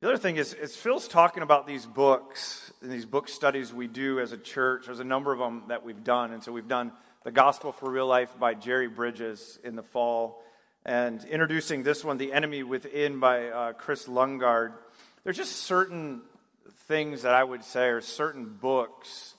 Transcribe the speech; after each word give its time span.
The 0.00 0.08
other 0.08 0.16
thing 0.16 0.36
is, 0.36 0.54
is 0.54 0.74
Phil's 0.74 1.06
talking 1.06 1.42
about 1.42 1.66
these 1.66 1.84
books 1.84 2.72
and 2.80 2.90
these 2.90 3.04
book 3.04 3.28
studies 3.28 3.74
we 3.74 3.86
do 3.86 4.18
as 4.18 4.32
a 4.32 4.38
church. 4.38 4.86
There's 4.86 4.98
a 4.98 5.04
number 5.04 5.30
of 5.30 5.38
them 5.38 5.64
that 5.68 5.84
we've 5.84 6.02
done. 6.02 6.32
And 6.32 6.42
so 6.42 6.52
we've 6.52 6.66
done 6.66 6.92
The 7.22 7.30
Gospel 7.30 7.70
for 7.70 7.90
Real 7.90 8.06
Life 8.06 8.30
by 8.38 8.54
Jerry 8.54 8.88
Bridges 8.88 9.58
in 9.62 9.76
the 9.76 9.82
fall. 9.82 10.42
And 10.86 11.22
introducing 11.26 11.82
this 11.82 12.02
one, 12.02 12.16
The 12.16 12.32
Enemy 12.32 12.62
Within 12.62 13.20
by 13.20 13.48
uh, 13.48 13.72
Kris 13.74 14.08
Lundgaard. 14.08 14.72
There's 15.22 15.36
just 15.36 15.56
certain 15.64 16.22
things 16.88 17.20
that 17.20 17.34
I 17.34 17.44
would 17.44 17.62
say 17.62 17.88
are 17.88 18.00
certain 18.00 18.46
books 18.46 19.34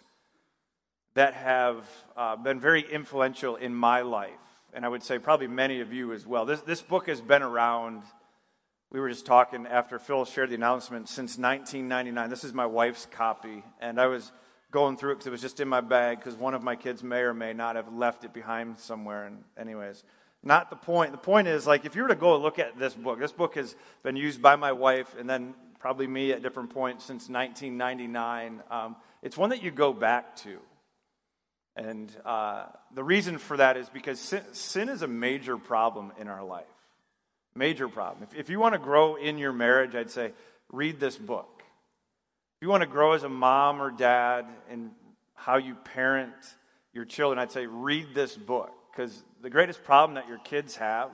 that 1.16 1.34
have 1.34 1.88
uh, 2.16 2.36
been 2.36 2.60
very 2.60 2.82
influential 2.84 3.56
in 3.56 3.74
my 3.74 4.02
life. 4.02 4.30
And 4.76 4.86
I 4.86 4.90
would 4.90 5.02
say 5.02 5.18
probably 5.18 5.48
many 5.48 5.82
of 5.82 5.92
you 5.92 6.14
as 6.14 6.28
well. 6.28 6.46
This, 6.46 6.62
this 6.62 6.84
book 6.84 7.08
has 7.08 7.20
been 7.20 7.42
around 7.42 8.04
we 8.92 9.00
were 9.00 9.10
just 9.10 9.26
talking 9.26 9.66
after 9.68 9.98
Phil 10.00 10.26
shared 10.26 10.50
the 10.50 10.56
announcement 10.56 11.08
since 11.08 11.38
1999. 11.38 12.30
This 12.30 12.44
is 12.44 12.54
my 12.54 12.66
wife's 12.66 13.08
copy, 13.10 13.64
and 13.80 14.00
I 14.00 14.08
was 14.08 14.34
going 14.70 14.98
through 14.98 15.12
it 15.12 15.16
because 15.16 15.28
it 15.28 15.32
was 15.32 15.42
just 15.42 15.62
in 15.62 15.70
my 15.70 15.80
bag 15.80 16.20
because 16.20 16.36
one 16.36 16.54
of 16.54 16.62
my 16.62 16.76
kids 16.76 17.02
may 17.02 17.22
or 17.22 17.34
may 17.34 17.54
not 17.54 17.78
have 17.78 17.94
left 17.94 18.26
it 18.26 18.34
behind 18.34 18.78
somewhere. 18.80 19.26
And, 19.26 19.44
anyways, 19.58 20.04
not 20.44 20.70
the 20.70 20.76
point. 20.76 21.14
The 21.14 21.18
point 21.18 21.48
is, 21.48 21.66
like, 21.66 21.86
if 21.86 21.96
you 21.96 22.02
were 22.02 22.10
to 22.10 22.16
go 22.16 22.38
look 22.38 22.60
at 22.60 22.78
this 22.78 22.94
book, 22.94 23.20
this 23.20 23.32
book 23.32 23.56
has 23.56 23.76
been 24.04 24.18
used 24.18 24.42
by 24.42 24.58
my 24.58 24.74
wife 24.74 25.16
and 25.18 25.30
then 25.30 25.54
probably 25.80 26.08
me 26.08 26.34
at 26.34 26.44
different 26.44 26.72
points 26.72 27.06
since 27.06 27.30
1999. 27.30 28.62
Um, 28.70 28.98
it's 29.22 29.38
one 29.38 29.52
that 29.52 29.64
you 29.64 29.72
go 29.72 29.94
back 29.94 30.36
to. 30.38 30.60
And 31.78 32.14
uh, 32.26 32.66
the 32.94 33.06
reason 33.06 33.38
for 33.38 33.56
that 33.56 33.78
is 33.78 33.88
because 33.88 34.20
sin, 34.20 34.44
sin 34.52 34.90
is 34.90 35.02
a 35.02 35.08
major 35.08 35.58
problem 35.58 36.12
in 36.20 36.28
our 36.28 36.44
life. 36.44 36.66
Major 37.56 37.90
problem. 37.90 38.28
If, 38.30 38.38
if 38.38 38.50
you 38.50 38.60
want 38.60 38.74
to 38.74 38.80
grow 38.80 39.16
in 39.16 39.38
your 39.38 39.52
marriage, 39.52 39.96
I'd 39.96 40.12
say 40.12 40.32
read 40.72 41.00
this 41.00 41.18
book. 41.18 41.64
If 42.58 42.66
you 42.66 42.70
want 42.70 42.82
to 42.82 42.88
grow 42.88 43.14
as 43.14 43.24
a 43.24 43.30
mom 43.30 43.82
or 43.82 43.92
dad 43.92 44.46
and 44.70 44.92
how 45.36 45.58
you 45.58 45.76
parent 45.76 46.34
your 46.94 47.06
children, 47.06 47.40
I'd 47.40 47.52
say 47.52 47.66
read 47.66 48.14
this 48.14 48.36
book 48.36 48.72
because 48.92 49.24
the 49.42 49.50
greatest 49.50 49.84
problem 49.84 50.16
that 50.16 50.28
your 50.28 50.38
kids 50.40 50.78
have 50.78 51.10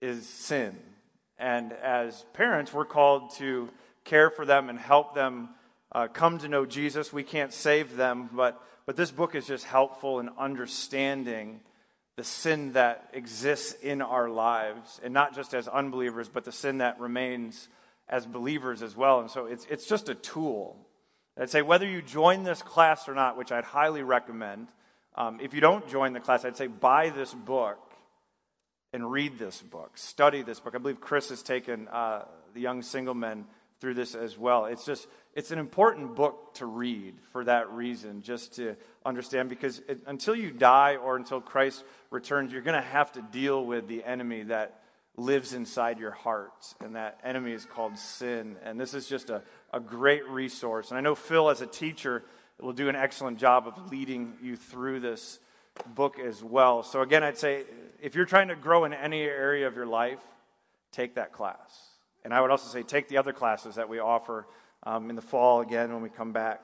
is 0.00 0.28
sin. 0.28 0.76
And 1.38 1.72
as 1.72 2.24
parents, 2.32 2.72
we're 2.72 2.84
called 2.84 3.34
to 3.34 3.68
care 4.04 4.30
for 4.30 4.46
them 4.46 4.70
and 4.70 4.78
help 4.78 5.14
them 5.14 5.50
uh, 5.92 6.08
come 6.08 6.38
to 6.38 6.48
know 6.48 6.64
Jesus. 6.66 7.12
We 7.12 7.22
can't 7.22 7.52
save 7.52 7.96
them, 7.96 8.30
but, 8.32 8.60
but 8.86 8.96
this 8.96 9.10
book 9.10 9.34
is 9.34 9.46
just 9.46 9.64
helpful 9.64 10.20
in 10.20 10.30
understanding 10.38 11.60
the 12.16 12.24
sin 12.24 12.72
that 12.72 13.10
exists 13.12 13.72
in 13.82 14.00
our 14.00 14.28
lives, 14.28 15.00
and 15.04 15.12
not 15.12 15.34
just 15.34 15.54
as 15.54 15.68
unbelievers, 15.68 16.28
but 16.28 16.44
the 16.44 16.52
sin 16.52 16.78
that 16.78 16.98
remains 16.98 17.68
as 18.08 18.24
believers 18.24 18.82
as 18.82 18.96
well. 18.96 19.20
And 19.20 19.30
so 19.30 19.46
it's, 19.46 19.66
it's 19.68 19.86
just 19.86 20.08
a 20.08 20.14
tool. 20.14 20.76
I'd 21.38 21.50
say 21.50 21.60
whether 21.60 21.86
you 21.86 22.00
join 22.00 22.44
this 22.44 22.62
class 22.62 23.08
or 23.08 23.14
not, 23.14 23.36
which 23.36 23.52
I'd 23.52 23.64
highly 23.64 24.02
recommend, 24.02 24.68
um, 25.14 25.40
if 25.42 25.52
you 25.52 25.60
don't 25.60 25.86
join 25.88 26.14
the 26.14 26.20
class, 26.20 26.44
I'd 26.44 26.56
say 26.56 26.68
buy 26.68 27.10
this 27.10 27.34
book 27.34 27.78
and 28.92 29.10
read 29.10 29.38
this 29.38 29.60
book, 29.60 29.98
study 29.98 30.42
this 30.42 30.60
book. 30.60 30.74
I 30.74 30.78
believe 30.78 31.00
Chris 31.00 31.28
has 31.28 31.42
taken 31.42 31.88
uh, 31.88 32.24
the 32.54 32.60
young 32.60 32.80
single 32.80 33.14
men 33.14 33.44
through 33.80 33.94
this 33.94 34.14
as 34.14 34.38
well. 34.38 34.64
It's 34.64 34.86
just, 34.86 35.06
it's 35.34 35.50
an 35.50 35.58
important 35.58 36.16
book 36.16 36.54
to 36.54 36.64
read 36.64 37.16
for 37.32 37.44
that 37.44 37.70
reason, 37.70 38.22
just 38.22 38.54
to 38.56 38.76
understand, 39.04 39.50
because 39.50 39.80
it, 39.88 40.00
until 40.06 40.34
you 40.34 40.50
die 40.50 40.96
or 40.96 41.16
until 41.16 41.42
Christ 41.42 41.84
returns, 42.10 42.52
you're 42.52 42.62
going 42.62 42.80
to 42.80 42.88
have 42.88 43.12
to 43.12 43.22
deal 43.22 43.64
with 43.64 43.88
the 43.88 44.04
enemy 44.04 44.44
that 44.44 44.80
lives 45.16 45.52
inside 45.54 45.98
your 45.98 46.10
heart. 46.10 46.74
And 46.80 46.96
that 46.96 47.20
enemy 47.24 47.52
is 47.52 47.64
called 47.64 47.98
sin. 47.98 48.56
And 48.64 48.78
this 48.78 48.94
is 48.94 49.08
just 49.08 49.30
a, 49.30 49.42
a 49.72 49.80
great 49.80 50.26
resource. 50.28 50.90
And 50.90 50.98
I 50.98 51.00
know 51.00 51.14
Phil, 51.14 51.50
as 51.50 51.60
a 51.60 51.66
teacher, 51.66 52.22
will 52.60 52.72
do 52.72 52.88
an 52.88 52.96
excellent 52.96 53.38
job 53.38 53.66
of 53.66 53.90
leading 53.90 54.34
you 54.42 54.56
through 54.56 55.00
this 55.00 55.38
book 55.94 56.18
as 56.18 56.42
well. 56.42 56.82
So, 56.82 57.02
again, 57.02 57.22
I'd 57.22 57.38
say 57.38 57.64
if 58.00 58.14
you're 58.14 58.24
trying 58.24 58.48
to 58.48 58.56
grow 58.56 58.84
in 58.84 58.92
any 58.94 59.22
area 59.22 59.66
of 59.66 59.76
your 59.76 59.86
life, 59.86 60.20
take 60.92 61.14
that 61.16 61.32
class. 61.32 61.90
And 62.24 62.32
I 62.32 62.40
would 62.40 62.50
also 62.50 62.68
say 62.68 62.82
take 62.82 63.08
the 63.08 63.18
other 63.18 63.32
classes 63.32 63.74
that 63.76 63.88
we 63.88 63.98
offer 63.98 64.46
um, 64.82 65.10
in 65.10 65.16
the 65.16 65.22
fall 65.22 65.60
again 65.60 65.92
when 65.92 66.02
we 66.02 66.08
come 66.08 66.32
back 66.32 66.60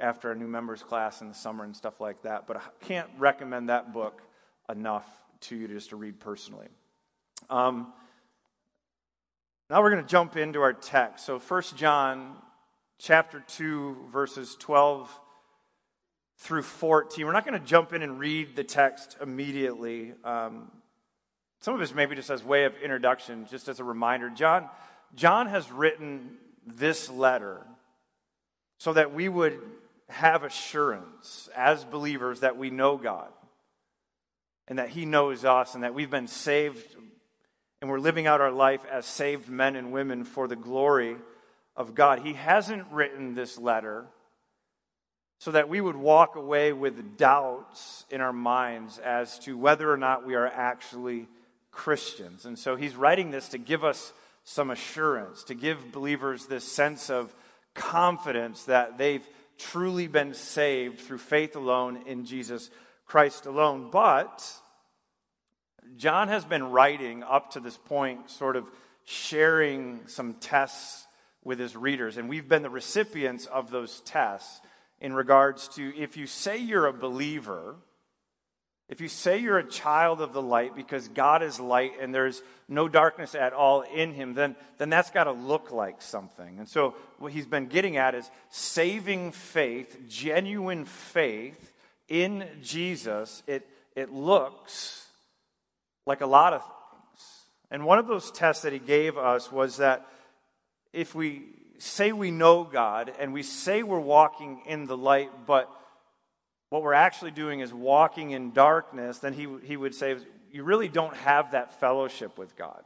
after 0.00 0.28
our 0.28 0.34
new 0.34 0.46
members 0.46 0.82
class 0.82 1.20
in 1.20 1.28
the 1.28 1.34
summer 1.34 1.64
and 1.64 1.74
stuff 1.76 2.00
like 2.00 2.22
that. 2.22 2.46
But 2.46 2.58
I 2.58 2.62
can't 2.80 3.08
recommend 3.18 3.68
that 3.68 3.92
book 3.92 4.22
enough 4.70 5.06
to 5.40 5.56
you 5.56 5.68
just 5.68 5.90
to 5.90 5.96
read 5.96 6.20
personally. 6.20 6.68
Um, 7.48 7.92
now 9.70 9.82
we're 9.82 9.90
going 9.90 10.02
to 10.02 10.08
jump 10.08 10.36
into 10.36 10.60
our 10.60 10.72
text. 10.72 11.26
So 11.26 11.38
1 11.38 11.62
John 11.76 12.36
chapter 12.98 13.44
2 13.46 14.08
verses 14.10 14.56
12 14.58 15.10
through 16.38 16.62
14. 16.62 17.26
We're 17.26 17.32
not 17.32 17.46
going 17.46 17.60
to 17.60 17.66
jump 17.66 17.92
in 17.92 18.02
and 18.02 18.18
read 18.18 18.56
the 18.56 18.64
text 18.64 19.16
immediately. 19.20 20.14
Um, 20.24 20.70
some 21.60 21.74
of 21.74 21.80
this 21.80 21.94
maybe 21.94 22.14
just 22.14 22.30
as 22.30 22.44
way 22.44 22.64
of 22.64 22.74
introduction, 22.82 23.46
just 23.50 23.68
as 23.68 23.80
a 23.80 23.84
reminder. 23.84 24.30
John, 24.30 24.68
John 25.14 25.48
has 25.48 25.70
written 25.72 26.36
this 26.66 27.10
letter 27.10 27.66
so 28.78 28.92
that 28.92 29.12
we 29.12 29.28
would 29.28 29.60
have 30.08 30.44
assurance 30.44 31.48
as 31.56 31.84
believers 31.84 32.40
that 32.40 32.56
we 32.56 32.70
know 32.70 32.96
God 32.96 33.28
and 34.68 34.78
that 34.78 34.90
He 34.90 35.04
knows 35.04 35.44
us 35.44 35.74
and 35.74 35.82
that 35.82 35.94
we've 35.94 36.10
been 36.10 36.28
saved 36.28 36.94
and 37.80 37.90
we're 37.90 38.00
living 38.00 38.26
out 38.26 38.40
our 38.40 38.50
life 38.50 38.84
as 38.90 39.06
saved 39.06 39.48
men 39.48 39.76
and 39.76 39.92
women 39.92 40.24
for 40.24 40.48
the 40.48 40.56
glory 40.56 41.16
of 41.76 41.94
God. 41.94 42.20
He 42.20 42.32
hasn't 42.32 42.86
written 42.90 43.34
this 43.34 43.56
letter 43.56 44.06
so 45.38 45.52
that 45.52 45.68
we 45.68 45.80
would 45.80 45.96
walk 45.96 46.34
away 46.34 46.72
with 46.72 47.16
doubts 47.16 48.04
in 48.10 48.20
our 48.20 48.32
minds 48.32 48.98
as 48.98 49.38
to 49.40 49.56
whether 49.56 49.90
or 49.90 49.96
not 49.96 50.26
we 50.26 50.34
are 50.34 50.48
actually 50.48 51.28
Christians. 51.70 52.44
And 52.44 52.58
so 52.58 52.74
He's 52.74 52.96
writing 52.96 53.30
this 53.30 53.48
to 53.50 53.58
give 53.58 53.84
us 53.84 54.12
some 54.42 54.70
assurance, 54.70 55.44
to 55.44 55.54
give 55.54 55.92
believers 55.92 56.46
this 56.46 56.64
sense 56.64 57.10
of 57.10 57.32
confidence 57.74 58.64
that 58.64 58.98
they've 58.98 59.26
truly 59.58 60.08
been 60.08 60.34
saved 60.34 61.00
through 61.00 61.18
faith 61.18 61.54
alone 61.54 62.00
in 62.06 62.24
Jesus 62.24 62.70
Christ 63.08 63.46
alone. 63.46 63.90
But 63.90 64.46
John 65.96 66.28
has 66.28 66.44
been 66.44 66.70
writing 66.70 67.24
up 67.24 67.50
to 67.52 67.60
this 67.60 67.76
point, 67.76 68.30
sort 68.30 68.54
of 68.54 68.64
sharing 69.04 70.06
some 70.06 70.34
tests 70.34 71.06
with 71.42 71.58
his 71.58 71.74
readers, 71.74 72.16
and 72.16 72.28
we've 72.28 72.48
been 72.48 72.62
the 72.62 72.70
recipients 72.70 73.46
of 73.46 73.70
those 73.70 74.00
tests 74.00 74.60
in 75.00 75.12
regards 75.12 75.66
to 75.68 75.96
if 75.96 76.16
you 76.16 76.26
say 76.26 76.58
you're 76.58 76.86
a 76.86 76.92
believer 76.92 77.76
if 78.88 79.02
you 79.02 79.08
say 79.08 79.38
you're 79.38 79.58
a 79.58 79.68
child 79.68 80.22
of 80.22 80.32
the 80.32 80.40
light 80.40 80.74
because 80.74 81.08
God 81.08 81.42
is 81.42 81.60
light 81.60 81.92
and 82.00 82.14
there's 82.14 82.42
no 82.68 82.88
darkness 82.88 83.34
at 83.34 83.52
all 83.52 83.82
in 83.82 84.12
him, 84.14 84.32
then, 84.32 84.56
then 84.78 84.88
that's 84.88 85.10
got 85.10 85.24
to 85.24 85.32
look 85.32 85.70
like 85.70 86.00
something. 86.00 86.58
And 86.58 86.66
so, 86.66 86.94
what 87.18 87.32
he's 87.32 87.46
been 87.46 87.66
getting 87.66 87.98
at 87.98 88.14
is 88.14 88.30
saving 88.48 89.32
faith, 89.32 89.98
genuine 90.08 90.86
faith 90.86 91.74
in 92.08 92.46
Jesus. 92.62 93.42
It, 93.46 93.68
it 93.94 94.12
looks 94.12 95.06
like 96.06 96.20
a 96.20 96.26
lot 96.26 96.52
of 96.52 96.62
things. 96.62 97.26
And 97.70 97.84
one 97.84 97.98
of 97.98 98.06
those 98.06 98.30
tests 98.30 98.62
that 98.62 98.72
he 98.72 98.78
gave 98.78 99.16
us 99.16 99.52
was 99.52 99.76
that 99.76 100.06
if 100.92 101.14
we 101.14 101.42
say 101.78 102.12
we 102.12 102.30
know 102.30 102.64
God 102.64 103.12
and 103.18 103.32
we 103.32 103.42
say 103.42 103.82
we're 103.82 104.00
walking 104.00 104.62
in 104.66 104.86
the 104.86 104.96
light, 104.96 105.30
but 105.46 105.70
what 106.70 106.82
we're 106.82 106.94
actually 106.94 107.30
doing 107.30 107.60
is 107.60 107.72
walking 107.72 108.30
in 108.30 108.52
darkness, 108.52 109.18
then 109.18 109.32
he, 109.32 109.46
he 109.64 109.76
would 109.76 109.94
say, 109.94 110.16
you 110.50 110.64
really 110.64 110.88
don't 110.88 111.16
have 111.16 111.52
that 111.52 111.78
fellowship 111.78 112.38
with 112.38 112.56
God 112.56 112.82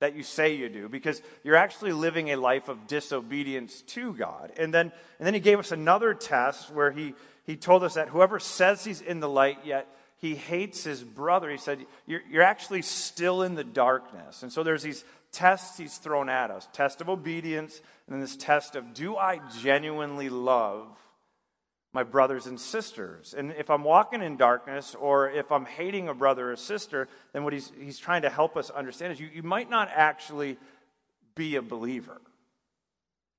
that 0.00 0.16
you 0.16 0.24
say 0.24 0.54
you 0.56 0.68
do 0.68 0.88
because 0.88 1.22
you're 1.44 1.54
actually 1.54 1.92
living 1.92 2.32
a 2.32 2.36
life 2.36 2.68
of 2.68 2.88
disobedience 2.88 3.82
to 3.82 4.12
God. 4.12 4.52
And 4.56 4.74
then, 4.74 4.90
and 5.18 5.26
then 5.26 5.32
he 5.32 5.38
gave 5.38 5.60
us 5.60 5.70
another 5.70 6.12
test 6.12 6.72
where 6.72 6.90
he, 6.90 7.14
he 7.44 7.56
told 7.56 7.82
us 7.82 7.94
that 7.94 8.08
whoever 8.08 8.38
says 8.38 8.84
he's 8.84 9.00
in 9.00 9.20
the 9.20 9.28
light 9.28 9.58
yet 9.64 9.88
he 10.22 10.36
hates 10.36 10.84
his 10.84 11.02
brother, 11.02 11.50
he 11.50 11.58
said, 11.58 11.84
you're, 12.06 12.22
you're 12.30 12.44
actually 12.44 12.82
still 12.82 13.42
in 13.42 13.56
the 13.56 13.64
darkness. 13.64 14.44
And 14.44 14.52
so 14.52 14.62
there's 14.62 14.84
these 14.84 15.04
tests 15.32 15.76
he's 15.76 15.98
thrown 15.98 16.28
at 16.28 16.52
us 16.52 16.68
test 16.72 17.00
of 17.00 17.08
obedience, 17.08 17.80
and 18.06 18.14
then 18.14 18.20
this 18.20 18.36
test 18.36 18.76
of 18.76 18.94
do 18.94 19.16
I 19.16 19.40
genuinely 19.60 20.28
love 20.28 20.86
my 21.92 22.04
brothers 22.04 22.46
and 22.46 22.58
sisters. 22.58 23.34
And 23.36 23.52
if 23.58 23.68
I'm 23.68 23.82
walking 23.82 24.22
in 24.22 24.36
darkness 24.36 24.94
or 24.94 25.28
if 25.28 25.50
I'm 25.50 25.64
hating 25.64 26.08
a 26.08 26.14
brother 26.14 26.52
or 26.52 26.56
sister, 26.56 27.08
then 27.32 27.42
what 27.42 27.52
he's, 27.52 27.72
he's 27.78 27.98
trying 27.98 28.22
to 28.22 28.30
help 28.30 28.56
us 28.56 28.70
understand 28.70 29.12
is 29.12 29.20
you, 29.20 29.28
you 29.34 29.42
might 29.42 29.68
not 29.68 29.90
actually 29.92 30.56
be 31.34 31.56
a 31.56 31.62
believer. 31.62 32.20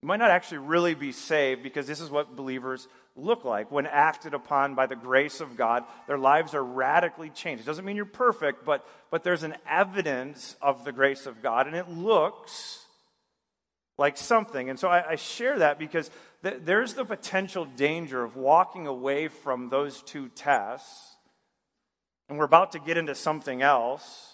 You 0.02 0.08
might 0.08 0.18
not 0.18 0.32
actually 0.32 0.58
really 0.58 0.96
be 0.96 1.14
saved 1.14 1.64
because 1.64 1.88
this 1.88 2.02
is 2.02 2.12
what 2.12 2.36
believers 2.36 2.90
look 3.16 3.46
like. 3.46 3.72
When 3.72 3.86
acted 3.86 4.34
upon 4.34 4.76
by 4.76 4.86
the 4.86 4.96
grace 4.96 5.40
of 5.40 5.56
God, 5.56 5.84
their 6.08 6.18
lives 6.18 6.54
are 6.54 6.64
radically 6.64 7.30
changed. 7.30 7.64
It 7.64 7.66
doesn't 7.66 7.86
mean 7.86 7.96
you're 7.96 8.06
perfect, 8.06 8.66
but, 8.66 8.86
but 9.12 9.24
there's 9.24 9.44
an 9.44 9.56
evidence 9.70 10.56
of 10.62 10.84
the 10.84 10.92
grace 10.92 11.26
of 11.26 11.42
God, 11.42 11.68
and 11.68 11.76
it 11.76 11.90
looks 11.90 12.86
like 13.98 14.18
something. 14.18 14.70
And 14.70 14.80
so 14.80 14.88
I, 14.88 15.12
I 15.12 15.16
share 15.16 15.60
that 15.60 15.78
because 15.78 16.10
th- 16.44 16.62
there's 16.64 16.96
the 16.96 17.06
potential 17.06 17.66
danger 17.66 18.24
of 18.24 18.36
walking 18.36 18.88
away 18.88 19.28
from 19.28 19.70
those 19.70 20.02
two 20.02 20.30
tests. 20.30 21.16
And 22.30 22.38
we're 22.38 22.46
about 22.46 22.72
to 22.72 22.80
get 22.80 22.98
into 22.98 23.16
something 23.16 23.62
else 23.62 24.32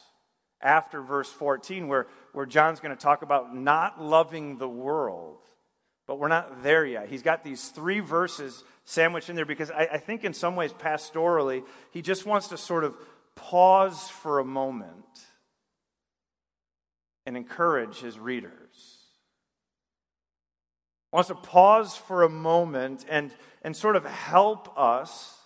after 0.62 1.02
verse 1.02 1.32
14, 1.32 1.88
where, 1.88 2.08
where 2.34 2.46
John's 2.46 2.80
going 2.80 2.96
to 2.96 3.02
talk 3.02 3.22
about 3.22 3.56
not 3.56 4.02
loving 4.02 4.58
the 4.58 4.70
world. 4.70 5.40
But 6.10 6.18
we're 6.18 6.28
not 6.28 6.64
there 6.64 6.88
yet. 6.88 7.08
He's 7.08 7.22
got 7.22 7.44
these 7.44 7.70
three 7.70 8.00
verses 8.00 8.64
sandwiched 8.84 9.30
in 9.30 9.36
there 9.36 9.46
because 9.46 9.70
I, 9.70 9.90
I 9.92 9.98
think, 10.00 10.24
in 10.24 10.34
some 10.34 10.56
ways, 10.56 10.74
pastorally, 10.74 11.62
he 11.92 12.02
just 12.02 12.26
wants 12.26 12.48
to 12.48 12.58
sort 12.58 12.84
of 12.84 12.98
pause 13.36 14.10
for 14.10 14.40
a 14.40 14.44
moment 14.44 15.06
and 17.28 17.38
encourage 17.38 18.00
his 18.00 18.18
readers. 18.18 18.98
Wants 21.14 21.28
to 21.28 21.36
pause 21.36 21.96
for 21.96 22.24
a 22.24 22.30
moment 22.30 23.06
and, 23.08 23.32
and 23.62 23.76
sort 23.76 23.96
of 23.96 24.04
help 24.04 24.76
us 24.80 25.38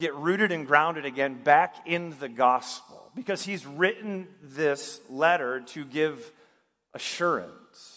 get 0.00 0.16
rooted 0.16 0.50
and 0.50 0.66
grounded 0.66 1.04
again 1.04 1.44
back 1.44 1.76
in 1.86 2.12
the 2.18 2.28
gospel 2.28 3.12
because 3.14 3.44
he's 3.44 3.64
written 3.64 4.26
this 4.42 5.00
letter 5.08 5.60
to 5.60 5.84
give 5.84 6.32
assurance 6.92 7.95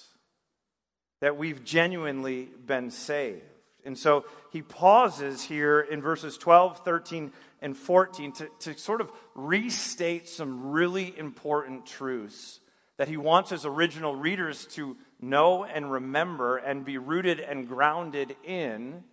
that 1.21 1.38
we've 1.38 1.63
genuinely 1.63 2.50
been 2.66 2.92
saved. 2.92 3.44
And 3.86 3.98
so 3.98 4.25
he 4.51 4.62
pauses 4.62 5.44
here 5.44 5.80
in 5.80 6.01
verses 6.01 6.38
12, 6.38 6.83
13, 6.83 7.31
and 7.62 7.75
14 7.75 8.31
to, 8.33 8.50
to 8.60 8.77
sort 8.77 9.01
of 9.01 9.12
restate 9.36 10.27
some 10.27 10.71
really 10.71 11.18
important 11.18 11.86
truths 11.86 12.60
that 12.98 13.07
he 13.07 13.18
wants 13.18 13.50
his 13.50 13.66
original 13.66 14.16
readers 14.16 14.66
to 14.66 14.98
know 15.21 15.63
and 15.63 15.92
remember 15.92 16.57
and 16.57 16.83
be 16.83 16.98
rooted 16.98 17.39
and 17.39 17.68
grounded 17.68 18.36
in 18.44 19.04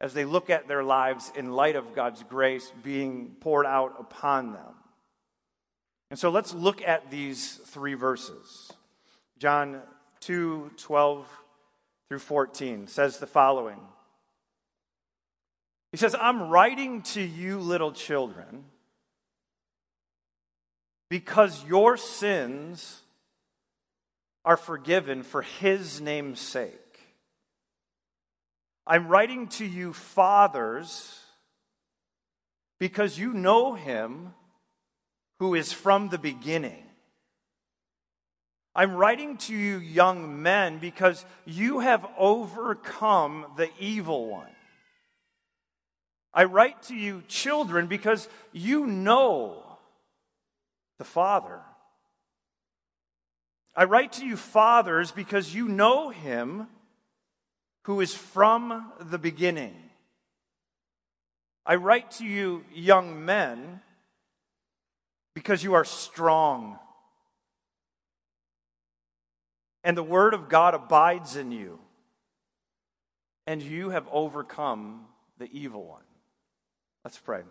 as 0.00 0.14
they 0.14 0.24
look 0.24 0.48
at 0.48 0.68
their 0.68 0.82
lives 0.82 1.30
in 1.36 1.52
light 1.52 1.76
of 1.76 1.94
God's 1.94 2.22
grace 2.22 2.72
being 2.82 3.36
poured 3.40 3.66
out 3.66 3.94
upon 3.98 4.52
them. 4.52 4.74
And 6.10 6.18
so 6.18 6.30
let's 6.30 6.54
look 6.54 6.80
at 6.82 7.10
these 7.10 7.56
three 7.66 7.94
verses. 7.94 8.72
John 9.38 9.82
2 10.20 10.72
12 10.76 11.26
through 12.08 12.18
14 12.18 12.86
says 12.86 13.18
the 13.18 13.26
following 13.26 13.80
He 15.92 15.98
says, 15.98 16.14
I'm 16.18 16.48
writing 16.48 17.02
to 17.02 17.22
you, 17.22 17.58
little 17.58 17.92
children, 17.92 18.64
because 21.08 21.64
your 21.64 21.96
sins 21.96 23.02
are 24.44 24.56
forgiven 24.56 25.22
for 25.22 25.42
his 25.42 26.00
name's 26.00 26.40
sake. 26.40 26.72
I'm 28.86 29.08
writing 29.08 29.48
to 29.48 29.66
you, 29.66 29.92
fathers, 29.92 31.20
because 32.80 33.18
you 33.18 33.34
know 33.34 33.74
him 33.74 34.32
who 35.38 35.54
is 35.54 35.72
from 35.72 36.08
the 36.08 36.18
beginning. 36.18 36.87
I'm 38.78 38.94
writing 38.94 39.38
to 39.38 39.56
you, 39.56 39.78
young 39.78 40.40
men, 40.40 40.78
because 40.78 41.26
you 41.44 41.80
have 41.80 42.06
overcome 42.16 43.46
the 43.56 43.70
evil 43.80 44.28
one. 44.28 44.46
I 46.32 46.44
write 46.44 46.84
to 46.84 46.94
you, 46.94 47.24
children, 47.26 47.88
because 47.88 48.28
you 48.52 48.86
know 48.86 49.64
the 50.96 51.04
Father. 51.04 51.58
I 53.74 53.82
write 53.82 54.12
to 54.12 54.24
you, 54.24 54.36
fathers, 54.36 55.10
because 55.10 55.52
you 55.52 55.66
know 55.66 56.10
him 56.10 56.68
who 57.82 58.00
is 58.00 58.14
from 58.14 58.92
the 59.00 59.18
beginning. 59.18 59.74
I 61.66 61.74
write 61.74 62.12
to 62.12 62.24
you, 62.24 62.64
young 62.72 63.24
men, 63.24 63.80
because 65.34 65.64
you 65.64 65.74
are 65.74 65.84
strong. 65.84 66.78
And 69.84 69.96
the 69.96 70.02
word 70.02 70.34
of 70.34 70.48
God 70.48 70.74
abides 70.74 71.36
in 71.36 71.52
you, 71.52 71.78
and 73.46 73.62
you 73.62 73.90
have 73.90 74.08
overcome 74.10 75.06
the 75.38 75.48
evil 75.52 75.84
one. 75.84 76.02
Let's 77.04 77.18
pray. 77.18 77.42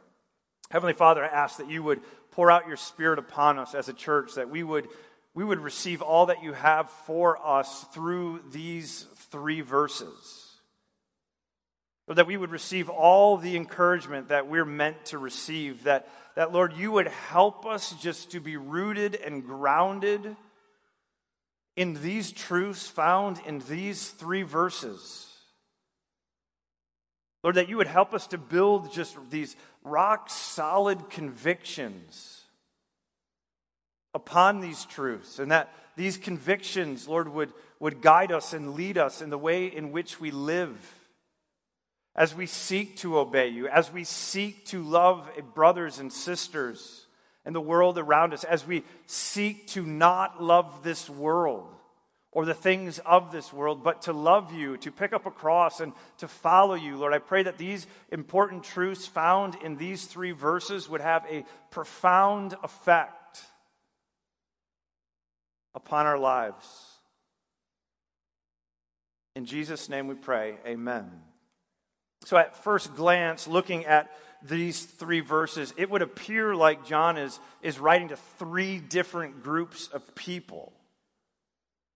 Heavenly 0.69 0.93
Father, 0.93 1.23
I 1.23 1.27
ask 1.27 1.57
that 1.57 1.69
you 1.69 1.81
would 1.83 2.01
pour 2.31 2.51
out 2.51 2.67
your 2.67 2.77
spirit 2.77 3.17
upon 3.17 3.57
us 3.57 3.73
as 3.73 3.89
a 3.89 3.93
church, 3.93 4.35
that 4.35 4.49
we 4.49 4.63
would 4.63 4.87
we 5.37 5.43
would 5.43 5.59
receive 5.59 6.01
all 6.01 6.25
that 6.25 6.41
you 6.41 6.53
have 6.53 6.89
for 6.89 7.37
us 7.45 7.85
through 7.93 8.41
these 8.51 9.05
three 9.29 9.61
verses. 9.61 10.55
Or 12.07 12.15
that 12.15 12.25
we 12.25 12.37
would 12.37 12.49
receive 12.49 12.89
all 12.89 13.37
the 13.37 13.55
encouragement 13.55 14.29
that 14.29 14.47
we're 14.47 14.65
meant 14.65 15.05
to 15.05 15.19
receive. 15.19 15.83
That, 15.83 16.09
that, 16.35 16.51
Lord, 16.51 16.73
you 16.73 16.91
would 16.91 17.09
help 17.09 17.67
us 17.67 17.93
just 18.01 18.31
to 18.31 18.39
be 18.39 18.57
rooted 18.57 19.13
and 19.13 19.45
grounded 19.45 20.35
in 21.77 22.01
these 22.01 22.31
truths 22.31 22.87
found 22.87 23.39
in 23.45 23.59
these 23.69 24.09
three 24.09 24.41
verses. 24.41 25.27
Lord, 27.43 27.55
that 27.55 27.69
you 27.69 27.77
would 27.77 27.87
help 27.87 28.13
us 28.13 28.27
to 28.27 28.37
build 28.37 28.91
just 28.91 29.15
these 29.29 29.55
rock 29.83 30.29
solid 30.29 31.09
convictions 31.09 32.41
upon 34.13 34.59
these 34.59 34.83
truths 34.85 35.37
and 35.37 35.51
that 35.51 35.71
these 35.95 36.17
convictions, 36.17 37.07
Lord, 37.07 37.29
would, 37.29 37.53
would 37.79 38.01
guide 38.01 38.31
us 38.31 38.53
and 38.53 38.73
lead 38.73 38.97
us 38.97 39.21
in 39.21 39.29
the 39.29 39.37
way 39.37 39.67
in 39.67 39.91
which 39.91 40.19
we 40.19 40.31
live 40.31 40.95
as 42.15 42.33
we 42.33 42.47
seek 42.47 42.97
to 42.97 43.19
obey 43.19 43.47
you, 43.47 43.67
as 43.67 43.91
we 43.91 44.03
seek 44.03 44.65
to 44.65 44.83
love 44.83 45.29
brothers 45.53 45.99
and 45.99 46.11
sisters 46.11 47.06
and 47.47 47.55
the 47.55 47.61
world 47.61 47.97
around 47.97 48.33
us, 48.33 48.43
as 48.43 48.67
we 48.67 48.83
seek 49.05 49.67
to 49.67 49.81
not 49.81 50.43
love 50.43 50.83
this 50.83 51.09
world 51.09 51.73
or 52.33 52.43
the 52.43 52.53
things 52.53 52.99
of 52.99 53.31
this 53.31 53.53
world, 53.53 53.85
but 53.85 54.01
to 54.01 54.11
love 54.11 54.51
you, 54.51 54.75
to 54.75 54.91
pick 54.91 55.13
up 55.13 55.25
a 55.25 55.31
cross 55.31 55.79
and 55.79 55.93
to 56.17 56.27
follow 56.27 56.75
you. 56.75 56.97
Lord, 56.97 57.13
I 57.13 57.19
pray 57.19 57.43
that 57.43 57.57
these 57.57 57.87
important 58.11 58.65
truths 58.65 59.07
found 59.07 59.55
in 59.63 59.77
these 59.77 60.07
three 60.07 60.33
verses 60.33 60.89
would 60.89 60.99
have 60.99 61.25
a 61.31 61.45
profound 61.71 62.53
effect 62.63 63.39
upon 65.73 66.05
our 66.05 66.19
lives. 66.19 66.67
In 69.37 69.45
Jesus' 69.45 69.87
name 69.87 70.07
we 70.07 70.15
pray, 70.15 70.57
amen. 70.65 71.09
So, 72.27 72.35
at 72.35 72.57
first 72.57 72.93
glance, 72.93 73.47
looking 73.47 73.85
at 73.85 74.11
these 74.43 74.83
three 74.83 75.21
verses, 75.21 75.73
it 75.77 75.89
would 75.89 76.01
appear 76.01 76.53
like 76.55 76.85
John 76.85 77.17
is, 77.17 77.39
is 77.61 77.79
writing 77.79 78.09
to 78.09 78.17
three 78.17 78.79
different 78.79 79.43
groups 79.43 79.87
of 79.93 80.13
people. 80.13 80.73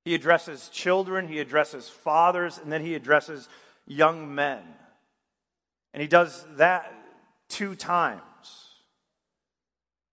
He 0.06 0.16
addresses 0.16 0.70
children, 0.70 1.28
he 1.28 1.40
addresses 1.40 1.90
fathers, 1.90 2.58
and 2.58 2.72
then 2.72 2.82
he 2.82 2.96
addresses 2.96 3.50
young 3.86 4.34
men. 4.34 4.62
And 5.94 6.00
he 6.00 6.08
does 6.08 6.46
that 6.56 6.94
two 7.50 7.76
times. 7.76 8.22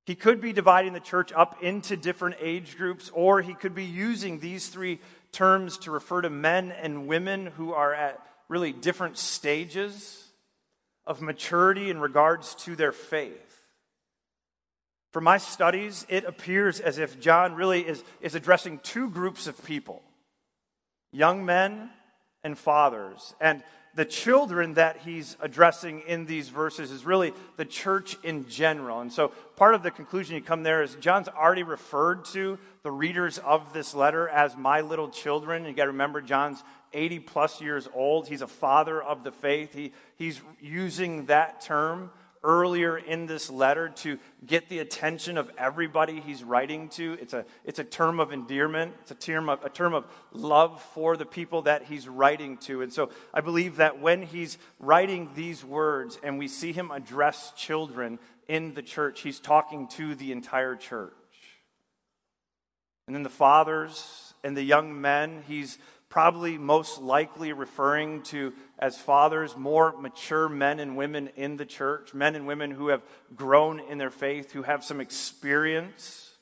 He 0.05 0.17
could 0.17 0.41
be 0.41 0.53
dividing 0.53 0.95
the 0.95 0.99
church 0.99 1.31
up 1.33 1.63
into 1.63 1.97
different 1.97 2.39
age 2.41 2.77
groups, 2.77 3.09
or 3.15 3.41
he 3.41 3.55
could 3.55 3.77
be 3.77 3.85
using 3.85 4.41
these 4.41 4.67
three 4.67 4.99
terms 5.31 5.79
to 5.79 5.93
refer 5.93 6.23
to 6.23 6.31
men 6.31 6.73
and 6.73 7.07
women 7.07 7.47
who 7.47 7.73
are 7.73 7.95
at 7.95 8.21
really 8.49 8.73
different 8.73 9.19
stages 9.19 10.25
of 11.07 11.23
maturity 11.23 11.91
in 11.91 12.01
regards 12.01 12.55
to 12.55 12.77
their 12.77 12.93
faith. 12.93 13.63
For 15.13 15.21
my 15.21 15.39
studies, 15.39 16.07
it 16.09 16.25
appears 16.25 16.81
as 16.81 16.99
if 16.99 17.19
John 17.19 17.55
really 17.55 17.81
is, 17.81 18.05
is 18.21 18.35
addressing 18.35 18.79
two 18.81 19.11
groups 19.11 19.47
of 19.47 19.65
people 19.65 20.03
young 21.11 21.47
men 21.47 21.91
and 22.45 22.59
fathers. 22.59 23.35
And 23.41 23.63
the 23.99 24.05
children 24.05 24.75
that 24.75 24.99
he's 24.99 25.37
addressing 25.41 26.03
in 26.07 26.25
these 26.25 26.51
verses 26.51 26.93
is 26.93 27.05
really 27.05 27.33
the 27.57 27.65
church 27.65 28.17
in 28.23 28.49
general. 28.49 29.01
And 29.01 29.13
so 29.13 29.33
part 29.57 29.75
of 29.75 29.83
the 29.83 29.91
conclusion 29.91 30.37
you 30.37 30.41
come 30.41 30.63
there 30.63 30.85
is 30.85 30.95
John's 31.01 31.27
already 31.27 31.65
referred 31.65 32.25
to 32.27 32.61
the 32.85 32.93
readers 32.93 33.39
of 33.39 33.73
this 33.73 33.97
letter 33.97 34.29
as 34.29 34.57
my 34.57 34.83
little 34.83 35.09
children. 35.09 35.65
You 35.65 35.73
got 35.73 35.87
to 35.87 35.91
remember, 35.91 36.21
John's 36.21 36.63
80 36.93 37.19
plus 37.19 37.61
years 37.61 37.89
old. 37.93 38.29
He's 38.29 38.41
a 38.41 38.47
father 38.47 39.03
of 39.03 39.25
the 39.25 39.33
faith. 39.33 39.75
He, 39.75 39.93
he's 40.15 40.41
using 40.61 41.27
that 41.27 41.61
term 41.61 42.13
earlier 42.43 42.97
in 42.97 43.27
this 43.27 43.51
letter 43.51 43.89
to 43.89 44.19
get 44.47 44.69
the 44.69 44.79
attention 44.79 45.37
of 45.37 45.51
everybody 45.59 46.21
he's 46.21 46.43
writing 46.43 46.89
to. 46.91 47.19
It's 47.21 47.33
a, 47.33 47.45
it's 47.65 47.79
a 47.79 47.85
term 47.85 48.21
of 48.21 48.33
endearment, 48.33 48.95
it's 49.03 49.11
a 49.11 49.15
term 49.15 49.49
of, 49.49 49.65
a 49.65 49.69
term 49.69 49.95
of 49.95 50.07
love 50.33 50.83
for 50.95 51.17
the 51.17 51.27
people 51.27 51.63
that 51.63 51.85
he's 51.85 52.09
writing 52.09 52.57
to. 52.59 52.83
And 52.83 52.93
so 52.93 53.11
I 53.33 53.41
believe 53.41 53.77
that 53.77 54.01
when 54.01 54.23
he's 54.23 54.59
writing 54.79 55.31
these 55.35 55.65
words 55.65 56.19
and 56.23 56.39
we 56.39 56.49
see 56.49 56.73
him 56.73 56.91
address 56.91 57.53
children 57.57 58.19
in 58.49 58.75
the 58.75 58.83
church, 58.83 59.21
he's 59.21 59.41
talking 59.41 59.89
to 59.89 60.15
the 60.15 60.33
entire 60.33 60.77
church. 60.77 61.13
And 63.07 63.15
then 63.15 63.23
the 63.23 63.31
fathers 63.31 64.35
and 64.45 64.57
the 64.57 64.63
young 64.63 65.01
men, 65.01 65.43
he's 65.49 65.79
probably 66.09 66.57
most 66.57 67.01
likely 67.01 67.53
referring 67.53 68.23
to 68.23 68.53
as 68.79 68.97
fathers 68.97 69.57
more 69.57 69.95
mature 70.01 70.49
men 70.49 70.81
and 70.81 70.97
women 70.97 71.29
in 71.37 71.57
the 71.57 71.67
church, 71.67 72.15
men 72.15 72.35
and 72.35 72.47
women 72.47 72.71
who 72.71 72.89
have 72.89 73.03
grown 73.35 73.81
in 73.81 73.99
their 73.99 74.11
faith, 74.11 74.53
who 74.53 74.63
have 74.63 74.83
some 74.83 75.01
experience 75.01 76.37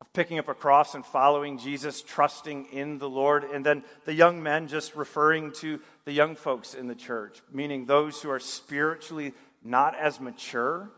of 0.00 0.10
picking 0.12 0.38
up 0.38 0.48
a 0.48 0.54
cross 0.54 0.94
and 0.94 1.04
following 1.04 1.58
Jesus, 1.58 2.00
trusting 2.00 2.66
in 2.66 2.98
the 2.98 3.08
Lord. 3.08 3.44
And 3.44 3.66
then 3.66 3.84
the 4.04 4.14
young 4.14 4.42
men 4.42 4.68
just 4.68 4.94
referring 4.96 5.52
to 5.54 5.80
the 6.04 6.12
young 6.12 6.34
folks 6.34 6.72
in 6.72 6.86
the 6.86 6.94
church, 6.94 7.42
meaning 7.52 7.84
those 7.84 8.22
who 8.22 8.30
are 8.30 8.40
spiritually 8.40 9.34
not 9.62 9.94
as 9.98 10.20
mature, 10.20 10.88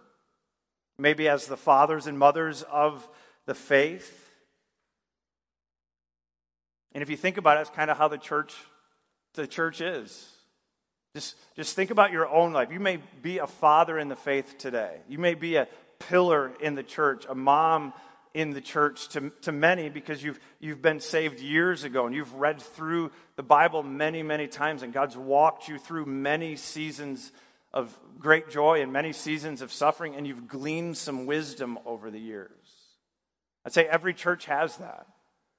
maybe 0.98 1.28
as 1.28 1.46
the 1.46 1.56
fathers 1.56 2.06
and 2.06 2.18
mothers 2.18 2.62
of 2.62 3.08
the 3.46 3.54
faith 3.54 4.29
and 6.92 7.02
if 7.02 7.10
you 7.10 7.16
think 7.16 7.36
about 7.36 7.58
it, 7.58 7.62
it's 7.62 7.70
kind 7.70 7.90
of 7.90 7.98
how 7.98 8.08
the 8.08 8.18
church, 8.18 8.54
the 9.34 9.46
church 9.46 9.80
is. 9.80 10.28
Just, 11.14 11.36
just 11.56 11.74
think 11.74 11.90
about 11.90 12.12
your 12.12 12.28
own 12.28 12.52
life. 12.52 12.70
You 12.70 12.80
may 12.80 12.98
be 13.22 13.38
a 13.38 13.46
father 13.46 13.98
in 13.98 14.08
the 14.08 14.16
faith 14.16 14.58
today. 14.58 14.98
You 15.08 15.18
may 15.18 15.34
be 15.34 15.56
a 15.56 15.66
pillar 15.98 16.52
in 16.60 16.74
the 16.74 16.82
church, 16.82 17.26
a 17.28 17.34
mom 17.34 17.92
in 18.32 18.50
the 18.50 18.60
church 18.60 19.08
to, 19.08 19.30
to 19.42 19.52
many 19.52 19.88
because 19.88 20.22
you've, 20.22 20.38
you've 20.60 20.80
been 20.80 21.00
saved 21.00 21.40
years 21.40 21.82
ago 21.82 22.06
and 22.06 22.14
you've 22.14 22.34
read 22.34 22.60
through 22.60 23.10
the 23.36 23.42
Bible 23.42 23.82
many, 23.82 24.22
many 24.22 24.46
times, 24.46 24.82
and 24.82 24.92
God's 24.92 25.16
walked 25.16 25.68
you 25.68 25.78
through 25.78 26.06
many 26.06 26.54
seasons 26.56 27.32
of 27.72 27.96
great 28.18 28.48
joy 28.48 28.82
and 28.82 28.92
many 28.92 29.12
seasons 29.12 29.62
of 29.62 29.72
suffering, 29.72 30.14
and 30.14 30.26
you've 30.26 30.48
gleaned 30.48 30.96
some 30.96 31.26
wisdom 31.26 31.78
over 31.86 32.10
the 32.10 32.20
years. 32.20 32.50
I'd 33.64 33.72
say 33.72 33.86
every 33.86 34.14
church 34.14 34.46
has 34.46 34.76
that. 34.78 35.06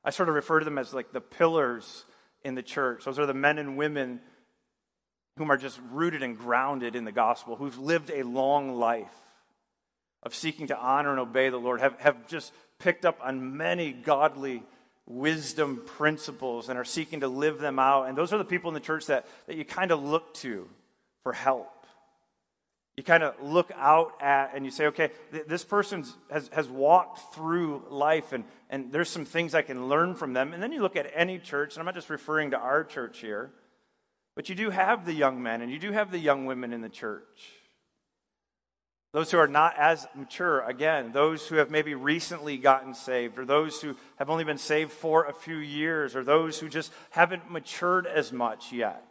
I 0.04 0.10
sort 0.10 0.30
of 0.30 0.36
refer 0.36 0.60
to 0.60 0.66
them 0.66 0.78
as 0.78 0.94
like 0.94 1.12
the 1.12 1.22
pillars 1.22 2.06
in 2.44 2.56
the 2.56 2.64
church. 2.64 3.06
Those 3.06 3.20
are 3.20 3.26
the 3.26 3.34
men 3.34 3.58
and 3.58 3.78
women 3.78 4.22
whom 5.38 5.52
are 5.52 5.58
just 5.58 5.80
rooted 5.92 6.24
and 6.24 6.38
grounded 6.38 6.96
in 6.96 7.06
the 7.06 7.12
gospel, 7.12 7.56
who've 7.56 7.78
lived 7.78 8.12
a 8.12 8.24
long 8.24 8.76
life 8.78 9.08
of 10.24 10.36
seeking 10.36 10.68
to 10.68 10.78
honor 10.78 11.12
and 11.12 11.20
obey 11.20 11.50
the 11.50 11.58
Lord, 11.58 11.80
have, 11.80 12.00
have 12.00 12.28
just 12.28 12.54
picked 12.80 13.06
up 13.06 13.20
on 13.24 13.58
many 13.58 13.92
godly 13.92 14.64
wisdom 15.08 15.82
principles 15.86 16.70
and 16.70 16.78
are 16.78 16.86
seeking 16.86 17.22
to 17.22 17.28
live 17.28 17.60
them 17.60 17.80
out. 17.80 18.08
And 18.08 18.18
those 18.18 18.34
are 18.34 18.38
the 18.38 18.46
people 18.46 18.70
in 18.70 18.74
the 18.74 18.80
church 18.80 19.08
that, 19.08 19.26
that 19.48 19.56
you 19.56 19.66
kind 19.66 19.92
of 19.92 20.04
look 20.04 20.34
to 20.36 20.68
for 21.24 21.34
help. 21.34 21.81
You 22.98 23.04
kind 23.04 23.24
of 23.24 23.36
look 23.42 23.72
out 23.76 24.22
at 24.22 24.52
and 24.54 24.66
you 24.66 24.72
say, 24.72 24.88
okay, 24.88 25.12
th- 25.32 25.46
this 25.48 25.64
person 25.64 26.06
has, 26.30 26.50
has 26.54 26.68
walked 26.68 27.34
through 27.34 27.84
life 27.90 28.34
and, 28.34 28.44
and 28.70 28.92
there's 28.92 29.10
some 29.10 29.26
things 29.26 29.56
I 29.56 29.62
can 29.62 29.88
learn 29.88 30.14
from 30.16 30.34
them. 30.34 30.54
And 30.54 30.62
then 30.62 30.72
you 30.72 30.82
look 30.82 30.98
at 30.98 31.10
any 31.16 31.40
church, 31.40 31.74
and 31.74 31.80
I'm 31.80 31.86
not 31.86 31.96
just 31.96 32.10
referring 32.10 32.52
to 32.52 32.58
our 32.58 32.84
church 32.84 33.20
here, 33.20 33.52
but 34.36 34.50
you 34.50 34.56
do 34.56 34.70
have 34.70 35.06
the 35.06 35.14
young 35.14 35.42
men 35.42 35.62
and 35.62 35.72
you 35.72 35.80
do 35.80 35.92
have 35.94 36.12
the 36.12 36.20
young 36.20 36.46
women 36.46 36.74
in 36.74 36.82
the 36.82 36.90
church. 36.90 37.52
Those 39.14 39.30
who 39.32 39.38
are 39.38 39.48
not 39.48 39.78
as 39.78 40.08
mature, 40.16 40.62
again, 40.62 41.12
those 41.12 41.48
who 41.48 41.56
have 41.58 41.70
maybe 41.70 41.96
recently 41.96 42.58
gotten 42.58 42.94
saved, 42.94 43.38
or 43.38 43.46
those 43.46 43.82
who 43.82 43.98
have 44.16 44.30
only 44.30 44.46
been 44.46 44.58
saved 44.58 44.92
for 44.92 45.26
a 45.26 45.34
few 45.34 45.58
years, 45.58 46.16
or 46.16 46.24
those 46.24 46.60
who 46.60 46.70
just 46.70 46.94
haven't 47.10 47.52
matured 47.52 48.08
as 48.08 48.32
much 48.32 48.72
yet. 48.72 49.06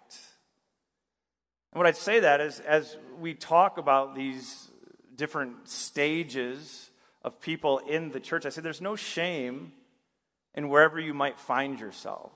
And 1.72 1.78
what 1.78 1.86
I'd 1.86 1.96
say 1.96 2.20
that 2.20 2.40
is, 2.40 2.60
as 2.60 2.96
we 3.20 3.34
talk 3.34 3.78
about 3.78 4.14
these 4.14 4.68
different 5.14 5.68
stages 5.68 6.90
of 7.22 7.40
people 7.40 7.78
in 7.78 8.10
the 8.10 8.20
church, 8.20 8.46
I 8.46 8.48
say 8.48 8.60
there's 8.60 8.80
no 8.80 8.96
shame 8.96 9.72
in 10.54 10.68
wherever 10.68 10.98
you 10.98 11.14
might 11.14 11.38
find 11.38 11.78
yourself. 11.78 12.32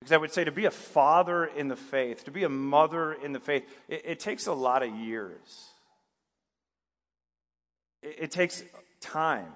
Because 0.00 0.12
I 0.12 0.16
would 0.16 0.32
say 0.32 0.44
to 0.44 0.52
be 0.52 0.64
a 0.64 0.70
father 0.70 1.44
in 1.44 1.68
the 1.68 1.76
faith, 1.76 2.24
to 2.24 2.30
be 2.30 2.44
a 2.44 2.48
mother 2.48 3.12
in 3.12 3.32
the 3.32 3.40
faith, 3.40 3.64
it, 3.88 4.02
it 4.04 4.20
takes 4.20 4.46
a 4.46 4.52
lot 4.52 4.82
of 4.82 4.92
years. 4.94 5.68
It, 8.02 8.16
it 8.18 8.30
takes 8.30 8.64
time. 9.00 9.52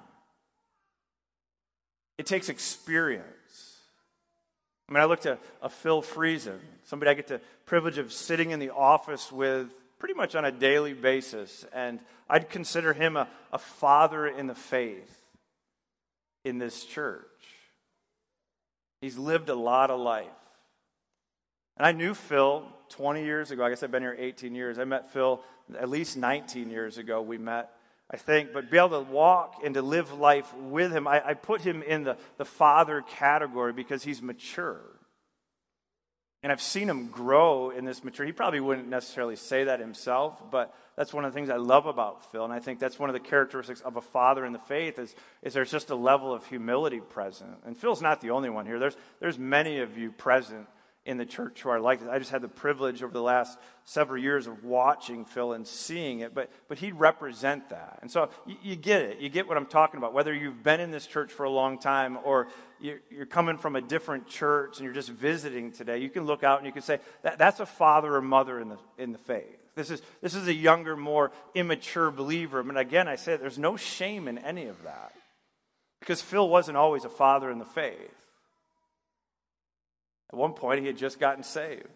It 2.19 2.26
takes 2.26 2.49
experience. 2.49 3.26
I 4.88 4.93
mean, 4.93 5.02
I 5.02 5.07
looked 5.07 5.26
at 5.26 5.40
a 5.62 5.69
Phil 5.69 6.02
Friesen, 6.02 6.59
somebody 6.85 7.11
I 7.11 7.14
get 7.14 7.26
the 7.26 7.40
privilege 7.64 7.99
of 7.99 8.12
sitting 8.12 8.52
in 8.52 8.61
the 8.61 8.71
office 8.71 9.33
with 9.33 9.75
pretty 9.99 10.14
much 10.14 10.35
on 10.35 10.45
a 10.45 10.52
daily 10.52 10.93
basis, 10.93 11.64
and 11.73 11.99
I'd 12.28 12.49
consider 12.50 12.93
him 12.93 13.16
a, 13.16 13.28
a 13.52 13.59
father 13.59 14.26
in 14.26 14.47
the 14.47 14.55
faith 14.55 15.23
in 16.45 16.59
this 16.59 16.85
church. 16.85 17.25
He's 19.00 19.19
lived 19.19 19.49
a 19.49 19.55
lot 19.55 19.90
of 19.90 20.00
life. 20.00 20.26
And 21.76 21.87
I 21.87 21.93
knew 21.93 22.14
Phil 22.14 22.64
20 22.90 23.25
years 23.25 23.50
ago. 23.50 23.64
I 23.64 23.71
guess 23.71 23.83
I've 23.83 23.90
been 23.90 24.02
here 24.02 24.16
18 24.19 24.55
years. 24.55 24.78
I 24.78 24.85
met 24.85 25.12
Phil 25.12 25.43
at 25.78 25.88
least 25.88 26.16
19 26.16 26.71
years 26.71 26.97
ago. 26.97 27.21
We 27.21 27.38
met 27.38 27.71
I 28.11 28.17
think, 28.17 28.53
but 28.53 28.71
be 28.71 28.79
able 28.79 29.05
to 29.05 29.11
walk 29.11 29.63
and 29.65 29.75
to 29.75 29.83
live 29.83 30.13
life 30.13 30.55
with 30.55 30.93
him, 30.93 31.09
I, 31.09 31.29
I 31.29 31.35
put 31.35 31.63
him 31.63 31.83
in 31.83 32.05
the, 32.05 32.17
the 32.37 32.45
father 32.45 33.03
category 33.03 33.73
because 33.73 34.05
he's 34.05 34.23
mature. 34.23 34.81
And 36.43 36.53
I've 36.53 36.63
seen 36.63 36.89
him 36.89 37.09
grow 37.09 37.71
in 37.71 37.85
this 37.85 38.05
maturity. 38.05 38.31
He 38.31 38.37
probably 38.37 38.61
wouldn't 38.61 38.87
necessarily 38.87 39.35
say 39.35 39.65
that 39.65 39.81
himself, 39.81 40.41
but 40.53 40.73
that's 40.95 41.13
one 41.13 41.25
of 41.25 41.33
the 41.33 41.35
things 41.35 41.51
I 41.51 41.57
love 41.57 41.87
about 41.87 42.31
Phil. 42.31 42.45
And 42.45 42.53
I 42.53 42.61
think 42.61 42.79
that's 42.79 43.01
one 43.01 43.11
of 43.11 43.15
the 43.15 43.21
characteristics 43.21 43.81
of 43.81 43.97
a 43.97 44.01
father 44.01 44.45
in 44.45 44.53
the 44.53 44.61
faith 44.61 45.01
is, 45.01 45.17
is 45.43 45.55
there's 45.55 45.73
just 45.73 45.91
a 45.91 45.97
level 45.97 46.33
of 46.33 46.47
humility 46.47 47.01
present. 47.01 47.57
And 47.65 47.77
Phil's 47.77 48.01
not 48.01 48.21
the 48.21 48.31
only 48.31 48.51
one 48.51 48.67
here. 48.67 48.79
There's, 48.79 48.97
there's 49.19 49.39
many 49.39 49.81
of 49.81 49.99
you 49.99 50.13
present 50.13 50.69
in 51.07 51.19
the 51.19 51.25
church 51.25 51.63
who 51.63 51.69
are 51.69 51.79
like 51.79 52.01
this. 52.01 52.09
I 52.09 52.19
just 52.19 52.33
had 52.33 52.43
the 52.43 52.49
privilege 52.49 53.01
over 53.01 53.13
the 53.13 53.23
last 53.23 53.57
several 53.85 54.21
years 54.21 54.49
of 54.49 54.65
watching 54.65 55.25
Phil 55.25 55.53
and 55.53 55.65
seeing 55.65 56.19
it, 56.19 56.35
but, 56.35 56.51
but 56.69 56.79
he'd 56.79 56.95
represent 56.97 57.71
that. 57.71 58.01
And 58.03 58.11
so 58.11 58.29
you, 58.45 58.57
you, 58.61 58.77
get 58.77 59.03
it. 59.03 59.21
You 59.21 59.29
get 59.29 59.47
what 59.47 59.57
I'm 59.57 59.67
talking 59.67 59.99
about. 59.99 60.13
Whether 60.13 60.35
you've 60.35 60.65
been 60.65 60.81
in 60.81 60.91
this 60.91 61.07
church 61.07 61.33
for 61.33 61.45
a 61.45 61.51
long 61.51 61.79
time 61.79 62.19
or 62.25 62.49
you're, 62.81 62.99
you're, 63.09 63.25
coming 63.25 63.57
from 63.57 63.77
a 63.77 63.81
different 63.81 64.27
church 64.27 64.79
and 64.79 64.85
you're 64.85 64.93
just 64.93 65.11
visiting 65.11 65.71
today, 65.71 65.99
you 65.99 66.11
can 66.11 66.25
look 66.25 66.43
out 66.43 66.59
and 66.59 66.67
you 66.67 66.73
can 66.73 66.83
say, 66.83 66.99
that, 67.23 67.39
that's 67.39 67.61
a 67.61 67.67
father 67.67 68.17
or 68.17 68.21
mother 68.21 68.61
in 68.61 68.69
the, 68.69 68.79
in 68.99 69.13
the 69.13 69.19
faith. 69.19 69.45
This 69.77 69.91
is, 69.91 70.03
this 70.21 70.35
is 70.35 70.49
a 70.49 70.55
younger, 70.55 70.97
more 70.97 71.31
immature 71.55 72.11
believer. 72.11 72.65
But 72.65 72.77
again, 72.77 73.07
I 73.07 73.15
say 73.15 73.37
there's 73.37 73.59
no 73.59 73.77
shame 73.77 74.27
in 74.27 74.39
any 74.39 74.67
of 74.67 74.83
that 74.83 75.13
because 76.01 76.21
Phil 76.21 76.49
wasn't 76.49 76.77
always 76.77 77.05
a 77.05 77.09
father 77.09 77.49
in 77.49 77.61
the 77.61 77.65
faith. 77.65 78.25
At 80.33 80.38
one 80.38 80.52
point, 80.52 80.80
he 80.80 80.87
had 80.87 80.97
just 80.97 81.21
gotten 81.21 81.42
saved. 81.42 81.88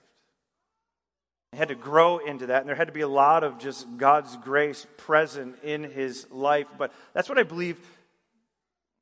He 1.53 1.59
had 1.59 1.69
to 1.69 1.75
grow 1.75 2.19
into 2.19 2.47
that, 2.47 2.61
and 2.61 2.69
there 2.69 2.77
had 2.77 2.87
to 2.87 2.93
be 2.93 3.01
a 3.01 3.09
lot 3.09 3.43
of 3.43 3.59
just 3.59 3.87
God's 3.97 4.37
grace 4.37 4.87
present 4.97 5.57
in 5.65 5.83
his 5.83 6.31
life. 6.31 6.69
But 6.79 6.93
that's 7.13 7.29
what 7.29 7.39
I 7.39 7.43
believe 7.43 7.79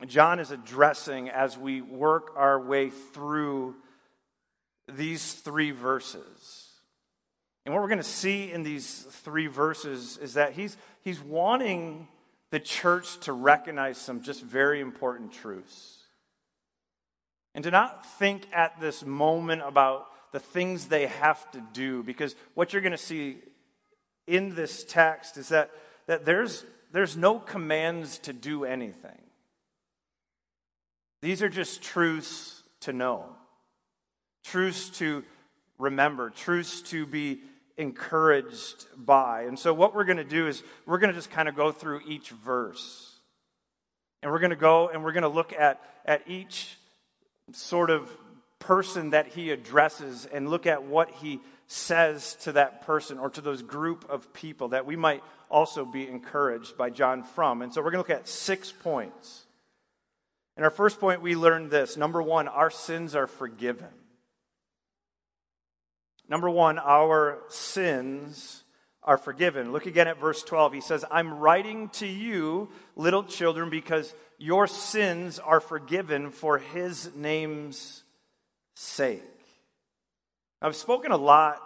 John 0.06 0.38
is 0.38 0.50
addressing 0.50 1.28
as 1.28 1.58
we 1.58 1.82
work 1.82 2.32
our 2.36 2.58
way 2.58 2.90
through 2.90 3.76
these 4.86 5.34
three 5.34 5.72
verses. 5.72 6.68
And 7.66 7.74
what 7.74 7.82
we're 7.82 7.88
going 7.88 7.98
to 7.98 8.04
see 8.04 8.50
in 8.50 8.62
these 8.62 9.02
three 9.10 9.46
verses 9.46 10.16
is 10.16 10.34
that 10.34 10.54
he's, 10.54 10.78
he's 11.02 11.20
wanting 11.20 12.08
the 12.50 12.60
church 12.60 13.18
to 13.20 13.32
recognize 13.32 13.98
some 13.98 14.22
just 14.22 14.42
very 14.42 14.80
important 14.80 15.32
truths. 15.32 15.97
And 17.58 17.64
to 17.64 17.72
not 17.72 18.06
think 18.06 18.46
at 18.52 18.80
this 18.80 19.04
moment 19.04 19.62
about 19.62 20.06
the 20.30 20.38
things 20.38 20.86
they 20.86 21.08
have 21.08 21.50
to 21.50 21.60
do, 21.72 22.04
because 22.04 22.36
what 22.54 22.72
you're 22.72 22.82
going 22.82 22.92
to 22.92 22.96
see 22.96 23.38
in 24.28 24.54
this 24.54 24.84
text 24.84 25.36
is 25.36 25.48
that, 25.48 25.72
that 26.06 26.24
there's, 26.24 26.64
there's 26.92 27.16
no 27.16 27.40
commands 27.40 28.18
to 28.18 28.32
do 28.32 28.64
anything. 28.64 29.20
These 31.20 31.42
are 31.42 31.48
just 31.48 31.82
truths 31.82 32.62
to 32.82 32.92
know, 32.92 33.24
truths 34.44 34.90
to 34.98 35.24
remember, 35.80 36.30
truths 36.30 36.80
to 36.90 37.06
be 37.06 37.40
encouraged 37.76 38.86
by. 38.96 39.46
And 39.48 39.58
so, 39.58 39.74
what 39.74 39.96
we're 39.96 40.04
going 40.04 40.18
to 40.18 40.22
do 40.22 40.46
is 40.46 40.62
we're 40.86 40.98
going 40.98 41.12
to 41.12 41.18
just 41.18 41.32
kind 41.32 41.48
of 41.48 41.56
go 41.56 41.72
through 41.72 42.02
each 42.06 42.30
verse. 42.30 43.16
And 44.22 44.30
we're 44.30 44.38
going 44.38 44.50
to 44.50 44.56
go 44.56 44.90
and 44.90 45.02
we're 45.02 45.10
going 45.10 45.22
to 45.22 45.28
look 45.28 45.52
at, 45.52 45.82
at 46.04 46.22
each 46.28 46.77
sort 47.52 47.90
of 47.90 48.10
person 48.58 49.10
that 49.10 49.28
he 49.28 49.50
addresses 49.50 50.26
and 50.26 50.48
look 50.48 50.66
at 50.66 50.84
what 50.84 51.10
he 51.10 51.40
says 51.66 52.34
to 52.40 52.52
that 52.52 52.82
person 52.82 53.18
or 53.18 53.30
to 53.30 53.40
those 53.40 53.62
group 53.62 54.08
of 54.08 54.32
people 54.32 54.68
that 54.68 54.86
we 54.86 54.96
might 54.96 55.22
also 55.50 55.84
be 55.84 56.08
encouraged 56.08 56.76
by 56.76 56.90
John 56.90 57.22
from. 57.22 57.62
And 57.62 57.72
so 57.72 57.80
we're 57.80 57.90
going 57.90 58.02
to 58.04 58.10
look 58.10 58.18
at 58.20 58.28
six 58.28 58.72
points. 58.72 59.44
In 60.56 60.64
our 60.64 60.70
first 60.70 60.98
point, 60.98 61.22
we 61.22 61.36
learned 61.36 61.70
this. 61.70 61.96
Number 61.96 62.20
one, 62.22 62.48
our 62.48 62.70
sins 62.70 63.14
are 63.14 63.26
forgiven. 63.26 63.88
Number 66.28 66.50
one, 66.50 66.78
our 66.78 67.38
sins 67.48 68.64
are 69.08 69.16
forgiven. 69.16 69.72
Look 69.72 69.86
again 69.86 70.06
at 70.06 70.20
verse 70.20 70.42
12. 70.42 70.74
He 70.74 70.80
says, 70.82 71.02
I'm 71.10 71.38
writing 71.38 71.88
to 71.94 72.06
you, 72.06 72.68
little 72.94 73.24
children, 73.24 73.70
because 73.70 74.14
your 74.36 74.66
sins 74.66 75.38
are 75.38 75.60
forgiven 75.60 76.30
for 76.30 76.58
his 76.58 77.16
name's 77.16 78.02
sake. 78.74 79.22
I've 80.60 80.76
spoken 80.76 81.10
a 81.10 81.16
lot 81.16 81.58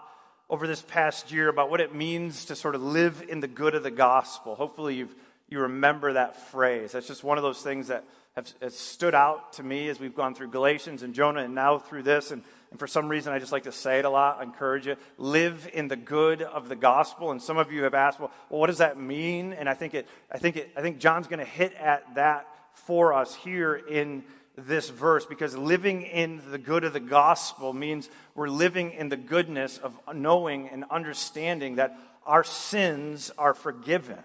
over 0.49 0.69
this 0.69 0.83
past 0.83 1.33
year 1.33 1.49
about 1.49 1.69
what 1.69 1.81
it 1.81 1.93
means 1.93 2.45
to 2.45 2.55
sort 2.55 2.77
of 2.77 2.83
live 2.83 3.25
in 3.29 3.41
the 3.41 3.49
good 3.49 3.75
of 3.75 3.83
the 3.83 3.91
gospel. 3.91 4.55
Hopefully, 4.55 4.95
you've, 4.95 5.15
you 5.49 5.59
remember 5.63 6.13
that 6.13 6.49
phrase. 6.53 6.93
That's 6.93 7.09
just 7.09 7.25
one 7.25 7.39
of 7.39 7.43
those 7.43 7.61
things 7.61 7.89
that 7.89 8.05
have, 8.37 8.49
has 8.63 8.79
stood 8.79 9.17
out 9.17 9.55
to 9.55 9.65
me 9.65 9.89
as 9.89 9.99
we've 9.99 10.15
gone 10.15 10.37
through 10.37 10.51
Galatians 10.51 11.03
and 11.03 11.13
Jonah 11.13 11.41
and 11.41 11.57
now 11.57 11.79
through 11.79 12.05
this. 12.05 12.31
And, 12.31 12.45
and 12.73 12.79
for 12.79 12.87
some 12.87 13.09
reason, 13.09 13.35
I 13.35 13.39
just 13.39 13.53
like 13.53 13.65
to 13.65 13.73
say 13.73 13.99
it 13.99 14.07
a 14.07 14.11
lot. 14.11 14.39
I 14.41 14.45
encourage 14.45 14.87
you. 14.87 14.97
Live 15.19 15.69
in 15.75 15.89
the 15.89 15.97
good 15.97 16.41
of 16.41 16.71
the 16.71 16.75
gospel. 16.75 17.31
And 17.31 17.41
some 17.41 17.59
of 17.59 17.71
you 17.71 17.83
have 17.83 17.93
asked, 17.93 18.19
well, 18.19 18.33
well 18.49 18.61
what 18.61 18.69
does 18.69 18.79
that 18.79 18.99
mean? 18.99 19.53
And 19.53 19.69
I 19.69 19.75
think, 19.75 19.93
it, 19.93 20.09
I 20.31 20.39
think, 20.39 20.57
it, 20.57 20.71
I 20.75 20.81
think 20.81 20.99
John's 20.99 21.27
going 21.27 21.39
to 21.39 21.45
hit 21.45 21.75
at 21.75 22.15
that 22.15 22.49
for 22.73 23.13
us 23.13 23.35
here 23.35 23.75
in 23.75 24.25
this 24.57 24.89
verse 24.89 25.27
because 25.27 25.55
living 25.55 26.01
in 26.01 26.41
the 26.51 26.57
good 26.57 26.85
of 26.85 26.95
the 26.95 27.01
gospel 27.01 27.75
means 27.75 28.09
we're 28.35 28.49
living 28.49 28.93
in 28.93 29.11
the 29.11 29.19
goodness 29.19 29.77
of 29.77 29.95
knowing 30.15 30.71
and 30.71 30.87
understanding 30.91 31.77
that 31.77 31.99
our 32.25 32.43
sins 32.43 33.31
are 33.37 33.53
forgiven. 33.53 34.19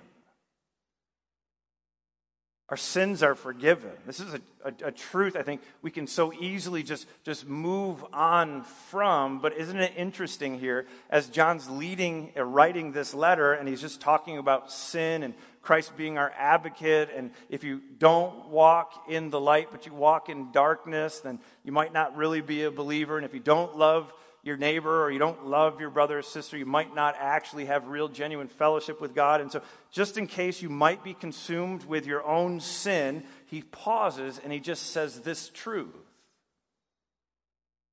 Our 2.69 2.77
sins 2.77 3.23
are 3.23 3.35
forgiven. 3.35 3.91
This 4.05 4.19
is 4.19 4.33
a, 4.33 4.41
a, 4.65 4.87
a, 4.87 4.91
truth 4.91 5.37
I 5.37 5.41
think 5.41 5.61
we 5.81 5.89
can 5.89 6.05
so 6.05 6.33
easily 6.33 6.83
just, 6.83 7.07
just 7.23 7.47
move 7.47 8.03
on 8.11 8.63
from. 8.89 9.39
But 9.39 9.53
isn't 9.53 9.77
it 9.77 9.93
interesting 9.95 10.59
here 10.59 10.85
as 11.09 11.29
John's 11.29 11.69
leading, 11.69 12.33
uh, 12.35 12.43
writing 12.43 12.91
this 12.91 13.13
letter, 13.13 13.53
and 13.53 13.69
he's 13.69 13.79
just 13.79 14.01
talking 14.01 14.37
about 14.37 14.69
sin 14.69 15.23
and 15.23 15.33
Christ 15.61 15.95
being 15.95 16.17
our 16.17 16.33
advocate. 16.37 17.09
And 17.15 17.31
if 17.49 17.63
you 17.63 17.81
don't 17.99 18.49
walk 18.49 19.05
in 19.07 19.29
the 19.29 19.39
light, 19.39 19.69
but 19.71 19.85
you 19.85 19.93
walk 19.93 20.27
in 20.27 20.51
darkness, 20.51 21.21
then 21.21 21.39
you 21.63 21.71
might 21.71 21.93
not 21.93 22.17
really 22.17 22.41
be 22.41 22.63
a 22.63 22.71
believer. 22.71 23.15
And 23.15 23.25
if 23.25 23.33
you 23.33 23.39
don't 23.39 23.77
love 23.77 24.11
your 24.47 24.57
neighbor 24.57 25.03
or 25.03 25.11
you 25.11 25.19
don't 25.19 25.45
love 25.45 25.79
your 25.79 25.89
brother 25.89 26.19
or 26.19 26.21
sister, 26.21 26.57
you 26.57 26.65
might 26.65 26.95
not 26.95 27.15
actually 27.19 27.65
have 27.65 27.87
real, 27.89 28.07
genuine 28.07 28.47
fellowship 28.47 28.99
with 28.99 29.13
God. 29.13 29.41
And 29.41 29.51
so, 29.51 29.61
just 29.91 30.17
in 30.17 30.25
case 30.25 30.61
you 30.61 30.69
might 30.69 31.03
be 31.03 31.13
consumed 31.13 31.83
with 31.83 32.07
your 32.07 32.25
own 32.25 32.59
sin, 32.59 33.23
he 33.45 33.61
pauses 33.61 34.39
and 34.43 34.51
he 34.51 34.59
just 34.59 34.87
says 34.91 35.19
this 35.19 35.49
truth. 35.49 35.93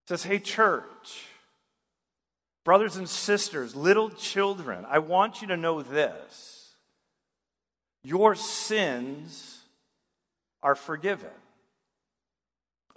He 0.07 0.09
says, 0.09 0.23
Hey, 0.23 0.39
church, 0.39 1.27
brothers 2.65 2.97
and 2.97 3.09
sisters, 3.09 3.75
little 3.75 4.09
children, 4.11 4.87
I 4.89 5.01
want 5.01 5.43
you 5.43 5.49
to 5.49 5.57
know 5.57 5.83
this. 5.83 6.55
Your 8.05 8.35
sins 8.35 9.63
are 10.63 10.75
forgiven. 10.75 11.31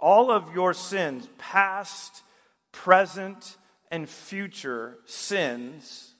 All 0.00 0.30
of 0.30 0.54
your 0.54 0.74
sins, 0.74 1.28
past, 1.38 2.22
present, 2.72 3.56
and 3.90 4.08
future 4.08 4.98
sins 5.06 6.14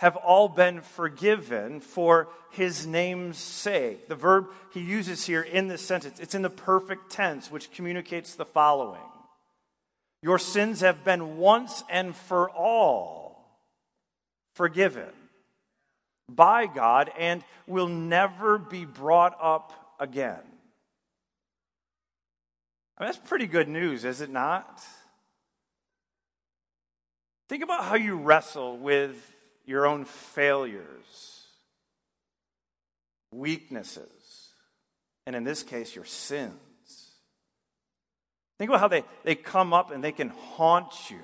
have 0.00 0.16
all 0.16 0.48
been 0.48 0.80
forgiven 0.80 1.78
for 1.78 2.28
his 2.50 2.86
name's 2.86 3.36
sake. 3.36 4.08
The 4.08 4.14
verb 4.14 4.46
he 4.72 4.80
uses 4.80 5.26
here 5.26 5.42
in 5.42 5.68
this 5.68 5.82
sentence, 5.82 6.18
it's 6.20 6.34
in 6.34 6.42
the 6.42 6.50
perfect 6.50 7.10
tense, 7.10 7.50
which 7.50 7.70
communicates 7.72 8.34
the 8.34 8.46
following 8.46 9.00
Your 10.22 10.38
sins 10.38 10.80
have 10.80 11.04
been 11.04 11.36
once 11.36 11.84
and 11.90 12.16
for 12.16 12.50
all 12.50 13.60
forgiven 14.54 15.10
by 16.28 16.66
God 16.66 17.10
and 17.18 17.44
will 17.66 17.88
never 17.88 18.56
be 18.56 18.84
brought 18.84 19.36
up 19.40 19.72
again. 19.98 20.40
I 22.96 23.04
mean, 23.04 23.12
that's 23.12 23.28
pretty 23.28 23.46
good 23.46 23.68
news, 23.68 24.04
is 24.04 24.20
it 24.20 24.30
not? 24.30 24.82
Think 27.50 27.64
about 27.64 27.82
how 27.82 27.96
you 27.96 28.14
wrestle 28.14 28.78
with 28.78 29.34
your 29.66 29.84
own 29.84 30.04
failures, 30.04 31.48
weaknesses, 33.32 34.50
and 35.26 35.34
in 35.34 35.42
this 35.42 35.64
case, 35.64 35.96
your 35.96 36.04
sins. 36.04 36.52
Think 38.56 38.70
about 38.70 38.78
how 38.78 38.86
they, 38.86 39.02
they 39.24 39.34
come 39.34 39.72
up 39.72 39.90
and 39.90 40.04
they 40.04 40.12
can 40.12 40.28
haunt 40.28 41.10
you. 41.10 41.18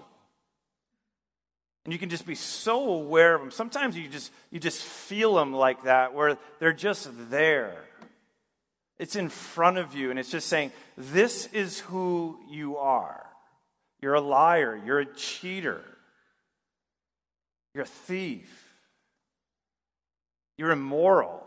And 1.85 1.93
you 1.93 1.99
can 2.01 2.09
just 2.09 2.27
be 2.27 2.35
so 2.35 2.91
aware 2.91 3.37
of 3.37 3.41
them. 3.41 3.53
Sometimes 3.53 3.97
you 3.97 4.09
just, 4.09 4.33
you 4.51 4.59
just 4.59 4.83
feel 4.83 5.37
them 5.37 5.53
like 5.53 5.85
that, 5.85 6.13
where 6.13 6.39
they're 6.59 6.73
just 6.73 7.09
there. 7.31 7.85
It's 8.99 9.15
in 9.15 9.29
front 9.29 9.79
of 9.79 9.95
you, 9.95 10.11
and 10.11 10.19
it's 10.19 10.33
just 10.33 10.49
saying, 10.49 10.73
This 10.99 11.47
is 11.53 11.79
who 11.79 12.41
you 12.51 12.79
are. 12.79 13.25
You're 14.03 14.15
a 14.15 14.21
liar, 14.21 14.77
you're 14.85 14.99
a 14.99 15.15
cheater, 15.15 15.85
you're 17.77 17.85
a 17.85 17.87
thief. 17.87 18.75
You're 20.57 20.71
immoral. 20.71 21.47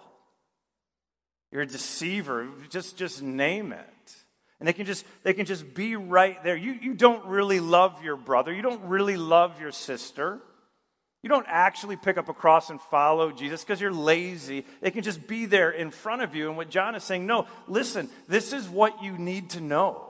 You're 1.51 1.63
a 1.63 1.67
deceiver. 1.67 2.47
Just, 2.69 2.97
just 2.97 3.23
name 3.23 3.73
it. 3.73 4.15
And 4.59 4.67
they 4.67 4.73
can 4.73 4.85
just 4.85 5.05
they 5.23 5.33
can 5.33 5.45
just 5.45 5.73
be 5.73 5.95
right 5.95 6.43
there. 6.43 6.55
You, 6.55 6.73
you 6.73 6.93
don't 6.93 7.25
really 7.25 7.59
love 7.59 8.03
your 8.03 8.17
brother. 8.17 8.53
You 8.53 8.61
don't 8.61 8.83
really 8.83 9.17
love 9.17 9.59
your 9.59 9.71
sister. 9.71 10.39
You 11.23 11.29
don't 11.29 11.45
actually 11.49 11.95
pick 11.95 12.17
up 12.17 12.29
a 12.29 12.33
cross 12.33 12.69
and 12.69 12.79
follow 12.79 13.31
Jesus 13.31 13.63
because 13.63 13.81
you're 13.81 13.91
lazy. 13.91 14.65
They 14.81 14.91
can 14.91 15.03
just 15.03 15.27
be 15.27 15.45
there 15.45 15.71
in 15.71 15.91
front 15.91 16.21
of 16.21 16.35
you. 16.35 16.47
And 16.47 16.57
what 16.57 16.69
John 16.69 16.93
is 16.95 17.03
saying, 17.03 17.25
no, 17.25 17.47
listen, 17.67 18.09
this 18.27 18.53
is 18.53 18.69
what 18.69 19.01
you 19.01 19.17
need 19.17 19.49
to 19.51 19.61
know. 19.61 20.05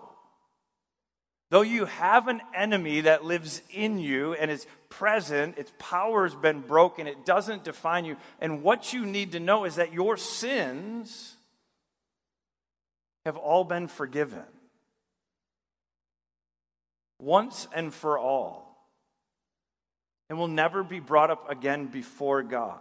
Though 1.52 1.62
you 1.62 1.86
have 1.86 2.28
an 2.28 2.42
enemy 2.56 3.02
that 3.02 3.26
lives 3.26 3.64
in 3.72 3.98
you 3.98 4.34
and 4.34 4.52
is 4.52 4.68
present, 4.90 5.58
its 5.58 5.72
power 5.78 6.24
has 6.24 6.36
been 6.36 6.62
broken, 6.62 7.08
it 7.08 7.26
doesn't 7.26 7.64
define 7.64 8.06
you. 8.06 8.18
And 8.42 8.64
what 8.64 8.94
you 8.94 9.06
need 9.06 9.32
to 9.34 9.40
know 9.40 9.66
is 9.66 9.76
that 9.76 9.94
your 9.94 10.18
sins 10.18 11.36
have 13.26 13.38
all 13.38 13.64
been 13.64 13.88
forgiven 13.88 14.44
once 17.20 17.68
and 17.76 17.94
for 17.94 18.18
all 18.18 18.70
and 20.30 20.38
will 20.38 20.48
never 20.48 20.84
be 20.84 21.00
brought 21.00 21.30
up 21.30 21.50
again 21.50 21.88
before 21.88 22.44
God. 22.44 22.80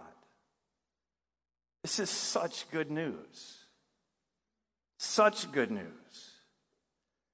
This 1.83 1.99
is 1.99 2.11
such 2.11 2.71
good 2.71 2.91
news. 2.91 3.57
Such 4.99 5.51
good 5.53 5.71
news. 5.71 5.85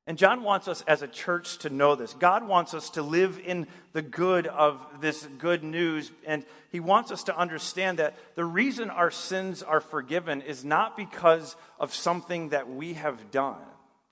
And 0.07 0.19
John 0.19 0.43
wants 0.43 0.69
us 0.69 0.83
as 0.83 1.01
a 1.01 1.09
church 1.09 1.59
to 1.59 1.71
know 1.71 1.95
this. 1.95 2.13
God 2.13 2.47
wants 2.47 2.75
us 2.75 2.91
to 2.91 3.03
live 3.03 3.41
in 3.43 3.67
the 3.95 4.03
good 4.03 4.47
of 4.47 4.85
this 5.01 5.27
good 5.39 5.65
news. 5.65 6.11
And 6.27 6.45
He 6.71 6.79
wants 6.79 7.11
us 7.11 7.25
to 7.25 7.39
understand 7.39 7.99
that 7.99 8.15
the 8.35 8.45
reason 8.45 8.91
our 8.91 9.11
sins 9.11 9.63
are 9.63 9.81
forgiven 9.81 10.43
is 10.43 10.63
not 10.63 10.95
because 10.97 11.57
of 11.81 11.95
something 11.95 12.51
that 12.51 12.69
we 12.69 12.95
have 12.95 13.31
done. 13.31 13.57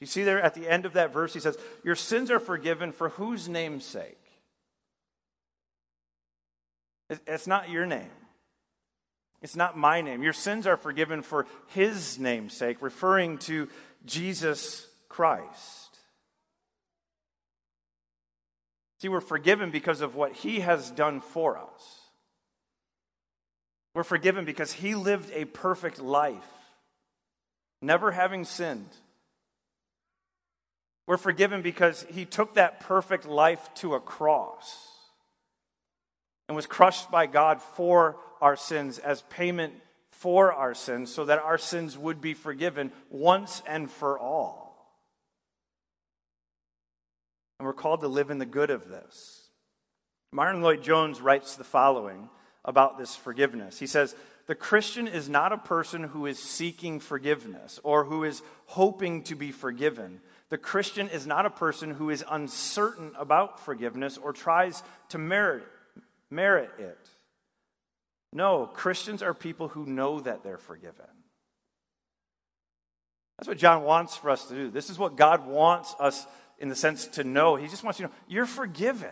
You 0.01 0.07
see 0.07 0.25
there 0.25 0.41
at 0.41 0.55
the 0.55 0.69
end 0.69 0.87
of 0.87 0.95
that 0.95 1.13
verse, 1.13 1.35
He 1.35 1.41
says, 1.41 1.59
Your 1.85 1.97
sins 1.97 2.31
are 2.31 2.41
forgiven 2.41 2.93
for 2.93 3.11
whose 3.11 3.47
name's 3.47 3.85
sake? 3.85 4.17
It's 7.27 7.47
not 7.47 7.69
your 7.69 7.85
name. 7.85 8.11
It's 9.43 9.57
not 9.57 9.77
my 9.77 10.01
name. 10.01 10.23
Your 10.23 10.33
sins 10.33 10.67
are 10.67 10.79
forgiven 10.79 11.21
for 11.21 11.47
His 11.67 12.19
name's 12.19 12.55
sake, 12.55 12.79
referring 12.81 13.37
to 13.39 13.69
Jesus 14.07 14.87
Christ. 15.13 15.99
See, 18.99 19.09
we're 19.09 19.21
forgiven 19.21 19.71
because 19.71 20.01
of 20.01 20.15
what 20.15 20.33
He 20.33 20.61
has 20.61 20.91
done 20.91 21.21
for 21.21 21.59
us. 21.59 22.01
We're 23.95 24.05
forgiven 24.05 24.47
because 24.47 24.73
He 24.73 24.95
lived 24.95 25.31
a 25.35 25.45
perfect 25.45 26.01
life, 26.01 26.49
never 27.83 28.13
having 28.13 28.47
sinned. 28.47 28.89
We're 31.07 31.19
forgiven 31.19 31.61
because 31.61 32.07
He 32.09 32.25
took 32.25 32.55
that 32.55 32.81
perfect 32.81 33.27
life 33.27 33.69
to 33.77 33.95
a 33.95 34.01
cross 34.01 34.89
and 36.49 36.57
was 36.57 36.67
crushed 36.67 37.11
by 37.11 37.27
God 37.27 37.61
for 37.61 38.17
our 38.41 38.57
sins 38.57 38.99
as 38.99 39.21
payment 39.29 39.75
for 40.11 40.55
our 40.55 40.73
sins 40.75 41.13
so 41.13 41.27
that 41.27 41.41
our 41.41 41.59
sins 41.59 41.99
would 41.99 42.23
be 42.23 42.33
forgiven 42.33 42.93
once 43.11 43.63
and 43.67 43.91
for 43.91 44.19
all. 44.19 44.72
And 47.63 47.67
we're 47.69 47.75
called 47.75 48.01
to 48.01 48.09
live 48.09 48.31
in 48.31 48.39
the 48.39 48.45
good 48.45 48.71
of 48.71 48.89
this. 48.89 49.49
Martyn 50.33 50.63
Lloyd-Jones 50.63 51.21
writes 51.21 51.55
the 51.55 51.63
following 51.63 52.29
about 52.65 52.99
this 52.99 53.15
forgiveness. 53.15 53.79
He 53.79 53.87
says, 53.87 54.17
The 54.49 54.57
Christian 54.57 55.07
is 55.07 55.29
not 55.29 55.53
a 55.53 55.59
person 55.59 56.03
who 56.03 56.27
is 56.27 56.41
seeking 56.41 56.99
forgiveness 56.99 57.79
or 57.85 58.03
who 58.03 58.25
is 58.25 58.43
hoping 58.67 59.23
to 59.23 59.37
be 59.37 59.53
forgiven. 59.53 60.21
The 60.49 60.59
Christian 60.59 61.09
is 61.09 61.25
not 61.25 61.47
a 61.47 61.51
person 61.51 61.93
who 61.93 62.11
is 62.11 62.25
uncertain 62.29 63.13
about 63.17 63.61
forgiveness 63.61 64.19
or 64.19 64.33
tries 64.33 64.83
to 65.11 65.19
merit, 65.19 65.63
merit 66.31 66.73
it. 66.81 66.99
No, 68.33 68.67
Christians 68.67 69.23
are 69.23 69.35
people 69.35 69.69
who 69.69 69.87
know 69.87 70.19
that 70.19 70.43
they're 70.43 70.59
forgiven. 70.59 71.07
That's 73.43 73.49
what 73.49 73.59
John 73.59 73.83
wants 73.83 74.17
for 74.17 74.31
us 74.31 74.47
to 74.47 74.55
do. 74.55 74.71
This 74.71 74.89
is 74.89 75.01
what 75.01 75.17
God 75.17 75.49
wants 75.49 75.97
us, 75.99 76.29
in 76.63 76.69
the 76.69 76.77
sense, 76.77 77.07
to 77.09 77.25
know. 77.25 77.57
He 77.57 77.67
just 77.67 77.83
wants 77.83 77.99
you 77.99 78.07
to 78.07 78.13
know 78.13 78.19
you're 78.29 78.47
forgiven. 78.47 79.11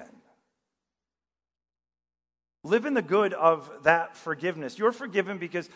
Live 2.63 2.87
in 2.87 2.95
the 2.95 3.03
good 3.03 3.35
of 3.35 3.71
that 3.83 4.17
forgiveness. 4.17 4.79
You're 4.79 4.93
forgiven 4.93 5.39
because 5.39 5.69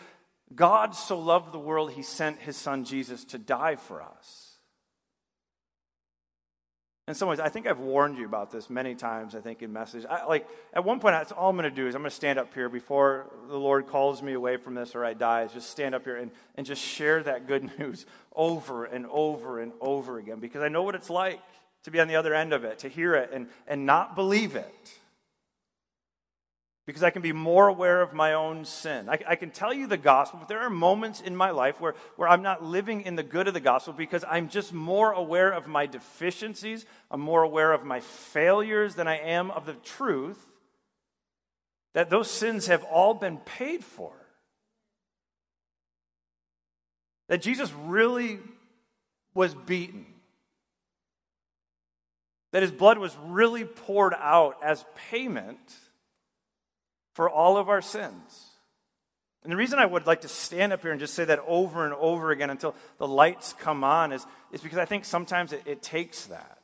God 0.53 0.95
so 0.95 1.19
loved 1.19 1.51
the 1.51 1.59
world, 1.59 1.91
he 1.91 2.01
sent 2.01 2.39
his 2.39 2.55
son 2.55 2.85
Jesus 2.85 3.25
to 3.25 3.37
die 3.37 3.75
for 3.75 4.01
us. 4.01 4.53
In 7.07 7.13
some 7.13 7.27
ways, 7.27 7.39
I 7.39 7.49
think 7.49 7.67
I've 7.67 7.79
warned 7.79 8.17
you 8.17 8.25
about 8.25 8.51
this 8.51 8.67
many 8.67 8.95
times, 8.95 9.35
I 9.35 9.39
think, 9.39 9.61
in 9.61 9.71
messages. 9.71 10.07
I, 10.09 10.25
like, 10.25 10.47
at 10.73 10.83
one 10.83 10.99
point, 10.99 11.13
that's 11.13 11.31
all 11.31 11.51
I'm 11.51 11.55
going 11.55 11.69
to 11.69 11.75
do 11.75 11.87
is 11.87 11.93
I'm 11.93 12.01
going 12.01 12.09
to 12.09 12.15
stand 12.15 12.39
up 12.39 12.51
here 12.53 12.67
before 12.67 13.31
the 13.47 13.57
Lord 13.57 13.85
calls 13.87 14.23
me 14.23 14.33
away 14.33 14.57
from 14.57 14.73
this 14.73 14.95
or 14.95 15.05
I 15.05 15.13
die, 15.13 15.43
is 15.43 15.51
just 15.51 15.69
stand 15.69 15.93
up 15.93 16.03
here 16.03 16.15
and, 16.15 16.31
and 16.55 16.65
just 16.65 16.81
share 16.81 17.21
that 17.23 17.47
good 17.47 17.69
news 17.79 18.07
over 18.33 18.85
and 18.85 19.05
over 19.07 19.59
and 19.59 19.73
over 19.81 20.17
again 20.17 20.39
because 20.39 20.63
I 20.63 20.69
know 20.69 20.81
what 20.81 20.95
it's 20.95 21.09
like 21.09 21.39
to 21.85 21.91
be 21.91 21.99
on 21.99 22.07
the 22.07 22.15
other 22.15 22.33
end 22.33 22.53
of 22.53 22.63
it, 22.63 22.79
to 22.79 22.89
hear 22.89 23.15
it 23.15 23.31
and, 23.33 23.47
and 23.67 23.85
not 23.85 24.15
believe 24.15 24.55
it 24.55 24.99
because 26.85 27.01
I 27.01 27.09
can 27.09 27.21
be 27.21 27.31
more 27.31 27.67
aware 27.67 28.01
of 28.01 28.13
my 28.13 28.33
own 28.33 28.63
sin. 28.63 29.09
I, 29.09 29.19
I, 29.27 29.35
can 29.35 29.49
tell 29.49 29.73
you 29.73 29.87
the 29.87 29.97
gospel, 29.97 30.39
but 30.39 30.47
there 30.47 30.59
are 30.59 30.69
moments 30.69 31.19
in 31.19 31.35
my 31.35 31.49
life 31.49 31.81
where, 31.81 31.95
where 32.15 32.29
I'm 32.29 32.43
not 32.43 32.63
living 32.63 33.01
in 33.01 33.15
the 33.15 33.23
good 33.23 33.47
of 33.47 33.55
the 33.55 33.59
gospel 33.59 33.93
because 33.93 34.23
I'm 34.29 34.49
just 34.49 34.71
more 34.71 35.11
aware 35.11 35.51
of 35.51 35.67
my 35.67 35.87
deficiencies. 35.87 36.85
I'm 37.09 37.21
more 37.21 37.41
aware 37.41 37.73
of 37.73 37.83
my 37.83 38.01
failures 38.01 38.95
than 38.95 39.07
I 39.07 39.17
am 39.17 39.49
of 39.49 39.65
the 39.65 39.73
truth 39.73 40.43
that 41.95 42.09
those 42.09 42.29
sins 42.29 42.67
have 42.67 42.83
all 42.83 43.13
been 43.13 43.37
paid 43.37 43.83
for. 43.83 44.11
That 47.29 47.41
Jesus 47.41 47.71
really 47.73 48.39
was 49.33 49.55
beaten. 49.55 50.05
That 52.55 52.61
his 52.61 52.71
blood 52.71 52.99
was 52.99 53.13
really 53.25 53.65
poured 53.65 54.13
out 54.17 54.55
as 54.63 54.85
payment 55.11 55.59
for 57.11 57.29
all 57.29 57.57
of 57.57 57.67
our 57.67 57.81
sins. 57.81 58.45
And 59.43 59.51
the 59.51 59.57
reason 59.57 59.77
I 59.77 59.85
would 59.85 60.07
like 60.07 60.21
to 60.21 60.29
stand 60.29 60.71
up 60.71 60.81
here 60.81 60.91
and 60.91 60.99
just 61.01 61.15
say 61.15 61.25
that 61.25 61.43
over 61.47 61.83
and 61.83 61.93
over 61.93 62.31
again 62.31 62.49
until 62.49 62.73
the 62.97 63.09
lights 63.09 63.51
come 63.59 63.83
on 63.83 64.13
is, 64.13 64.25
is 64.53 64.61
because 64.61 64.77
I 64.77 64.85
think 64.85 65.03
sometimes 65.03 65.51
it, 65.51 65.63
it 65.65 65.83
takes 65.83 66.27
that. 66.27 66.61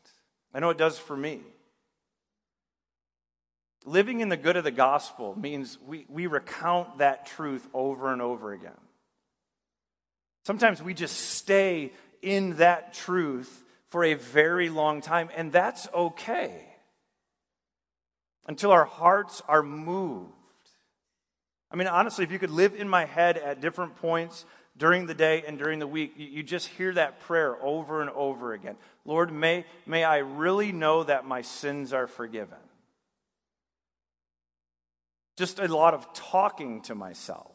I 0.53 0.61
know 0.61 0.69
it 0.69 0.77
does 0.77 0.97
for 0.97 1.17
me. 1.17 1.41
Living 3.83 4.21
in 4.21 4.29
the 4.29 4.37
good 4.37 4.55
of 4.55 4.63
the 4.63 4.71
gospel 4.71 5.37
means 5.37 5.77
we, 5.85 6.05
we 6.07 6.25
recount 6.25 6.99
that 6.99 7.25
truth 7.25 7.67
over 7.73 8.13
and 8.13 8.21
over 8.21 8.53
again. 8.53 8.71
Sometimes 10.45 10.81
we 10.81 10.93
just 10.93 11.17
stay 11.17 11.91
in 12.21 12.55
that 12.55 12.93
truth 12.93 13.65
for 13.91 14.03
a 14.03 14.15
very 14.15 14.69
long 14.69 15.01
time, 15.01 15.29
and 15.35 15.51
that's 15.51 15.87
okay 15.93 16.65
until 18.47 18.71
our 18.71 18.85
hearts 18.85 19.41
are 19.47 19.61
moved 19.61 20.33
I 21.71 21.77
mean, 21.77 21.87
honestly, 21.87 22.25
if 22.25 22.31
you 22.31 22.39
could 22.39 22.51
live 22.51 22.75
in 22.75 22.89
my 22.89 23.05
head 23.05 23.37
at 23.37 23.61
different 23.61 23.95
points 23.95 24.45
during 24.77 25.05
the 25.05 25.13
day 25.13 25.43
and 25.47 25.57
during 25.57 25.79
the 25.79 25.87
week, 25.87 26.13
you, 26.17 26.43
just 26.43 26.67
hear 26.67 26.93
that 26.93 27.21
prayer 27.21 27.55
over 27.63 28.01
and 28.01 28.09
over 28.09 28.53
again. 28.53 28.75
Lord, 29.05 29.31
may, 29.31 29.65
may 29.85 30.03
I 30.03 30.17
really 30.17 30.73
know 30.73 31.03
that 31.03 31.25
my 31.25 31.41
sins 31.41 31.93
are 31.93 32.07
forgiven. 32.07 32.57
Just 35.37 35.59
a 35.59 35.67
lot 35.73 35.93
of 35.93 36.13
talking 36.13 36.81
to 36.83 36.95
myself, 36.95 37.50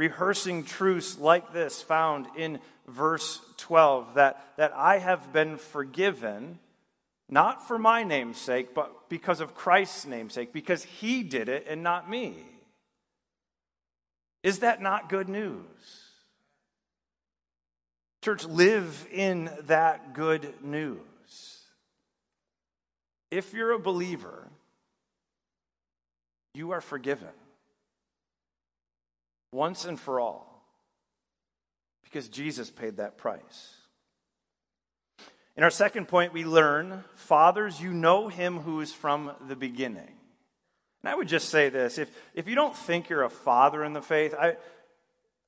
rehearsing 0.00 0.64
truths 0.64 1.18
like 1.18 1.52
this 1.52 1.82
found 1.82 2.26
in 2.34 2.58
verse 2.88 3.38
12 3.58 4.14
that, 4.14 4.42
that 4.56 4.72
I 4.74 4.96
have 4.96 5.30
been 5.30 5.58
forgiven, 5.58 6.58
not 7.28 7.68
for 7.68 7.78
my 7.78 8.02
name's 8.02 8.38
sake, 8.38 8.74
but 8.74 9.10
because 9.10 9.40
of 9.40 9.54
Christ's 9.54 10.06
name's 10.06 10.32
sake, 10.32 10.54
because 10.54 10.84
he 10.84 11.22
did 11.22 11.50
it 11.50 11.66
and 11.68 11.82
not 11.82 12.08
me. 12.08 12.34
Is 14.42 14.60
that 14.60 14.80
not 14.80 15.10
good 15.10 15.28
news? 15.28 15.66
Church, 18.24 18.46
live 18.46 19.06
in 19.12 19.50
that 19.64 20.14
good 20.14 20.54
news. 20.62 20.98
If 23.30 23.52
you're 23.52 23.72
a 23.72 23.78
believer, 23.78 24.48
you 26.54 26.70
are 26.70 26.80
forgiven 26.80 27.28
once 29.52 29.84
and 29.84 29.98
for 29.98 30.20
all 30.20 30.64
because 32.02 32.28
Jesus 32.28 32.70
paid 32.70 32.96
that 32.96 33.16
price. 33.16 33.74
In 35.56 35.62
our 35.62 35.70
second 35.70 36.08
point, 36.08 36.32
we 36.32 36.44
learn 36.44 37.04
fathers, 37.14 37.80
you 37.80 37.92
know 37.92 38.28
him 38.28 38.60
who 38.60 38.80
is 38.80 38.92
from 38.92 39.32
the 39.46 39.56
beginning. 39.56 40.10
And 41.02 41.10
I 41.10 41.14
would 41.14 41.28
just 41.28 41.48
say 41.48 41.68
this 41.68 41.98
if, 41.98 42.10
if 42.34 42.48
you 42.48 42.54
don't 42.54 42.76
think 42.76 43.08
you're 43.08 43.22
a 43.22 43.30
father 43.30 43.84
in 43.84 43.92
the 43.92 44.02
faith, 44.02 44.34
I, 44.34 44.56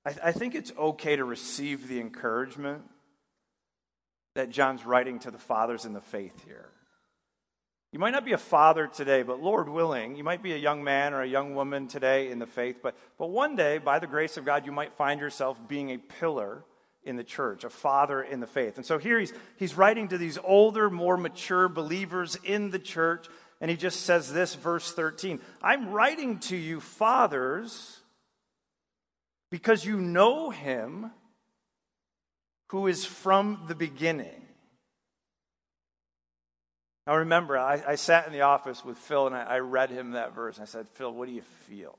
I, 0.04 0.14
I 0.24 0.32
think 0.32 0.54
it's 0.54 0.72
okay 0.78 1.16
to 1.16 1.24
receive 1.24 1.88
the 1.88 2.00
encouragement 2.00 2.82
that 4.34 4.50
John's 4.50 4.84
writing 4.84 5.18
to 5.20 5.30
the 5.30 5.38
fathers 5.38 5.84
in 5.84 5.92
the 5.92 6.00
faith 6.00 6.44
here. 6.44 6.70
You 7.92 7.98
might 7.98 8.10
not 8.10 8.24
be 8.24 8.32
a 8.32 8.38
father 8.38 8.86
today, 8.86 9.22
but 9.22 9.42
Lord 9.42 9.68
willing, 9.68 10.16
you 10.16 10.24
might 10.24 10.42
be 10.42 10.54
a 10.54 10.58
young 10.58 10.82
man 10.82 11.12
or 11.12 11.20
a 11.22 11.26
young 11.26 11.54
woman 11.54 11.88
today 11.88 12.30
in 12.30 12.38
the 12.38 12.46
faith, 12.46 12.78
but, 12.82 12.96
but 13.18 13.28
one 13.28 13.54
day, 13.54 13.78
by 13.78 13.98
the 13.98 14.06
grace 14.06 14.36
of 14.36 14.46
God, 14.46 14.64
you 14.64 14.72
might 14.72 14.94
find 14.94 15.20
yourself 15.20 15.58
being 15.68 15.90
a 15.90 15.98
pillar 15.98 16.64
in 17.04 17.16
the 17.16 17.24
church, 17.24 17.64
a 17.64 17.70
father 17.70 18.22
in 18.22 18.40
the 18.40 18.46
faith. 18.46 18.76
And 18.76 18.86
so 18.86 18.98
here 18.98 19.18
he's, 19.18 19.34
he's 19.56 19.76
writing 19.76 20.08
to 20.08 20.18
these 20.18 20.38
older, 20.42 20.88
more 20.88 21.16
mature 21.16 21.68
believers 21.68 22.38
in 22.44 22.70
the 22.70 22.78
church 22.78 23.26
and 23.62 23.70
he 23.70 23.76
just 23.76 24.00
says 24.00 24.32
this, 24.32 24.56
verse 24.56 24.92
13 24.92 25.40
I'm 25.62 25.90
writing 25.90 26.40
to 26.40 26.56
you, 26.56 26.80
fathers, 26.80 28.00
because 29.50 29.86
you 29.86 30.00
know 30.00 30.50
him 30.50 31.12
who 32.70 32.88
is 32.88 33.06
from 33.06 33.64
the 33.68 33.76
beginning. 33.76 34.42
Now 37.06 37.16
remember, 37.16 37.58
I, 37.58 37.82
I 37.86 37.94
sat 37.96 38.26
in 38.26 38.32
the 38.32 38.42
office 38.42 38.84
with 38.84 38.96
Phil 38.96 39.26
and 39.26 39.34
I, 39.34 39.42
I 39.42 39.58
read 39.58 39.90
him 39.90 40.12
that 40.12 40.34
verse. 40.34 40.60
I 40.60 40.66
said, 40.66 40.88
Phil, 40.94 41.12
what 41.12 41.28
do 41.28 41.34
you 41.34 41.42
feel? 41.68 41.98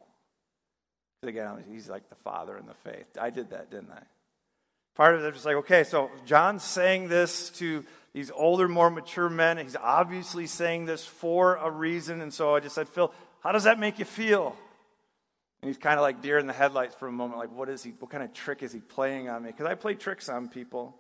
Again, 1.24 1.64
he's 1.72 1.90
like 1.90 2.10
the 2.10 2.16
father 2.16 2.58
in 2.58 2.66
the 2.66 2.74
faith. 2.90 3.06
I 3.20 3.30
did 3.30 3.52
that, 3.52 3.72
didn't 3.72 3.92
I? 3.92 4.04
Part 4.96 5.16
of 5.16 5.24
it 5.24 5.34
was 5.34 5.46
like, 5.46 5.56
okay, 5.58 5.84
so 5.84 6.12
John's 6.26 6.64
saying 6.64 7.08
this 7.08 7.50
to 7.52 7.84
these 8.14 8.30
older, 8.30 8.68
more 8.68 8.90
mature 8.90 9.30
men. 9.30 9.58
He's 9.58 9.76
obviously 9.76 10.46
saying 10.46 10.86
this 10.86 11.04
for 11.04 11.56
a 11.56 11.70
reason. 11.70 12.22
And 12.22 12.34
so 12.34 12.56
I 12.56 12.60
just 12.60 12.76
said, 12.76 12.88
Phil, 12.88 13.12
how 13.42 13.52
does 13.52 13.64
that 13.64 13.80
make 13.80 14.00
you 14.00 14.06
feel? 14.06 14.56
And 15.62 15.70
he's 15.70 15.78
kind 15.78 15.96
of 15.96 16.02
like 16.02 16.22
deer 16.22 16.38
in 16.38 16.46
the 16.46 16.54
headlights 16.54 16.94
for 16.96 17.08
a 17.08 17.12
moment, 17.12 17.40
like, 17.40 17.52
what 17.52 17.70
is 17.70 17.84
he, 17.84 17.92
what 18.00 18.12
kind 18.12 18.24
of 18.24 18.34
trick 18.34 18.62
is 18.62 18.72
he 18.72 18.80
playing 18.80 19.30
on 19.30 19.44
me? 19.44 19.50
Because 19.50 19.66
I 19.66 19.76
play 19.76 19.96
tricks 19.96 20.30
on 20.30 20.50
people. 20.50 20.96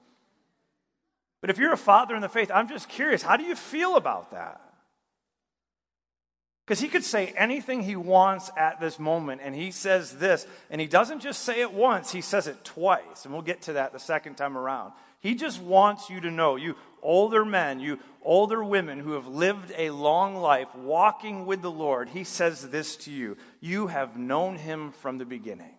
But 1.44 1.50
if 1.50 1.58
you're 1.58 1.74
a 1.74 1.78
father 1.78 2.16
in 2.16 2.22
the 2.22 2.30
faith, 2.30 2.50
I'm 2.54 2.70
just 2.70 2.88
curious, 2.88 3.22
how 3.22 3.36
do 3.36 3.44
you 3.44 3.54
feel 3.54 3.98
about 3.98 4.32
that? 4.32 4.62
Because 6.66 6.80
he 6.80 6.88
could 6.88 7.04
say 7.04 7.34
anything 7.36 7.84
he 7.84 7.98
wants 7.98 8.50
at 8.56 8.80
this 8.80 8.98
moment, 8.98 9.42
and 9.44 9.54
he 9.54 9.70
says 9.70 10.20
this, 10.20 10.48
and 10.70 10.80
he 10.80 10.88
doesn't 10.88 11.20
just 11.20 11.42
say 11.42 11.60
it 11.60 11.74
once, 11.74 12.14
he 12.14 12.22
says 12.22 12.48
it 12.48 12.64
twice. 12.64 13.26
And 13.26 13.34
we'll 13.34 13.44
get 13.44 13.64
to 13.64 13.74
that 13.74 13.92
the 13.92 14.00
second 14.00 14.36
time 14.36 14.58
around. 14.58 14.94
He 15.20 15.36
just 15.36 15.62
wants 15.62 16.10
you 16.10 16.22
to 16.22 16.32
know, 16.32 16.56
you 16.56 16.78
older 17.02 17.44
men, 17.44 17.82
you 17.82 18.00
older 18.22 18.64
women 18.64 19.00
who 19.00 19.12
have 19.12 19.28
lived 19.28 19.74
a 19.78 19.90
long 19.90 20.38
life 20.38 20.74
walking 20.74 21.46
with 21.46 21.62
the 21.62 21.70
Lord, 21.70 22.08
he 22.08 22.24
says 22.24 22.70
this 22.70 22.96
to 22.96 23.12
you 23.12 23.36
You 23.60 23.88
have 23.88 24.16
known 24.16 24.56
him 24.56 24.94
from 24.94 25.18
the 25.18 25.26
beginning. 25.26 25.76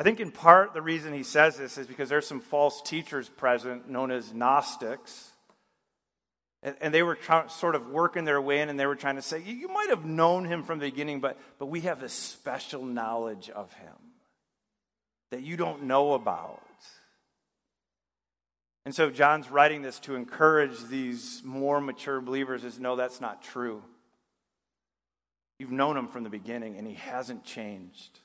I 0.00 0.02
think 0.02 0.18
in 0.18 0.30
part 0.30 0.72
the 0.72 0.80
reason 0.80 1.12
he 1.12 1.22
says 1.22 1.58
this 1.58 1.76
is 1.76 1.86
because 1.86 2.08
there's 2.08 2.26
some 2.26 2.40
false 2.40 2.80
teachers 2.80 3.28
present 3.28 3.90
known 3.90 4.10
as 4.10 4.32
Gnostics. 4.32 5.32
And, 6.62 6.94
they 6.94 7.02
were 7.02 7.16
trying, 7.16 7.50
sort 7.50 7.74
of 7.74 7.88
working 7.88 8.24
their 8.24 8.40
way 8.40 8.62
in, 8.62 8.70
and 8.70 8.80
they 8.80 8.86
were 8.86 8.96
trying 8.96 9.16
to 9.16 9.22
say, 9.22 9.42
You 9.42 9.68
might 9.68 9.90
have 9.90 10.06
known 10.06 10.46
him 10.46 10.62
from 10.62 10.78
the 10.78 10.86
beginning, 10.86 11.20
but, 11.20 11.38
but 11.58 11.66
we 11.66 11.82
have 11.82 12.00
this 12.00 12.14
special 12.14 12.82
knowledge 12.82 13.50
of 13.50 13.70
him 13.74 13.92
that 15.32 15.42
you 15.42 15.58
don't 15.58 15.82
know 15.82 16.14
about. 16.14 16.62
And 18.86 18.94
so 18.94 19.10
John's 19.10 19.50
writing 19.50 19.82
this 19.82 19.98
to 20.00 20.14
encourage 20.14 20.82
these 20.84 21.42
more 21.44 21.78
mature 21.78 22.22
believers 22.22 22.64
is 22.64 22.80
no, 22.80 22.96
that's 22.96 23.20
not 23.20 23.42
true. 23.42 23.82
You've 25.58 25.72
known 25.72 25.98
him 25.98 26.08
from 26.08 26.24
the 26.24 26.30
beginning, 26.30 26.78
and 26.78 26.86
he 26.86 26.94
hasn't 26.94 27.44
changed. 27.44 28.20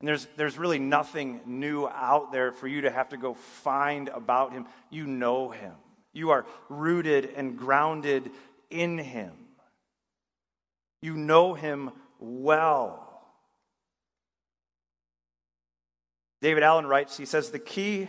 And 0.00 0.08
there's, 0.08 0.26
there's 0.36 0.58
really 0.58 0.78
nothing 0.78 1.40
new 1.44 1.86
out 1.86 2.32
there 2.32 2.52
for 2.52 2.66
you 2.66 2.82
to 2.82 2.90
have 2.90 3.10
to 3.10 3.18
go 3.18 3.34
find 3.34 4.08
about 4.08 4.52
him. 4.52 4.66
You 4.88 5.06
know 5.06 5.50
him, 5.50 5.74
you 6.12 6.30
are 6.30 6.46
rooted 6.68 7.30
and 7.36 7.56
grounded 7.56 8.30
in 8.70 8.98
him. 8.98 9.32
You 11.02 11.16
know 11.16 11.54
him 11.54 11.90
well. 12.18 13.06
David 16.42 16.62
Allen 16.62 16.86
writes, 16.86 17.16
he 17.18 17.26
says, 17.26 17.50
the 17.50 17.58
key 17.58 18.08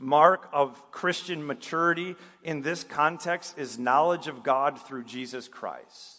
mark 0.00 0.48
of 0.52 0.90
Christian 0.92 1.44
maturity 1.44 2.14
in 2.42 2.62
this 2.62 2.84
context 2.84 3.58
is 3.58 3.78
knowledge 3.78 4.28
of 4.28 4.42
God 4.42 4.80
through 4.80 5.04
Jesus 5.04 5.48
Christ. 5.48 6.15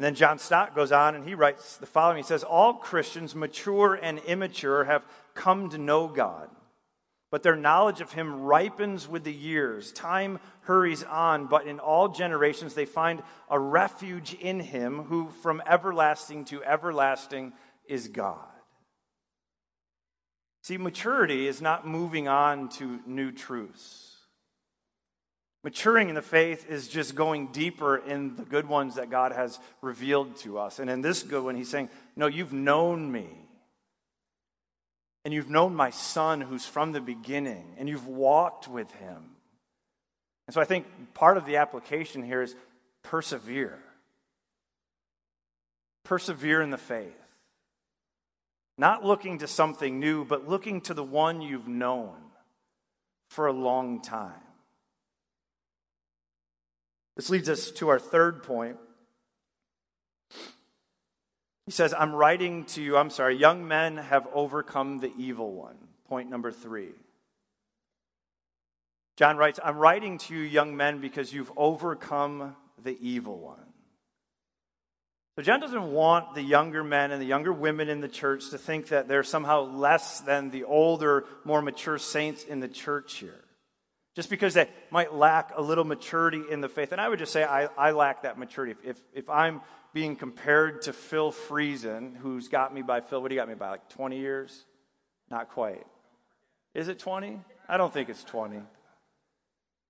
And 0.00 0.04
then 0.06 0.14
John 0.14 0.38
Stott 0.38 0.74
goes 0.74 0.92
on 0.92 1.14
and 1.14 1.28
he 1.28 1.34
writes 1.34 1.76
the 1.76 1.84
following 1.84 2.16
He 2.16 2.22
says, 2.22 2.42
All 2.42 2.72
Christians, 2.72 3.34
mature 3.34 3.96
and 3.96 4.18
immature, 4.20 4.84
have 4.84 5.04
come 5.34 5.68
to 5.68 5.76
know 5.76 6.08
God, 6.08 6.48
but 7.30 7.42
their 7.42 7.54
knowledge 7.54 8.00
of 8.00 8.14
Him 8.14 8.40
ripens 8.40 9.06
with 9.06 9.24
the 9.24 9.32
years. 9.32 9.92
Time 9.92 10.40
hurries 10.62 11.02
on, 11.02 11.48
but 11.48 11.66
in 11.66 11.78
all 11.78 12.08
generations 12.08 12.72
they 12.72 12.86
find 12.86 13.22
a 13.50 13.58
refuge 13.58 14.32
in 14.32 14.60
Him 14.60 15.02
who 15.02 15.28
from 15.42 15.62
everlasting 15.66 16.46
to 16.46 16.64
everlasting 16.64 17.52
is 17.86 18.08
God. 18.08 18.48
See, 20.62 20.78
maturity 20.78 21.46
is 21.46 21.60
not 21.60 21.86
moving 21.86 22.26
on 22.26 22.70
to 22.70 23.00
new 23.04 23.32
truths. 23.32 24.09
Maturing 25.62 26.08
in 26.08 26.14
the 26.14 26.22
faith 26.22 26.70
is 26.70 26.88
just 26.88 27.14
going 27.14 27.48
deeper 27.48 27.98
in 27.98 28.34
the 28.36 28.44
good 28.44 28.66
ones 28.66 28.94
that 28.94 29.10
God 29.10 29.32
has 29.32 29.58
revealed 29.82 30.36
to 30.38 30.58
us. 30.58 30.78
And 30.78 30.88
in 30.88 31.02
this 31.02 31.22
good 31.22 31.44
one, 31.44 31.54
he's 31.54 31.68
saying, 31.68 31.90
No, 32.16 32.26
you've 32.26 32.52
known 32.52 33.12
me. 33.12 33.28
And 35.24 35.34
you've 35.34 35.50
known 35.50 35.74
my 35.74 35.90
son 35.90 36.40
who's 36.40 36.64
from 36.64 36.92
the 36.92 37.00
beginning, 37.00 37.74
and 37.76 37.90
you've 37.90 38.06
walked 38.06 38.68
with 38.68 38.90
him. 38.92 39.22
And 40.46 40.54
so 40.54 40.62
I 40.62 40.64
think 40.64 40.86
part 41.12 41.36
of 41.36 41.44
the 41.44 41.56
application 41.56 42.22
here 42.22 42.40
is 42.40 42.54
persevere. 43.02 43.78
Persevere 46.04 46.62
in 46.62 46.70
the 46.70 46.78
faith. 46.78 47.12
Not 48.78 49.04
looking 49.04 49.38
to 49.38 49.46
something 49.46 50.00
new, 50.00 50.24
but 50.24 50.48
looking 50.48 50.80
to 50.82 50.94
the 50.94 51.04
one 51.04 51.42
you've 51.42 51.68
known 51.68 52.16
for 53.28 53.46
a 53.46 53.52
long 53.52 54.00
time. 54.00 54.32
This 57.16 57.30
leads 57.30 57.48
us 57.48 57.70
to 57.72 57.88
our 57.88 57.98
third 57.98 58.42
point. 58.42 58.76
He 61.66 61.72
says, 61.72 61.94
I'm 61.96 62.14
writing 62.14 62.64
to 62.66 62.82
you, 62.82 62.96
I'm 62.96 63.10
sorry, 63.10 63.36
young 63.36 63.68
men 63.68 63.96
have 63.96 64.26
overcome 64.34 64.98
the 64.98 65.12
evil 65.16 65.52
one. 65.52 65.76
Point 66.08 66.28
number 66.28 66.50
three. 66.50 66.90
John 69.16 69.36
writes, 69.36 69.60
I'm 69.62 69.76
writing 69.76 70.18
to 70.18 70.34
you, 70.34 70.40
young 70.40 70.76
men, 70.76 71.00
because 71.00 71.32
you've 71.32 71.52
overcome 71.56 72.56
the 72.82 72.96
evil 73.00 73.38
one. 73.38 73.58
So, 75.36 75.42
John 75.42 75.60
doesn't 75.60 75.92
want 75.92 76.34
the 76.34 76.42
younger 76.42 76.82
men 76.82 77.12
and 77.12 77.22
the 77.22 77.26
younger 77.26 77.52
women 77.52 77.88
in 77.88 78.00
the 78.00 78.08
church 78.08 78.50
to 78.50 78.58
think 78.58 78.88
that 78.88 79.08
they're 79.08 79.22
somehow 79.22 79.60
less 79.60 80.20
than 80.20 80.50
the 80.50 80.64
older, 80.64 81.24
more 81.44 81.62
mature 81.62 81.98
saints 81.98 82.44
in 82.44 82.60
the 82.60 82.68
church 82.68 83.18
here. 83.18 83.44
Just 84.20 84.28
because 84.28 84.52
they 84.52 84.68
might 84.90 85.14
lack 85.14 85.52
a 85.56 85.62
little 85.62 85.82
maturity 85.82 86.42
in 86.50 86.60
the 86.60 86.68
faith. 86.68 86.92
And 86.92 87.00
I 87.00 87.08
would 87.08 87.18
just 87.18 87.32
say 87.32 87.42
I, 87.42 87.70
I 87.78 87.92
lack 87.92 88.24
that 88.24 88.38
maturity. 88.38 88.72
If, 88.72 88.84
if, 88.84 89.02
if 89.14 89.30
I'm 89.30 89.62
being 89.94 90.14
compared 90.14 90.82
to 90.82 90.92
Phil 90.92 91.32
Friesen, 91.32 92.18
who's 92.18 92.46
got 92.46 92.74
me 92.74 92.82
by, 92.82 93.00
Phil, 93.00 93.22
what 93.22 93.30
do 93.30 93.34
you 93.34 93.40
got 93.40 93.48
me 93.48 93.54
by? 93.54 93.70
Like 93.70 93.88
20 93.88 94.18
years? 94.18 94.66
Not 95.30 95.48
quite. 95.48 95.86
Is 96.74 96.88
it 96.88 96.98
20? 96.98 97.40
I 97.66 97.78
don't 97.78 97.94
think 97.94 98.10
it's 98.10 98.22
20. 98.24 98.60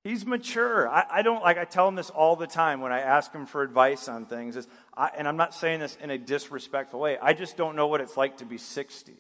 He's 0.05 0.25
mature. 0.25 0.89
I, 0.89 1.07
I, 1.11 1.23
don't 1.23 1.43
like. 1.43 1.59
I 1.59 1.65
tell 1.65 1.89
him 1.89 1.97
this 1.97 2.11
all 2.11 2.37
the 2.37 2.47
time 2.47 2.81
when 2.81 2.93
I 2.93 3.01
ask 3.01 3.33
him 3.33 3.47
for 3.47 3.63
advice 3.63 4.07
on 4.07 4.27
things. 4.27 4.55
Is 4.55 4.69
I, 4.97 5.11
and 5.19 5.27
I'm 5.27 5.37
not 5.37 5.55
saying 5.55 5.81
this 5.81 5.99
in 6.01 6.11
a 6.11 6.19
disrespectful 6.19 7.01
way. 7.01 7.19
I 7.21 7.33
just 7.33 7.57
don't 7.57 7.75
know 7.75 7.89
what 7.89 8.01
it's 8.01 8.17
like 8.17 8.37
to 8.37 8.45
be 8.45 8.59
60. 8.59 9.13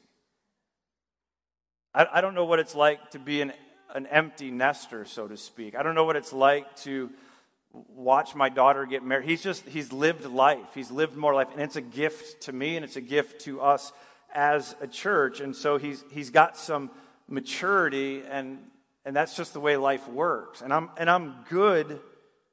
I, 1.96 2.06
I 2.12 2.20
don't 2.20 2.36
know 2.36 2.44
what 2.44 2.60
it's 2.60 2.76
like 2.76 3.10
to 3.10 3.18
be 3.18 3.40
an 3.40 3.52
an 3.94 4.06
empty 4.06 4.50
nester, 4.50 5.04
so 5.04 5.28
to 5.28 5.36
speak. 5.36 5.74
I 5.74 5.82
don't 5.82 5.94
know 5.94 6.04
what 6.04 6.16
it's 6.16 6.32
like 6.32 6.76
to 6.82 7.10
watch 7.72 8.34
my 8.34 8.48
daughter 8.48 8.86
get 8.86 9.04
married. 9.04 9.28
He's 9.28 9.42
just 9.42 9.66
he's 9.68 9.92
lived 9.92 10.24
life. 10.24 10.74
He's 10.74 10.90
lived 10.90 11.16
more 11.16 11.34
life, 11.34 11.48
and 11.52 11.60
it's 11.60 11.76
a 11.76 11.80
gift 11.80 12.42
to 12.42 12.52
me, 12.52 12.76
and 12.76 12.84
it's 12.84 12.96
a 12.96 13.00
gift 13.00 13.42
to 13.42 13.60
us 13.60 13.92
as 14.34 14.74
a 14.80 14.86
church. 14.86 15.40
And 15.40 15.54
so 15.54 15.78
he's 15.78 16.04
he's 16.10 16.30
got 16.30 16.56
some 16.56 16.90
maturity, 17.28 18.22
and 18.28 18.58
and 19.04 19.14
that's 19.14 19.36
just 19.36 19.52
the 19.52 19.60
way 19.60 19.76
life 19.76 20.08
works. 20.08 20.62
And 20.62 20.72
I'm 20.72 20.90
and 20.96 21.10
I'm 21.10 21.44
good. 21.48 22.00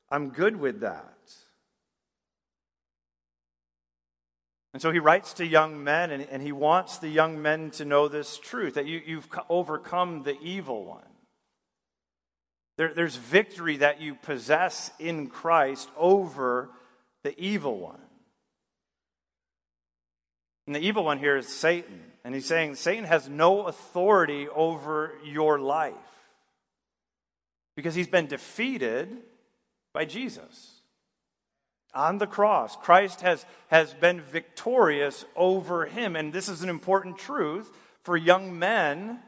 I'm 0.10 0.30
good 0.30 0.56
with 0.56 0.82
that. 0.82 1.14
And 4.78 4.82
so 4.82 4.92
he 4.92 5.00
writes 5.00 5.34
to 5.34 5.46
young 5.46 5.84
men, 5.84 6.12
and, 6.12 6.28
and 6.30 6.40
he 6.40 6.52
wants 6.52 7.00
the 7.00 7.10
young 7.10 7.42
men 7.42 7.72
to 7.72 7.86
know 7.86 8.08
this 8.08 8.38
truth 8.38 8.76
that 8.76 8.86
you, 8.86 9.02
you've 9.04 9.28
overcome 9.50 10.22
the 10.22 10.40
evil 10.40 10.86
one. 10.86 11.02
There, 12.78 12.94
there's 12.94 13.16
victory 13.16 13.78
that 13.78 14.02
you 14.02 14.16
possess 14.16 14.92
in 15.00 15.28
Christ 15.28 15.90
over 15.98 16.70
the 17.24 17.40
evil 17.40 17.80
one. 17.80 18.00
And 20.68 20.76
the 20.76 20.82
evil 20.82 21.04
one 21.04 21.18
here 21.18 21.38
is 21.38 21.48
Satan. 21.48 22.02
And 22.24 22.36
he's 22.36 22.46
saying 22.46 22.76
Satan 22.76 23.06
has 23.06 23.28
no 23.28 23.64
authority 23.68 24.48
over 24.50 25.14
your 25.24 25.60
life 25.60 25.96
because 27.76 27.96
he's 27.96 28.08
been 28.08 28.28
defeated 28.28 29.10
by 29.94 30.06
Jesus. 30.06 30.82
On 31.94 32.18
the 32.18 32.28
cross, 32.28 32.76
Christ 32.76 33.22
has, 33.22 33.46
has 33.70 33.94
been 33.94 34.22
victorious 34.22 35.26
over 35.36 35.86
him. 35.86 36.16
And 36.16 36.34
this 36.34 36.50
is 36.50 36.62
an 36.62 36.70
important 36.70 37.18
truth 37.18 37.72
for 38.04 38.18
young 38.18 38.60
men 38.60 39.20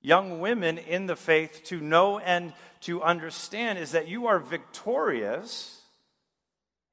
young 0.00 0.40
women 0.40 0.78
in 0.78 1.06
the 1.06 1.16
faith 1.16 1.62
to 1.64 1.80
know 1.80 2.18
and 2.18 2.52
to 2.80 3.02
understand 3.02 3.78
is 3.78 3.92
that 3.92 4.08
you 4.08 4.26
are 4.26 4.38
victorious 4.38 5.82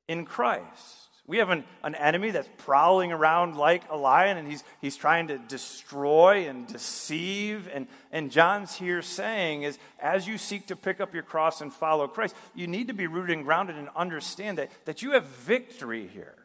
in 0.08 0.26
Christ. 0.26 1.06
We 1.28 1.38
have 1.38 1.50
an, 1.50 1.64
an 1.84 1.96
enemy 1.96 2.30
that's 2.30 2.50
prowling 2.58 3.12
around 3.12 3.56
like 3.56 3.82
a 3.90 3.98
lion 3.98 4.38
and 4.38 4.48
he's, 4.48 4.64
he's 4.80 4.96
trying 4.96 5.30
to 5.30 5.40
destroy 5.40 6.48
and 6.48 6.68
deceive. 6.68 7.68
And, 7.74 7.88
and 8.12 8.32
John's 8.32 8.76
here 8.76 9.02
saying 9.02 9.64
is 9.64 9.80
as 10.00 10.28
you 10.28 10.38
seek 10.38 10.68
to 10.68 10.76
pick 10.76 11.02
up 11.02 11.16
your 11.16 11.24
cross 11.24 11.62
and 11.62 11.74
follow 11.74 12.08
Christ, 12.08 12.36
you 12.54 12.68
need 12.68 12.90
to 12.90 12.94
be 12.94 13.08
rooted 13.08 13.36
and 13.36 13.46
grounded 13.46 13.76
and 13.76 13.90
understand 13.96 14.60
that, 14.60 14.70
that 14.86 15.02
you 15.02 15.12
have 15.12 15.26
victory 15.26 16.08
here 16.08 16.36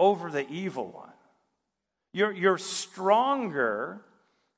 over 0.00 0.30
the 0.30 0.48
evil 0.48 0.90
one. 0.90 1.12
You're, 2.12 2.32
you're 2.32 2.58
stronger 2.58 4.02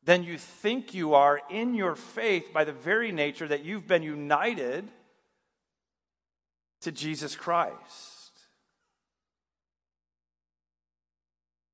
than 0.05 0.23
you 0.23 0.39
think 0.39 0.95
you 0.95 1.15
are 1.15 1.41
in 1.51 1.75
your 1.75 1.95
faith 1.95 2.53
by 2.53 2.65
the 2.65 2.73
very 2.73 3.11
nature 3.13 3.49
that 3.49 3.65
you've 3.65 3.87
been 3.87 4.03
united 4.03 4.89
to 6.83 6.93
Jesus 6.93 7.35
Christ. 7.35 8.15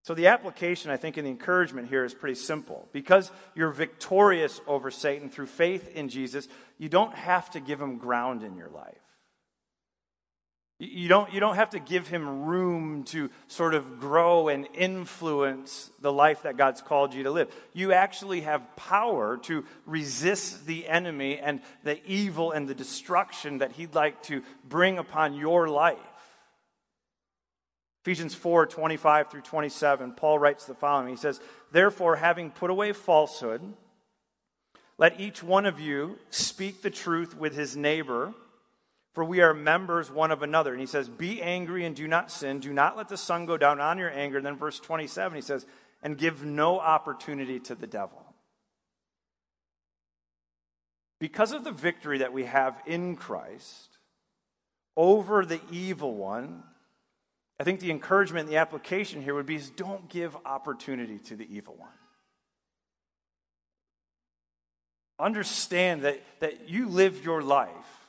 So, 0.02 0.14
the 0.14 0.28
application, 0.28 0.90
I 0.90 0.96
think, 0.96 1.18
and 1.18 1.26
the 1.26 1.30
encouragement 1.30 1.88
here 1.88 2.04
is 2.04 2.14
pretty 2.14 2.34
simple. 2.34 2.88
Because 2.92 3.30
you're 3.54 3.70
victorious 3.70 4.60
over 4.66 4.90
Satan 4.90 5.30
through 5.30 5.46
faith 5.46 5.88
in 5.94 6.08
Jesus, 6.08 6.48
you 6.78 6.88
don't 6.88 7.14
have 7.14 7.50
to 7.50 7.60
give 7.60 7.80
him 7.80 7.98
ground 7.98 8.42
in 8.42 8.56
your 8.56 8.70
life. 8.70 8.96
You 10.82 11.08
don't, 11.08 11.30
you 11.30 11.40
don't 11.40 11.56
have 11.56 11.70
to 11.70 11.78
give 11.78 12.08
him 12.08 12.46
room 12.46 13.04
to 13.04 13.28
sort 13.48 13.74
of 13.74 14.00
grow 14.00 14.48
and 14.48 14.66
influence 14.72 15.90
the 16.00 16.10
life 16.10 16.44
that 16.44 16.56
God's 16.56 16.80
called 16.80 17.12
you 17.12 17.24
to 17.24 17.30
live. 17.30 17.54
You 17.74 17.92
actually 17.92 18.40
have 18.40 18.76
power 18.76 19.36
to 19.42 19.66
resist 19.84 20.64
the 20.64 20.88
enemy 20.88 21.38
and 21.38 21.60
the 21.84 22.02
evil 22.06 22.52
and 22.52 22.66
the 22.66 22.74
destruction 22.74 23.58
that 23.58 23.72
he'd 23.72 23.94
like 23.94 24.22
to 24.24 24.42
bring 24.66 24.96
upon 24.96 25.34
your 25.34 25.68
life. 25.68 25.98
Ephesians 28.02 28.34
4 28.34 28.64
25 28.64 29.30
through 29.30 29.42
27, 29.42 30.12
Paul 30.12 30.38
writes 30.38 30.64
the 30.64 30.72
following 30.72 31.10
He 31.10 31.16
says, 31.16 31.42
Therefore, 31.72 32.16
having 32.16 32.50
put 32.50 32.70
away 32.70 32.94
falsehood, 32.94 33.60
let 34.96 35.20
each 35.20 35.42
one 35.42 35.66
of 35.66 35.78
you 35.78 36.18
speak 36.30 36.80
the 36.80 36.88
truth 36.88 37.36
with 37.36 37.54
his 37.54 37.76
neighbor 37.76 38.32
for 39.12 39.24
we 39.24 39.40
are 39.40 39.52
members 39.52 40.10
one 40.10 40.30
of 40.30 40.42
another. 40.42 40.72
And 40.72 40.80
he 40.80 40.86
says, 40.86 41.08
Be 41.08 41.42
angry 41.42 41.84
and 41.84 41.96
do 41.96 42.06
not 42.06 42.30
sin. 42.30 42.60
Do 42.60 42.72
not 42.72 42.96
let 42.96 43.08
the 43.08 43.16
sun 43.16 43.46
go 43.46 43.56
down 43.56 43.80
on 43.80 43.98
your 43.98 44.10
anger. 44.10 44.36
And 44.36 44.46
then 44.46 44.56
verse 44.56 44.78
27, 44.78 45.36
he 45.36 45.42
says, 45.42 45.66
And 46.02 46.16
give 46.16 46.44
no 46.44 46.78
opportunity 46.78 47.58
to 47.60 47.74
the 47.74 47.86
devil. 47.86 48.24
Because 51.18 51.52
of 51.52 51.64
the 51.64 51.72
victory 51.72 52.18
that 52.18 52.32
we 52.32 52.44
have 52.44 52.80
in 52.86 53.16
Christ 53.16 53.98
over 54.96 55.44
the 55.44 55.60
evil 55.70 56.14
one, 56.14 56.62
I 57.58 57.64
think 57.64 57.80
the 57.80 57.90
encouragement 57.90 58.48
the 58.48 58.56
application 58.56 59.22
here 59.22 59.34
would 59.34 59.44
be 59.44 59.56
is 59.56 59.68
don't 59.70 60.08
give 60.08 60.34
opportunity 60.46 61.18
to 61.18 61.36
the 61.36 61.46
evil 61.54 61.74
one. 61.76 61.90
Understand 65.18 66.02
that, 66.02 66.22
that 66.40 66.70
you 66.70 66.88
live 66.88 67.22
your 67.22 67.42
life 67.42 67.99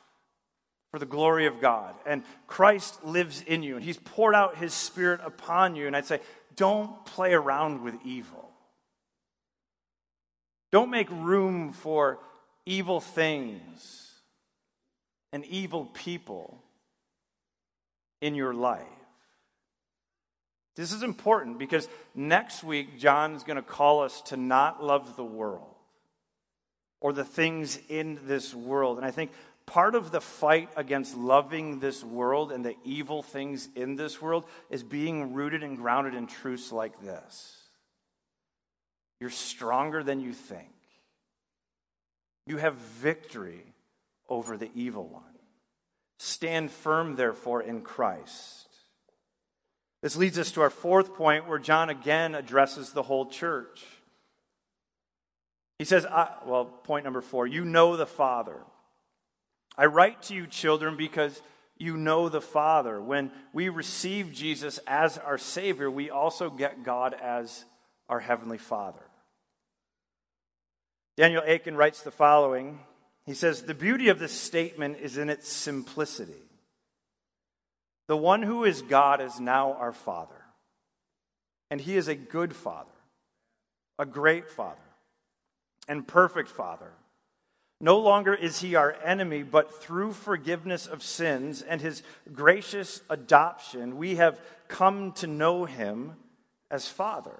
for 0.91 0.99
the 0.99 1.05
glory 1.05 1.45
of 1.45 1.61
God. 1.61 1.95
And 2.05 2.23
Christ 2.47 3.03
lives 3.03 3.41
in 3.41 3.63
you, 3.63 3.77
and 3.77 3.83
He's 3.83 3.97
poured 3.97 4.35
out 4.35 4.57
His 4.57 4.73
Spirit 4.73 5.21
upon 5.23 5.75
you. 5.75 5.87
And 5.87 5.95
I'd 5.95 6.05
say, 6.05 6.19
don't 6.55 7.05
play 7.05 7.33
around 7.33 7.81
with 7.81 7.95
evil. 8.05 8.49
Don't 10.71 10.91
make 10.91 11.09
room 11.09 11.73
for 11.73 12.19
evil 12.65 12.99
things 12.99 14.11
and 15.33 15.45
evil 15.45 15.85
people 15.85 16.61
in 18.21 18.35
your 18.35 18.53
life. 18.53 18.85
This 20.75 20.93
is 20.93 21.03
important 21.03 21.59
because 21.59 21.87
next 22.15 22.63
week, 22.63 22.97
John's 22.97 23.43
going 23.43 23.57
to 23.57 23.61
call 23.61 24.01
us 24.01 24.21
to 24.23 24.37
not 24.37 24.83
love 24.83 25.15
the 25.15 25.23
world 25.23 25.75
or 27.01 27.11
the 27.11 27.25
things 27.25 27.79
in 27.89 28.19
this 28.23 28.53
world. 28.53 28.97
And 28.97 29.05
I 29.05 29.11
think 29.11 29.31
part 29.71 29.95
of 29.95 30.11
the 30.11 30.19
fight 30.19 30.69
against 30.75 31.15
loving 31.15 31.79
this 31.79 32.03
world 32.03 32.51
and 32.51 32.65
the 32.65 32.75
evil 32.83 33.23
things 33.23 33.69
in 33.73 33.95
this 33.95 34.21
world 34.21 34.43
is 34.69 34.83
being 34.83 35.33
rooted 35.33 35.63
and 35.63 35.77
grounded 35.77 36.13
in 36.13 36.27
truths 36.27 36.73
like 36.73 37.01
this. 37.01 37.57
You're 39.21 39.29
stronger 39.29 40.03
than 40.03 40.19
you 40.19 40.33
think. 40.33 40.73
You 42.45 42.57
have 42.57 42.75
victory 42.75 43.63
over 44.27 44.57
the 44.57 44.69
evil 44.75 45.07
one. 45.07 45.23
Stand 46.19 46.69
firm, 46.69 47.15
therefore, 47.15 47.61
in 47.61 47.81
Christ. 47.81 48.67
This 50.03 50.17
leads 50.17 50.37
us 50.37 50.51
to 50.51 50.61
our 50.61 50.69
fourth 50.69 51.15
point 51.15 51.47
where 51.47 51.59
John 51.59 51.89
again 51.89 52.35
addresses 52.35 52.91
the 52.91 53.03
whole 53.03 53.27
church. 53.27 53.85
He 55.79 55.85
says, 55.85 56.05
well, 56.45 56.65
point 56.65 57.05
number 57.05 57.21
four, 57.21 57.47
you 57.47 57.63
know 57.63 57.95
the 57.95 58.05
Father. 58.05 58.57
I 59.77 59.85
write 59.85 60.23
to 60.23 60.35
you, 60.35 60.47
children, 60.47 60.97
because 60.97 61.41
you 61.77 61.97
know 61.97 62.29
the 62.29 62.41
Father. 62.41 63.01
When 63.01 63.31
we 63.53 63.69
receive 63.69 64.31
Jesus 64.31 64.79
as 64.85 65.17
our 65.17 65.37
Savior, 65.37 65.89
we 65.89 66.09
also 66.09 66.49
get 66.49 66.83
God 66.83 67.13
as 67.13 67.65
our 68.07 68.19
Heavenly 68.19 68.57
Father. 68.57 69.01
Daniel 71.17 71.43
Akin 71.45 71.75
writes 71.75 72.03
the 72.03 72.11
following 72.11 72.79
He 73.25 73.33
says, 73.33 73.63
The 73.63 73.73
beauty 73.73 74.09
of 74.09 74.19
this 74.19 74.31
statement 74.31 74.97
is 75.01 75.17
in 75.17 75.29
its 75.29 75.51
simplicity. 75.51 76.41
The 78.07 78.17
one 78.17 78.43
who 78.43 78.65
is 78.65 78.81
God 78.81 79.21
is 79.21 79.39
now 79.39 79.73
our 79.73 79.93
Father, 79.93 80.41
and 81.69 81.79
He 81.79 81.95
is 81.95 82.07
a 82.07 82.15
good 82.15 82.55
Father, 82.55 82.91
a 83.97 84.05
great 84.05 84.49
Father, 84.49 84.77
and 85.87 86.07
perfect 86.07 86.49
Father. 86.49 86.91
No 87.81 87.97
longer 87.97 88.33
is 88.35 88.61
he 88.61 88.75
our 88.75 88.95
enemy, 89.03 89.41
but 89.41 89.81
through 89.81 90.13
forgiveness 90.13 90.85
of 90.85 91.01
sins 91.01 91.63
and 91.63 91.81
his 91.81 92.03
gracious 92.31 93.01
adoption, 93.09 93.97
we 93.97 94.15
have 94.17 94.39
come 94.67 95.13
to 95.13 95.25
know 95.25 95.65
him 95.65 96.13
as 96.69 96.87
Father. 96.87 97.39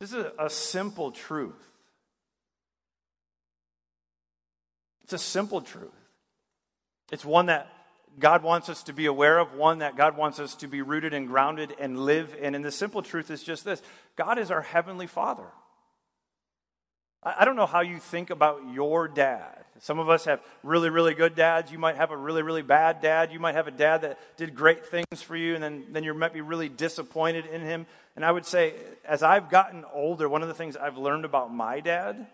This 0.00 0.12
is 0.12 0.26
a 0.36 0.50
simple 0.50 1.12
truth. 1.12 1.70
It's 5.04 5.12
a 5.12 5.18
simple 5.18 5.60
truth. 5.60 5.90
It's 7.12 7.24
one 7.24 7.46
that 7.46 7.72
God 8.18 8.42
wants 8.42 8.68
us 8.68 8.82
to 8.84 8.92
be 8.92 9.06
aware 9.06 9.38
of, 9.38 9.54
one 9.54 9.78
that 9.78 9.96
God 9.96 10.16
wants 10.16 10.40
us 10.40 10.56
to 10.56 10.66
be 10.66 10.82
rooted 10.82 11.14
and 11.14 11.28
grounded 11.28 11.72
and 11.78 12.00
live 12.00 12.34
in. 12.40 12.56
And 12.56 12.64
the 12.64 12.72
simple 12.72 13.02
truth 13.02 13.30
is 13.30 13.44
just 13.44 13.64
this 13.64 13.80
God 14.16 14.40
is 14.40 14.50
our 14.50 14.62
Heavenly 14.62 15.06
Father. 15.06 15.46
I 17.22 17.44
don't 17.44 17.54
know 17.54 17.66
how 17.66 17.80
you 17.80 17.98
think 17.98 18.30
about 18.30 18.60
your 18.72 19.06
dad. 19.06 19.64
Some 19.78 19.98
of 19.98 20.08
us 20.08 20.24
have 20.24 20.40
really, 20.62 20.90
really 20.90 21.14
good 21.14 21.34
dads. 21.36 21.70
You 21.70 21.78
might 21.78 21.96
have 21.96 22.10
a 22.10 22.16
really, 22.16 22.42
really 22.42 22.62
bad 22.62 23.00
dad. 23.00 23.32
You 23.32 23.38
might 23.38 23.54
have 23.54 23.68
a 23.68 23.72
dad 23.72 24.02
that 24.02 24.18
did 24.36 24.54
great 24.54 24.86
things 24.86 25.22
for 25.22 25.36
you, 25.36 25.54
and 25.54 25.62
then, 25.62 25.84
then 25.90 26.04
you 26.04 26.14
might 26.14 26.32
be 26.32 26.40
really 26.40 26.68
disappointed 26.68 27.46
in 27.46 27.60
him. 27.60 27.86
And 28.16 28.24
I 28.24 28.32
would 28.32 28.44
say, 28.44 28.74
as 29.04 29.22
I've 29.22 29.50
gotten 29.50 29.84
older, 29.92 30.28
one 30.28 30.42
of 30.42 30.48
the 30.48 30.54
things 30.54 30.76
I've 30.76 30.96
learned 30.96 31.24
about 31.24 31.52
my 31.52 31.80
dad 31.80 32.26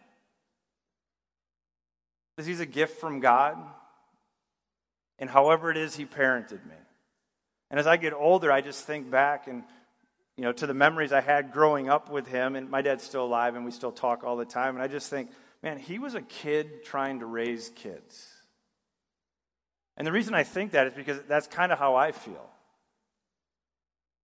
is 2.39 2.47
he's 2.47 2.61
a 2.61 2.67
gift 2.67 2.99
from 2.99 3.21
God. 3.21 3.59
And 5.19 5.29
however 5.29 5.71
it 5.71 5.77
is, 5.77 5.97
he 5.97 6.07
parented 6.07 6.65
me. 6.65 6.77
And 7.71 7.79
as 7.79 7.87
I 7.87 7.99
get 7.99 8.15
older, 8.15 8.51
I 8.51 8.63
just 8.63 8.85
think 8.85 9.11
back 9.11 9.47
and 9.49 9.65
you 10.39 10.45
know, 10.45 10.53
to 10.53 10.69
the 10.69 10.75
memories 10.75 11.13
I 11.13 11.21
had 11.21 11.53
growing 11.53 11.91
up 11.91 12.11
with 12.11 12.29
him. 12.29 12.55
And 12.55 12.71
my 12.71 12.81
dad's 12.81 13.03
still 13.03 13.25
alive 13.25 13.57
and 13.57 13.65
we 13.65 13.73
still 13.73 13.91
talk 13.91 14.23
all 14.23 14.37
the 14.37 14.45
time. 14.45 14.77
And 14.77 14.83
I 14.83 14.87
just 14.87 15.11
think, 15.11 15.33
man, 15.65 15.81
he 15.81 15.99
was 15.99 16.15
a 16.15 16.23
kid 16.23 16.85
trying 16.85 17.19
to 17.19 17.27
raise 17.27 17.71
kids. 17.71 18.29
And 19.97 20.07
the 20.07 20.13
reason 20.13 20.35
I 20.35 20.45
think 20.45 20.71
that 20.73 20.87
is 20.87 20.95
because 20.95 21.21
that's 21.27 21.49
kind 21.49 21.73
of 21.73 21.79
how 21.81 21.97
I 21.97 22.13
feel. 22.13 22.49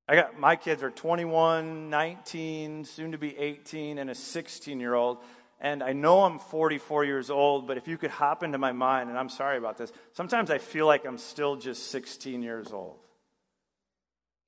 I 0.06 0.14
got 0.14 0.38
my 0.38 0.54
kids 0.54 0.84
are 0.84 0.90
21, 0.90 1.90
19, 1.90 2.84
soon 2.84 3.10
to 3.10 3.18
be 3.18 3.36
18, 3.36 3.98
and 3.98 4.08
a 4.08 4.14
16 4.14 4.78
year 4.78 4.94
old. 4.94 5.18
And 5.60 5.82
I 5.82 5.94
know 5.94 6.22
I'm 6.22 6.38
44 6.38 7.04
years 7.06 7.28
old, 7.28 7.66
but 7.66 7.76
if 7.76 7.88
you 7.88 7.98
could 7.98 8.10
hop 8.10 8.44
into 8.44 8.58
my 8.58 8.70
mind, 8.70 9.08
and 9.08 9.18
I'm 9.18 9.30
sorry 9.30 9.58
about 9.58 9.78
this, 9.78 9.90
sometimes 10.12 10.50
I 10.50 10.58
feel 10.58 10.86
like 10.86 11.06
I'm 11.06 11.18
still 11.18 11.56
just 11.56 11.88
16 11.88 12.40
years 12.40 12.70
old 12.70 13.03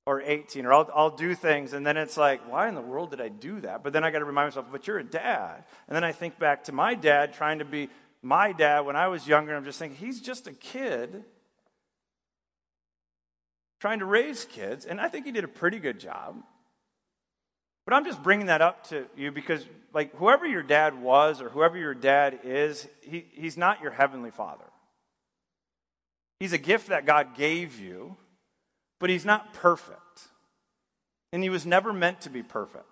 or 0.07 0.23
18 0.23 0.65
or 0.65 0.73
I'll, 0.73 0.91
I'll 0.95 1.11
do 1.11 1.35
things 1.35 1.73
and 1.73 1.85
then 1.85 1.97
it's 1.97 2.17
like 2.17 2.41
why 2.51 2.69
in 2.69 2.77
the 2.77 2.81
world 2.81 3.11
did 3.11 3.21
i 3.21 3.29
do 3.29 3.61
that? 3.61 3.83
But 3.83 3.93
then 3.93 4.05
i 4.05 4.11
got 4.11 4.21
to 4.21 4.25
remind 4.25 4.47
myself 4.47 4.67
but 4.71 4.87
you're 4.87 4.99
a 4.99 5.05
dad. 5.05 5.65
And 5.89 5.97
then 5.97 6.05
i 6.05 6.13
think 6.13 6.39
back 6.39 6.65
to 6.65 6.73
my 6.73 6.95
dad 6.95 7.35
trying 7.35 7.59
to 7.59 7.65
be 7.65 7.89
my 8.23 8.53
dad 8.53 8.81
when 8.81 8.97
i 8.97 9.09
was 9.09 9.27
younger 9.27 9.55
i'm 9.55 9.65
just 9.65 9.79
thinking 9.79 9.99
he's 9.99 10.21
just 10.21 10.47
a 10.47 10.53
kid 10.53 11.25
trying 13.81 13.99
to 13.99 14.07
raise 14.07 14.45
kids 14.45 14.87
and 14.87 15.01
i 15.01 15.09
think 15.09 15.27
he 15.27 15.33
did 15.33 15.45
a 15.45 15.49
pretty 15.49 15.79
good 15.79 15.99
job. 15.99 16.37
But 17.85 17.95
i'm 17.95 18.05
just 18.05 18.23
bringing 18.23 18.47
that 18.47 18.63
up 18.63 18.89
to 18.89 19.07
you 19.17 19.33
because 19.33 19.67
like 19.93 20.15
whoever 20.17 20.47
your 20.47 20.63
dad 20.63 21.01
was 21.01 21.43
or 21.43 21.49
whoever 21.49 21.77
your 21.77 21.95
dad 21.95 22.41
is 22.45 22.87
he, 23.03 23.27
he's 23.33 23.57
not 23.57 23.81
your 23.83 23.91
heavenly 23.91 24.31
father. 24.31 24.65
He's 26.39 26.53
a 26.53 26.59
gift 26.59 26.89
that 26.89 27.07
god 27.07 27.35
gave 27.37 27.81
you 27.81 28.17
but 28.99 29.11
he's 29.11 29.25
not 29.25 29.53
perfect. 29.53 30.01
And 31.33 31.43
he 31.43 31.51
was 31.51 31.67
never 31.67 31.93
meant 31.93 32.23
to 32.23 32.31
be 32.31 32.43
perfect. 32.43 32.85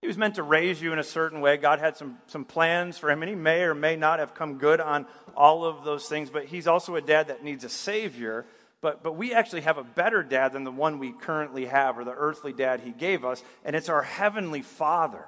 He 0.00 0.06
was 0.06 0.16
meant 0.16 0.36
to 0.36 0.42
raise 0.42 0.80
you 0.80 0.92
in 0.92 0.98
a 0.98 1.04
certain 1.04 1.40
way. 1.40 1.56
God 1.56 1.80
had 1.80 1.96
some, 1.96 2.18
some 2.28 2.44
plans 2.44 2.98
for 2.98 3.10
him, 3.10 3.22
and 3.22 3.28
he 3.28 3.34
may 3.34 3.62
or 3.62 3.74
may 3.74 3.96
not 3.96 4.20
have 4.20 4.34
come 4.34 4.58
good 4.58 4.80
on 4.80 5.06
all 5.36 5.64
of 5.64 5.84
those 5.84 6.08
things, 6.08 6.30
but 6.30 6.44
he's 6.44 6.68
also 6.68 6.94
a 6.94 7.00
dad 7.00 7.28
that 7.28 7.42
needs 7.42 7.64
a 7.64 7.68
savior. 7.68 8.46
But, 8.80 9.02
but 9.02 9.16
we 9.16 9.34
actually 9.34 9.62
have 9.62 9.76
a 9.76 9.82
better 9.82 10.22
dad 10.22 10.52
than 10.52 10.62
the 10.62 10.70
one 10.70 11.00
we 11.00 11.12
currently 11.12 11.66
have, 11.66 11.98
or 11.98 12.04
the 12.04 12.14
earthly 12.14 12.52
dad 12.52 12.80
he 12.80 12.92
gave 12.92 13.24
us, 13.24 13.42
and 13.64 13.74
it's 13.74 13.88
our 13.88 14.02
heavenly 14.02 14.62
Father 14.62 15.24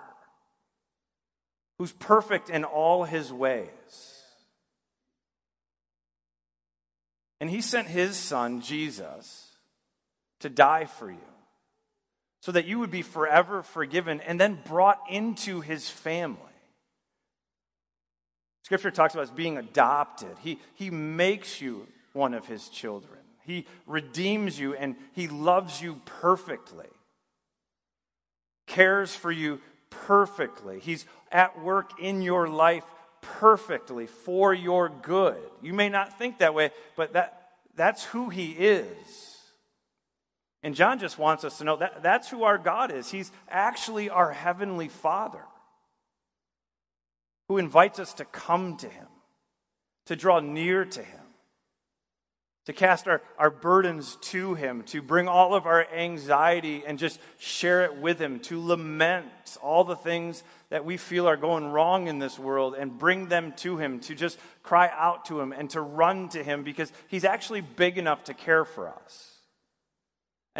who's 1.79 1.93
perfect 1.93 2.49
in 2.49 2.63
all 2.63 3.05
his 3.05 3.33
ways. 3.33 3.69
And 7.41 7.51
he 7.51 7.61
sent 7.61 7.89
his 7.89 8.17
son, 8.17 8.61
Jesus 8.61 9.50
to 10.41 10.49
die 10.49 10.85
for 10.85 11.11
you 11.11 11.19
so 12.41 12.53
that 12.53 12.67
you 12.67 12.79
would 12.79 12.91
be 12.91 13.03
forever 13.03 13.63
forgiven 13.63 14.21
and 14.23 14.41
then 14.41 14.59
brought 14.65 14.99
into 15.09 15.61
his 15.61 15.89
family. 15.89 16.39
Scripture 18.65 18.91
talks 18.91 19.15
about 19.15 19.25
us 19.25 19.31
being 19.31 19.59
adopted. 19.59 20.37
He, 20.43 20.59
he 20.75 20.91
makes 20.91 21.61
you 21.61 21.87
one 22.13 22.35
of 22.35 22.47
his 22.47 22.69
children. 22.69 23.19
He 23.45 23.67
redeems 23.87 24.59
you 24.59 24.75
and 24.75 24.97
he 25.13 25.29
loves 25.29 25.83
you 25.83 26.01
perfectly, 26.05 26.87
cares 28.67 29.15
for 29.15 29.33
you 29.33 29.61
perfectly. 29.91 30.79
He's 30.79 31.05
at 31.33 31.61
work 31.61 32.01
in 32.01 32.23
your 32.23 32.49
life 32.49 32.85
perfectly 33.21 34.07
for 34.07 34.55
your 34.55 34.89
good. 34.89 35.39
You 35.61 35.75
may 35.75 35.89
not 35.89 36.17
think 36.17 36.39
that 36.39 36.55
way, 36.55 36.71
but 36.97 37.13
that, 37.15 37.51
that's 37.75 38.05
who 38.05 38.31
he 38.31 38.53
is. 38.53 39.30
And 40.63 40.75
John 40.75 40.99
just 40.99 41.19
wants 41.19 41.45
us 41.45 41.59
to 41.59 41.65
know 41.65 41.77
that 41.77 42.03
that's 42.03 42.29
who 42.29 42.45
our 42.45 42.59
God 42.59 42.93
is. 42.93 43.11
He's 43.11 43.33
actually 43.49 44.11
our 44.11 44.33
heavenly 44.33 44.89
Father 44.89 45.43
who 47.49 47.57
invites 47.59 47.99
us 47.99 48.15
to 48.15 48.25
come 48.27 48.77
to 48.77 48.89
Him, 48.89 49.07
to 50.07 50.17
draw 50.17 50.41
near 50.41 50.85
to 50.85 51.03
Him, 51.03 51.21
to 52.67 52.75
cast 52.75 53.09
our, 53.09 53.23
our 53.39 53.51
burdens 53.51 54.17
to 54.21 54.55
Him, 54.55 54.83
to 54.85 55.01
bring 55.01 55.29
all 55.29 55.55
of 55.55 55.65
our 55.65 55.87
anxiety 55.93 56.85
and 56.87 56.99
just 56.99 57.19
share 57.39 57.85
it 57.87 57.97
with 57.97 58.21
Him, 58.21 58.39
to 58.41 58.63
lament 58.63 59.27
all 59.63 59.83
the 59.83 59.97
things 59.97 60.45
that 60.69 60.85
we 60.85 60.99
feel 60.99 61.27
are 61.27 61.39
going 61.39 61.73
wrong 61.73 62.07
in 62.07 62.19
this 62.19 62.39
world 62.39 62.77
and 62.79 62.99
bring 62.99 63.29
them 63.29 63.53
to 63.57 63.79
Him, 63.79 63.99
to 64.01 64.15
just 64.15 64.39
cry 64.63 64.91
out 64.95 65.25
to 65.25 65.41
Him 65.41 65.53
and 65.53 65.71
to 65.71 65.81
run 65.81 66.29
to 66.29 66.45
Him 66.45 66.63
because 66.65 66.93
He's 67.09 67.25
actually 67.25 67.63
big 67.63 67.97
enough 67.97 68.25
to 68.25 68.35
care 68.35 68.67
for 68.67 68.89
us 68.89 69.30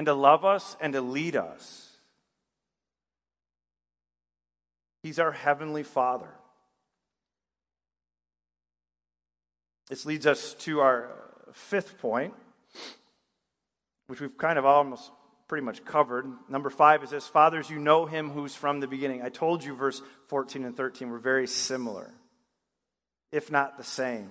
and 0.01 0.07
to 0.07 0.15
love 0.15 0.47
us 0.47 0.79
and 0.81 0.95
to 0.95 1.03
lead 1.03 1.37
us. 1.37 1.91
He's 5.03 5.19
our 5.19 5.31
Heavenly 5.31 5.83
Father. 5.83 6.31
This 9.91 10.07
leads 10.07 10.27
us 10.27 10.55
to 10.61 10.81
our 10.81 11.11
fifth 11.53 11.99
point, 11.99 12.33
which 14.07 14.23
we've 14.23 14.39
kind 14.39 14.59
of 14.59 14.65
almost 14.65 15.11
pretty 15.49 15.67
much 15.67 15.85
covered. 15.85 16.25
Number 16.49 16.71
five 16.71 17.05
is 17.05 17.11
this 17.11 17.29
Fathers, 17.29 17.69
you 17.69 17.79
know 17.79 18.07
him 18.07 18.31
who's 18.31 18.55
from 18.55 18.81
the 18.81 18.87
beginning. 18.87 19.21
I 19.21 19.29
told 19.29 19.63
you 19.63 19.75
verse 19.75 20.01
14 20.29 20.65
and 20.65 20.75
13 20.75 21.11
were 21.11 21.19
very 21.19 21.47
similar, 21.47 22.11
if 23.33 23.51
not 23.53 23.77
the 23.77 23.85
same. 23.85 24.31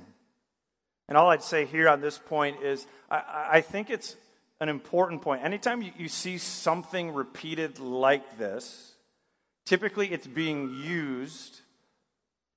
And 1.08 1.16
all 1.16 1.30
I'd 1.30 1.44
say 1.44 1.68
here 1.68 1.88
on 1.88 2.02
this 2.02 2.18
point 2.18 2.64
is 2.64 2.88
I, 3.08 3.50
I 3.52 3.62
think 3.62 3.92
it's 3.92 4.16
an 4.60 4.70
important 4.70 5.22
point. 5.22 5.44
Anytime 5.44 5.82
you, 5.82 5.92
you 5.98 6.08
see 6.10 6.38
something 6.38 7.14
repeated 7.14 7.80
like 7.80 8.38
this, 8.38 8.94
typically 9.66 10.08
it's 10.12 10.28
being 10.28 10.74
used 10.74 11.62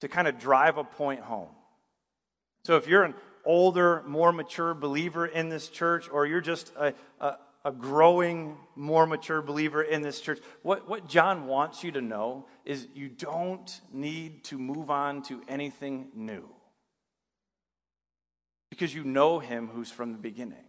to 0.01 0.09
kind 0.09 0.27
of 0.27 0.39
drive 0.39 0.79
a 0.79 0.85
point 0.85 1.21
home. 1.21 1.51
So 2.65 2.77
if 2.77 2.89
you're 2.89 3.05
an 3.05 3.15
older, 3.45 4.03
more 4.07 4.33
mature 4.33 4.75
believer 4.75 5.27
in 5.27 5.49
this 5.49 5.69
church, 5.69 6.09
or 6.11 6.27
you're 6.27 6.41
just 6.41 6.73
a, 6.77 6.95
a, 7.21 7.37
a, 7.65 7.73
growing, 7.73 8.57
more 8.75 9.07
mature 9.07 9.43
believer 9.43 9.83
in 9.83 10.03
this 10.03 10.21
church, 10.21 10.41
what, 10.63 10.89
what 10.89 11.09
John 11.09 11.47
wants 11.47 11.85
you 11.85 11.93
to 11.93 12.01
know 12.01 12.47
is 12.65 12.87
you 12.95 13.09
don't 13.09 13.81
need 13.93 14.45
to 14.45 14.59
move 14.59 14.91
on 14.91 15.23
to 15.25 15.43
anything 15.49 16.09
new. 16.15 16.49
Because 18.71 18.95
you 18.95 19.05
know 19.05 19.39
him 19.39 19.69
who's 19.69 19.91
from 19.91 20.13
the 20.13 20.19
beginning. 20.19 20.65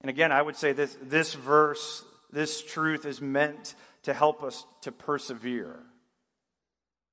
And 0.00 0.10
again, 0.10 0.32
I 0.32 0.42
would 0.42 0.56
say 0.56 0.72
this, 0.72 0.96
this 1.02 1.34
verse, 1.34 2.04
this 2.30 2.62
truth 2.62 3.04
is 3.06 3.20
meant 3.20 3.74
to 4.02 4.14
help 4.14 4.42
us 4.42 4.64
to 4.82 4.92
persevere. 4.92 5.78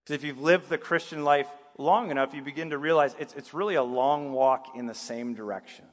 Because 0.04 0.16
if 0.16 0.24
you've 0.24 0.42
lived 0.42 0.70
the 0.70 0.78
Christian 0.78 1.24
life 1.24 1.48
long 1.78 2.12
enough, 2.12 2.34
you 2.34 2.42
begin 2.42 2.72
to 2.72 2.78
realize 2.78 3.16
it's, 3.20 3.34
it's 3.34 3.54
really 3.54 3.76
a 3.76 3.84
long 3.84 4.32
walk 4.32 4.76
in 4.76 4.86
the 4.86 4.94
same 4.94 5.34
direction. 5.34 5.86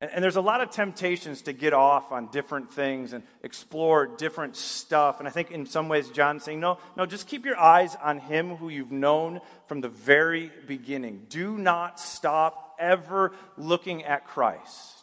And, 0.00 0.10
and 0.10 0.22
there's 0.22 0.36
a 0.36 0.42
lot 0.42 0.60
of 0.60 0.70
temptations 0.70 1.42
to 1.42 1.52
get 1.52 1.72
off 1.72 2.12
on 2.12 2.30
different 2.30 2.72
things 2.72 3.12
and 3.12 3.24
explore 3.42 4.06
different 4.06 4.54
stuff. 4.54 5.18
And 5.18 5.26
I 5.26 5.30
think 5.30 5.50
in 5.50 5.66
some 5.66 5.88
ways, 5.88 6.10
John's 6.10 6.44
saying, 6.44 6.60
no, 6.60 6.78
no, 6.96 7.06
just 7.06 7.26
keep 7.26 7.44
your 7.44 7.58
eyes 7.58 7.96
on 8.02 8.18
him 8.18 8.56
who 8.56 8.68
you've 8.68 8.92
known 8.92 9.40
from 9.66 9.80
the 9.80 9.88
very 9.88 10.52
beginning. 10.66 11.26
Do 11.28 11.56
not 11.56 11.98
stop 11.98 12.76
ever 12.78 13.32
looking 13.56 14.04
at 14.04 14.26
Christ. 14.26 14.95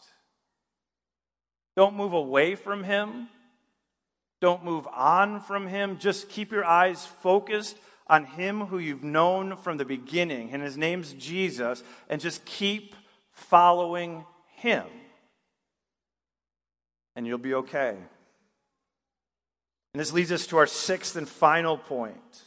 Don't 1.76 1.95
move 1.95 2.13
away 2.13 2.55
from 2.55 2.84
him. 2.84 3.28
Don't 4.41 4.63
move 4.63 4.88
on 4.88 5.39
from 5.39 5.67
him. 5.67 5.97
Just 5.97 6.30
keep 6.30 6.51
your 6.51 6.65
eyes 6.65 7.05
focused 7.05 7.78
on 8.07 8.26
him 8.26 8.65
who 8.65 8.78
you've 8.78 9.03
known 9.03 9.55
from 9.55 9.78
the 9.78 9.86
beginning, 9.86 10.51
and 10.51 10.61
his 10.61 10.78
name's 10.78 11.13
Jesus, 11.13 11.84
and 12.09 12.19
just 12.21 12.43
keep 12.45 12.95
following 13.32 14.26
him. 14.55 14.84
And 17.15 17.26
you'll 17.26 17.38
be 17.38 17.53
okay. 17.53 17.95
And 19.93 20.01
this 20.01 20.11
leads 20.11 20.32
us 20.32 20.47
to 20.47 20.57
our 20.57 20.67
sixth 20.67 21.15
and 21.15 21.30
final 21.30 21.78
point. 21.78 22.43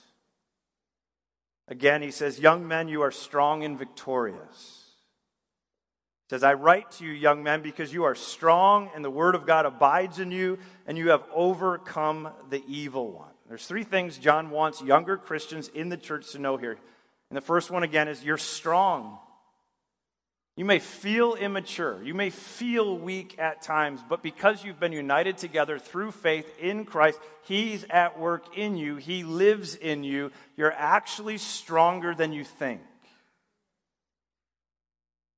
Again, 1.68 2.02
he 2.02 2.10
says, 2.10 2.38
Young 2.38 2.66
men, 2.66 2.88
you 2.88 3.02
are 3.02 3.10
strong 3.10 3.64
and 3.64 3.78
victorious. 3.78 4.85
Says, 6.28 6.42
I 6.42 6.54
write 6.54 6.90
to 6.92 7.04
you, 7.04 7.12
young 7.12 7.44
men, 7.44 7.62
because 7.62 7.92
you 7.92 8.04
are 8.04 8.16
strong 8.16 8.90
and 8.94 9.04
the 9.04 9.10
word 9.10 9.36
of 9.36 9.46
God 9.46 9.64
abides 9.64 10.18
in 10.18 10.32
you, 10.32 10.58
and 10.86 10.98
you 10.98 11.10
have 11.10 11.22
overcome 11.32 12.30
the 12.50 12.64
evil 12.66 13.12
one. 13.12 13.30
There's 13.48 13.66
three 13.66 13.84
things 13.84 14.18
John 14.18 14.50
wants 14.50 14.82
younger 14.82 15.16
Christians 15.16 15.68
in 15.68 15.88
the 15.88 15.96
church 15.96 16.32
to 16.32 16.40
know 16.40 16.56
here. 16.56 16.78
And 17.30 17.36
the 17.36 17.42
first 17.42 17.70
one, 17.70 17.84
again, 17.84 18.08
is 18.08 18.24
you're 18.24 18.38
strong. 18.38 19.18
You 20.56 20.64
may 20.64 20.78
feel 20.78 21.34
immature. 21.34 22.02
You 22.02 22.14
may 22.14 22.30
feel 22.30 22.96
weak 22.96 23.38
at 23.38 23.62
times, 23.62 24.00
but 24.08 24.22
because 24.22 24.64
you've 24.64 24.80
been 24.80 24.92
united 24.92 25.36
together 25.38 25.78
through 25.78 26.12
faith 26.12 26.50
in 26.58 26.86
Christ, 26.86 27.20
He's 27.44 27.84
at 27.90 28.18
work 28.18 28.56
in 28.56 28.76
you. 28.76 28.96
He 28.96 29.22
lives 29.22 29.74
in 29.74 30.02
you. 30.02 30.32
You're 30.56 30.72
actually 30.72 31.38
stronger 31.38 32.14
than 32.14 32.32
you 32.32 32.42
think. 32.42 32.80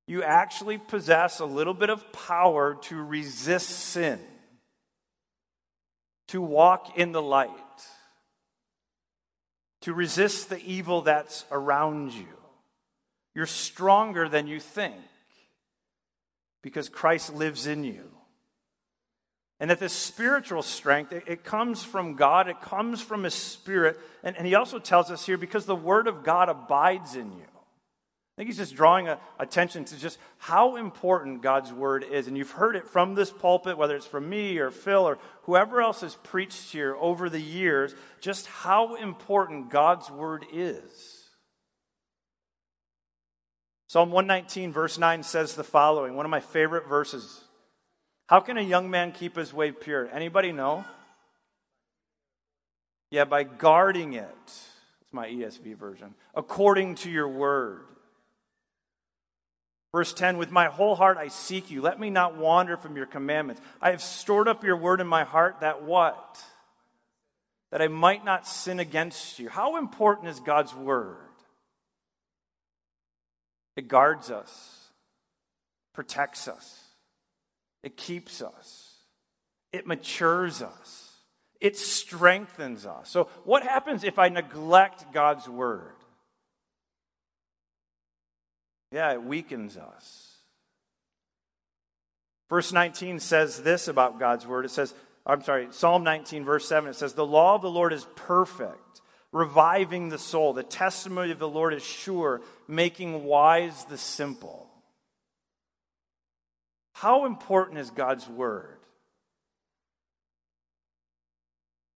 You 0.09 0.23
actually 0.23 0.77
possess 0.77 1.39
a 1.39 1.45
little 1.45 1.73
bit 1.73 1.89
of 1.89 2.11
power 2.11 2.77
to 2.83 3.01
resist 3.01 3.69
sin, 3.69 4.19
to 6.27 6.41
walk 6.41 6.97
in 6.97 7.13
the 7.13 7.21
light 7.21 7.53
to 9.81 9.93
resist 9.93 10.49
the 10.49 10.61
evil 10.63 11.01
that's 11.01 11.45
around 11.51 12.13
you. 12.13 12.27
You're 13.33 13.45
stronger 13.45 14.27
than 14.27 14.47
you 14.47 14.59
think 14.59 14.95
because 16.61 16.89
Christ 16.89 17.33
lives 17.33 17.67
in 17.67 17.83
you. 17.83 18.03
And 19.61 19.69
that 19.69 19.79
this 19.79 19.93
spiritual 19.93 20.61
strength, 20.61 21.11
it, 21.11 21.23
it, 21.27 21.43
comes 21.43 21.83
from 21.83 22.15
God, 22.15 22.47
it 22.47 22.61
comes 22.61 23.01
from 23.01 23.23
His 23.23 23.33
Spirit. 23.33 23.99
And, 24.23 24.37
and 24.37 24.47
He 24.47 24.55
also 24.55 24.79
tells 24.79 25.11
us 25.11 25.25
here 25.25 25.37
because 25.37 25.65
the 25.65 25.75
Word 25.75 26.07
of 26.07 26.23
God 26.23 26.49
abides 26.49 27.15
in 27.15 27.31
you 27.33 27.48
think 28.39 28.47
he's 28.47 28.57
just 28.57 28.73
drawing 28.73 29.09
a, 29.09 29.19
attention 29.37 29.83
to 29.83 29.99
just 29.99 30.17
how 30.37 30.77
important 30.77 31.41
God's 31.41 31.73
word 31.73 32.05
is. 32.09 32.25
And 32.27 32.37
you've 32.37 32.51
heard 32.51 32.77
it 32.77 32.87
from 32.87 33.13
this 33.13 33.31
pulpit, 33.31 33.77
whether 33.77 33.97
it's 33.97 34.05
from 34.05 34.29
me 34.29 34.59
or 34.59 34.71
Phil 34.71 35.03
or 35.03 35.17
whoever 35.43 35.81
else 35.81 35.99
has 35.99 36.15
preached 36.15 36.71
here 36.71 36.95
over 36.95 37.29
the 37.29 37.41
years, 37.41 37.93
just 38.21 38.47
how 38.47 38.95
important 38.95 39.69
God's 39.69 40.09
word 40.09 40.45
is. 40.53 41.27
Psalm 43.89 44.09
119, 44.09 44.71
verse 44.71 44.97
9 44.97 45.21
says 45.23 45.55
the 45.55 45.63
following 45.65 46.15
one 46.15 46.25
of 46.25 46.29
my 46.29 46.39
favorite 46.39 46.87
verses. 46.87 47.43
How 48.27 48.39
can 48.39 48.57
a 48.57 48.61
young 48.61 48.89
man 48.89 49.11
keep 49.11 49.35
his 49.35 49.53
way 49.53 49.73
pure? 49.73 50.07
Anybody 50.13 50.53
know? 50.53 50.85
Yeah, 53.11 53.25
by 53.25 53.43
guarding 53.43 54.13
it. 54.13 54.23
It's 54.45 55.11
my 55.11 55.27
ESV 55.27 55.75
version. 55.75 56.13
According 56.33 56.95
to 56.95 57.11
your 57.11 57.27
word. 57.27 57.81
Verse 59.91 60.13
10 60.13 60.37
With 60.37 60.51
my 60.51 60.65
whole 60.65 60.95
heart 60.95 61.17
I 61.17 61.29
seek 61.29 61.71
you. 61.71 61.81
Let 61.81 61.99
me 61.99 62.09
not 62.09 62.37
wander 62.37 62.77
from 62.77 62.95
your 62.95 63.05
commandments. 63.05 63.61
I 63.81 63.91
have 63.91 64.01
stored 64.01 64.47
up 64.47 64.63
your 64.63 64.77
word 64.77 65.01
in 65.01 65.07
my 65.07 65.23
heart 65.23 65.61
that 65.61 65.83
what? 65.83 66.43
That 67.71 67.81
I 67.81 67.87
might 67.87 68.25
not 68.25 68.47
sin 68.47 68.79
against 68.79 69.39
you. 69.39 69.49
How 69.49 69.77
important 69.77 70.29
is 70.29 70.39
God's 70.39 70.73
word? 70.73 71.17
It 73.75 73.87
guards 73.87 74.29
us, 74.29 74.89
protects 75.93 76.47
us, 76.49 76.83
it 77.81 77.95
keeps 77.95 78.41
us, 78.41 78.95
it 79.71 79.87
matures 79.87 80.61
us, 80.61 81.13
it 81.61 81.77
strengthens 81.77 82.85
us. 82.85 83.09
So, 83.09 83.29
what 83.45 83.63
happens 83.63 84.03
if 84.03 84.19
I 84.19 84.27
neglect 84.27 85.13
God's 85.13 85.47
word? 85.47 85.93
Yeah, 88.91 89.11
it 89.13 89.23
weakens 89.23 89.77
us. 89.77 90.37
Verse 92.49 92.73
19 92.73 93.19
says 93.19 93.61
this 93.61 93.87
about 93.87 94.19
God's 94.19 94.47
word. 94.47 94.65
It 94.65 94.71
says, 94.71 94.93
I'm 95.25 95.43
sorry, 95.43 95.67
Psalm 95.71 96.03
19, 96.03 96.43
verse 96.43 96.67
7, 96.67 96.89
it 96.89 96.95
says, 96.95 97.13
The 97.13 97.25
law 97.25 97.55
of 97.55 97.61
the 97.61 97.69
Lord 97.69 97.93
is 97.93 98.07
perfect, 98.15 99.01
reviving 99.31 100.09
the 100.09 100.17
soul. 100.17 100.53
The 100.53 100.63
testimony 100.63 101.31
of 101.31 101.37
the 101.37 101.47
Lord 101.47 101.73
is 101.75 101.83
sure, 101.83 102.41
making 102.67 103.23
wise 103.23 103.85
the 103.85 103.97
simple. 103.97 104.67
How 106.93 107.27
important 107.27 107.77
is 107.77 107.91
God's 107.91 108.27
word? 108.27 108.78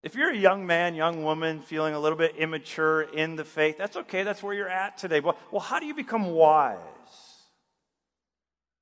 If 0.04 0.16
you're 0.16 0.32
a 0.32 0.38
young 0.38 0.68
man, 0.68 0.95
young 0.95 1.24
woman, 1.24 1.62
feeling 1.62 1.93
a 1.93 1.99
little 1.99 2.18
bit 2.18 2.36
immature 2.36 3.04
in 3.04 3.38
the 3.38 3.45
faith, 3.45 3.78
that's 3.78 3.95
okay. 3.95 4.24
That's 4.24 4.43
where 4.43 4.54
you're 4.54 4.68
at 4.68 4.97
today. 4.97 5.22
Well, 5.22 5.38
well 5.49 5.62
how 5.62 5.80
do 5.80 5.86
you 5.86 5.95
become 5.95 6.32
wise? 6.32 6.78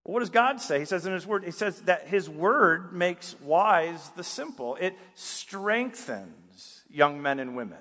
Well, 0.03 0.15
what 0.15 0.21
does 0.21 0.31
God 0.31 0.59
say? 0.59 0.79
He 0.79 0.85
says 0.85 1.05
in 1.05 1.13
His 1.13 1.27
Word, 1.27 1.43
He 1.43 1.51
says 1.51 1.81
that 1.83 2.07
His 2.07 2.27
Word 2.27 2.91
makes 2.91 3.39
wise 3.39 4.09
the 4.15 4.23
simple, 4.23 4.75
it 4.77 4.97
strengthens 5.13 6.81
young 6.89 7.21
men 7.21 7.39
and 7.39 7.55
women. 7.55 7.77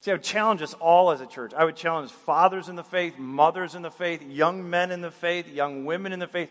See, 0.00 0.10
I 0.10 0.14
would 0.14 0.22
challenge 0.22 0.62
us 0.62 0.74
all 0.74 1.10
as 1.10 1.20
a 1.20 1.26
church. 1.26 1.52
I 1.54 1.64
would 1.64 1.76
challenge 1.76 2.10
fathers 2.10 2.68
in 2.68 2.76
the 2.76 2.84
faith, 2.84 3.18
mothers 3.18 3.74
in 3.74 3.82
the 3.82 3.90
faith, 3.90 4.22
young 4.28 4.68
men 4.68 4.90
in 4.90 5.00
the 5.00 5.10
faith, 5.10 5.48
young 5.48 5.84
women 5.84 6.12
in 6.12 6.18
the 6.18 6.26
faith. 6.26 6.50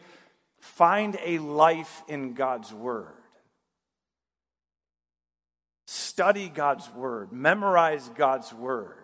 Find 0.59 1.17
a 1.23 1.39
life 1.39 2.03
in 2.07 2.33
God's 2.33 2.73
Word. 2.73 3.13
Study 6.17 6.49
God's 6.49 6.91
Word, 6.95 7.31
memorize 7.31 8.09
God's 8.15 8.51
Word. 8.51 8.95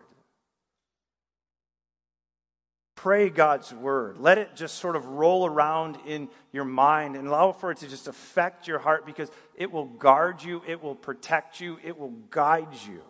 Pray 2.96 3.30
God's 3.30 3.72
Word. 3.72 4.18
Let 4.18 4.40
it 4.40 4.56
just 4.56 4.80
sort 4.80 4.96
of 4.96 5.06
roll 5.06 5.46
around 5.46 6.00
in 6.08 6.28
your 6.52 6.66
mind 6.66 7.16
and 7.16 7.28
allow 7.28 7.52
for 7.52 7.70
it 7.70 7.78
to 7.78 7.88
just 7.88 8.08
affect 8.08 8.68
your 8.68 8.80
heart 8.80 9.06
because 9.06 9.30
it 9.54 9.72
will 9.72 9.86
guard 9.86 10.44
you, 10.44 10.64
it 10.68 10.82
will 10.82 10.96
protect 10.96 11.62
you, 11.62 11.78
it 11.84 12.00
will 12.00 12.16
guide 12.32 12.74
you 12.88 13.04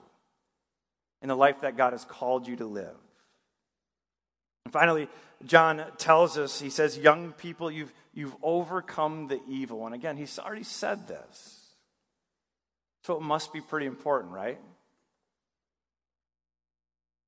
in 1.21 1.29
the 1.29 1.37
life 1.37 1.61
that 1.61 1.77
God 1.77 1.93
has 1.93 2.03
called 2.03 2.45
you 2.45 2.57
to 2.57 2.65
live. 2.65 2.97
And 4.65 4.73
finally, 4.73 5.07
John 5.45 5.81
tells 5.97 6.37
us, 6.37 6.59
he 6.59 6.69
says, 6.69 6.97
Young 6.97 7.31
people, 7.31 7.71
you've, 7.71 7.93
you've 8.13 8.35
overcome 8.43 9.29
the 9.29 9.39
evil. 9.47 9.85
And 9.85 9.95
again, 9.95 10.17
he's 10.17 10.39
already 10.39 10.63
said 10.63 11.07
this. 11.07 11.62
So 13.03 13.17
it 13.17 13.21
must 13.21 13.51
be 13.51 13.61
pretty 13.61 13.85
important, 13.85 14.33
right? 14.33 14.59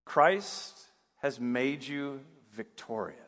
Christ 0.06 0.80
has 1.18 1.40
made 1.40 1.84
you 1.84 2.22
victorious. 2.54 3.20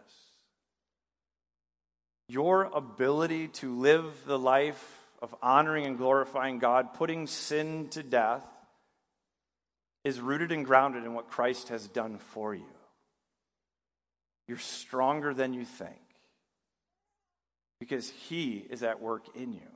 Your 2.30 2.64
ability 2.64 3.50
to 3.50 3.76
live 3.76 4.06
the 4.26 4.40
life 4.40 4.96
of 5.22 5.36
honoring 5.42 5.86
and 5.86 5.98
glorifying 5.98 6.60
God, 6.60 6.94
putting 6.94 7.28
sin 7.28 7.88
to 7.90 8.04
death, 8.04 8.44
is 10.04 10.22
rooted 10.22 10.52
and 10.52 10.66
grounded 10.66 11.04
in 11.04 11.14
what 11.14 11.30
Christ 11.30 11.70
has 11.70 11.88
done 11.88 12.18
for 12.18 12.54
you. 12.54 12.64
You're 14.48 14.58
stronger 14.58 15.34
than 15.34 15.54
you 15.54 15.66
think 15.66 16.00
because 17.80 18.10
He 18.10 18.66
is 18.70 18.84
at 18.84 19.02
work 19.02 19.36
in 19.36 19.54
you. 19.54 19.70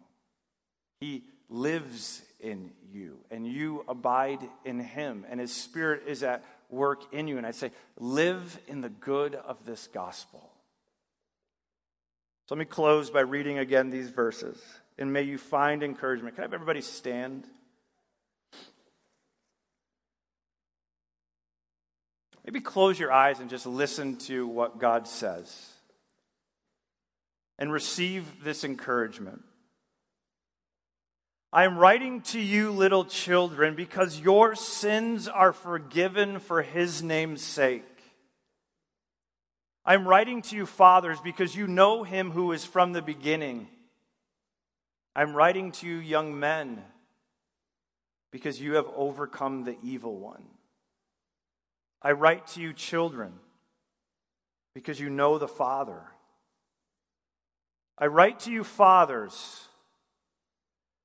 He 1.01 1.23
lives 1.51 2.21
in 2.39 2.71
you, 2.91 3.17
and 3.29 3.45
you 3.45 3.85
abide 3.87 4.39
in 4.65 4.79
Him, 4.79 5.25
and 5.29 5.39
His 5.39 5.53
Spirit 5.53 6.03
is 6.07 6.23
at 6.23 6.43
work 6.69 7.13
in 7.13 7.27
you. 7.27 7.37
And 7.37 7.45
I 7.45 7.51
say, 7.51 7.71
live 7.99 8.59
in 8.67 8.81
the 8.81 8.89
good 8.89 9.35
of 9.35 9.65
this 9.65 9.87
gospel. 9.87 10.51
So 12.47 12.55
let 12.55 12.59
me 12.59 12.65
close 12.65 13.09
by 13.09 13.19
reading 13.19 13.59
again 13.59 13.91
these 13.91 14.09
verses, 14.09 14.57
and 14.97 15.13
may 15.13 15.21
you 15.21 15.37
find 15.37 15.83
encouragement. 15.83 16.35
Can 16.35 16.43
I 16.43 16.45
have 16.45 16.53
everybody 16.53 16.81
stand? 16.81 17.45
Maybe 22.45 22.59
close 22.59 22.97
your 22.97 23.11
eyes 23.11 23.39
and 23.39 23.49
just 23.49 23.67
listen 23.67 24.15
to 24.17 24.47
what 24.47 24.79
God 24.79 25.07
says 25.07 25.69
and 27.59 27.71
receive 27.71 28.43
this 28.43 28.63
encouragement. 28.63 29.43
I 31.53 31.65
am 31.65 31.77
writing 31.77 32.21
to 32.21 32.39
you, 32.39 32.71
little 32.71 33.03
children, 33.03 33.75
because 33.75 34.19
your 34.21 34.55
sins 34.55 35.27
are 35.27 35.51
forgiven 35.51 36.39
for 36.39 36.61
his 36.61 37.03
name's 37.03 37.41
sake. 37.41 37.83
I'm 39.83 40.07
writing 40.07 40.41
to 40.43 40.55
you, 40.55 40.65
fathers, 40.65 41.19
because 41.21 41.53
you 41.53 41.67
know 41.67 42.03
him 42.03 42.31
who 42.31 42.53
is 42.53 42.63
from 42.63 42.93
the 42.93 43.01
beginning. 43.01 43.67
I'm 45.13 45.35
writing 45.35 45.73
to 45.73 45.87
you, 45.87 45.97
young 45.97 46.39
men, 46.39 46.83
because 48.31 48.61
you 48.61 48.75
have 48.75 48.87
overcome 48.95 49.65
the 49.65 49.75
evil 49.83 50.17
one. 50.17 50.43
I 52.01 52.13
write 52.13 52.47
to 52.47 52.61
you, 52.61 52.71
children, 52.71 53.33
because 54.73 55.01
you 55.01 55.09
know 55.09 55.37
the 55.37 55.49
Father. 55.49 56.01
I 57.97 58.05
write 58.05 58.39
to 58.41 58.51
you, 58.51 58.63
fathers, 58.63 59.67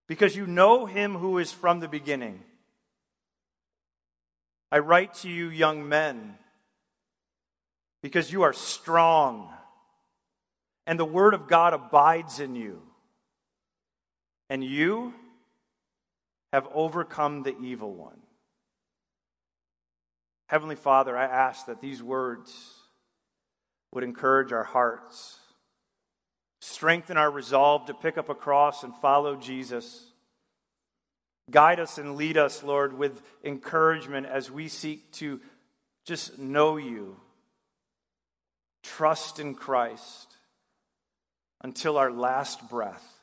because 0.07 0.37
you 0.37 0.47
know 0.47 0.87
him 0.87 1.17
who 1.17 1.39
is 1.39 1.53
from 1.53 1.81
the 1.81 1.89
beginning. 1.89 2.43
I 4.71 4.79
write 4.79 5.15
to 5.15 5.29
you, 5.29 5.49
young 5.49 5.89
men, 5.89 6.37
because 8.03 8.33
you 8.33 8.43
are 8.43 8.53
strong, 8.53 9.53
and 10.87 10.99
the 10.99 11.05
word 11.05 11.35
of 11.35 11.49
God 11.49 11.73
abides 11.73 12.41
in 12.41 12.55
you, 12.55 12.83
and 14.49 14.63
you 14.63 15.15
have 16.53 16.69
overcome 16.73 17.43
the 17.43 17.57
evil 17.59 17.93
one. 17.93 18.21
Heavenly 20.49 20.77
Father, 20.77 21.17
I 21.17 21.25
ask 21.25 21.67
that 21.67 21.81
these 21.81 22.03
words 22.03 22.75
would 23.93 24.05
encourage 24.05 24.53
our 24.53 24.65
hearts, 24.65 25.39
strengthen 26.61 27.17
our 27.17 27.31
resolve 27.31 27.87
to 27.87 27.95
pick 27.95 28.19
up 28.19 28.29
a 28.29 28.35
cross 28.35 28.83
and 28.83 28.95
follow 28.97 29.37
Jesus. 29.37 30.07
Guide 31.51 31.79
us 31.79 31.99
and 31.99 32.17
lead 32.17 32.37
us, 32.37 32.63
Lord, 32.63 32.99
with 32.99 33.23
encouragement 33.45 34.27
as 34.27 34.51
we 34.51 34.69
seek 34.69 35.11
to 35.13 35.41
just 36.05 36.39
know 36.39 36.77
you, 36.77 37.17
trust 38.83 39.39
in 39.39 39.55
Christ 39.55 40.35
until 41.63 41.99
our 41.99 42.11
last 42.11 42.69
breath. 42.69 43.17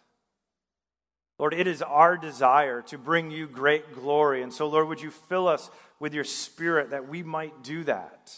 Lord, 1.39 1.53
it 1.53 1.67
is 1.67 1.81
our 1.81 2.15
desire 2.15 2.81
to 2.84 2.97
bring 2.97 3.31
you 3.31 3.47
great 3.47 3.95
glory. 3.95 4.43
And 4.43 4.53
so, 4.53 4.67
Lord, 4.67 4.88
would 4.88 5.01
you 5.01 5.11
fill 5.11 5.47
us 5.47 5.69
with 5.99 6.13
your 6.13 6.23
Spirit 6.23 6.91
that 6.91 7.07
we 7.07 7.23
might 7.23 7.63
do 7.63 7.84
that? 7.86 8.34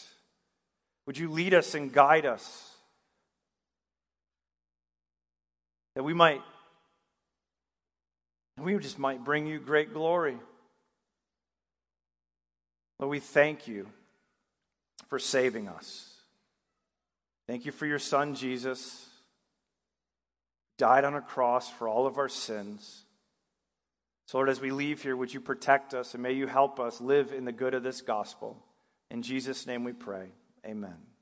Would 1.06 1.18
you 1.18 1.30
lead 1.30 1.54
us 1.54 1.74
and 1.74 1.92
guide 1.92 2.26
us? 2.26 2.75
That 5.96 6.04
we 6.04 6.12
might, 6.12 6.42
we 8.58 8.76
just 8.78 8.98
might 8.98 9.24
bring 9.24 9.46
you 9.46 9.58
great 9.58 9.94
glory. 9.94 10.36
Lord, 12.98 13.10
we 13.10 13.18
thank 13.18 13.66
you 13.66 13.88
for 15.08 15.18
saving 15.18 15.68
us. 15.68 16.12
Thank 17.48 17.64
you 17.64 17.72
for 17.72 17.86
your 17.86 17.98
Son, 17.98 18.34
Jesus, 18.34 19.08
died 20.76 21.04
on 21.04 21.14
a 21.14 21.22
cross 21.22 21.70
for 21.70 21.88
all 21.88 22.06
of 22.06 22.18
our 22.18 22.28
sins. 22.28 23.04
So, 24.26 24.36
Lord, 24.36 24.50
as 24.50 24.60
we 24.60 24.72
leave 24.72 25.02
here, 25.02 25.16
would 25.16 25.32
you 25.32 25.40
protect 25.40 25.94
us 25.94 26.12
and 26.12 26.22
may 26.22 26.32
you 26.32 26.46
help 26.46 26.78
us 26.78 27.00
live 27.00 27.32
in 27.32 27.46
the 27.46 27.52
good 27.52 27.72
of 27.72 27.82
this 27.82 28.02
gospel. 28.02 28.62
In 29.10 29.22
Jesus' 29.22 29.66
name 29.66 29.82
we 29.82 29.94
pray. 29.94 30.26
Amen. 30.66 31.15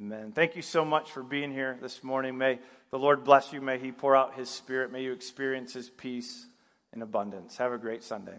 Amen. 0.00 0.30
Thank 0.32 0.54
you 0.54 0.62
so 0.62 0.84
much 0.84 1.10
for 1.10 1.24
being 1.24 1.50
here 1.50 1.76
this 1.82 2.04
morning. 2.04 2.38
May 2.38 2.60
the 2.92 2.98
Lord 2.98 3.24
bless 3.24 3.52
you. 3.52 3.60
May 3.60 3.78
He 3.78 3.90
pour 3.90 4.14
out 4.14 4.36
His 4.36 4.48
Spirit. 4.48 4.92
May 4.92 5.02
you 5.02 5.12
experience 5.12 5.72
His 5.72 5.90
peace 5.90 6.46
in 6.92 7.02
abundance. 7.02 7.56
Have 7.56 7.72
a 7.72 7.78
great 7.78 8.04
Sunday. 8.04 8.38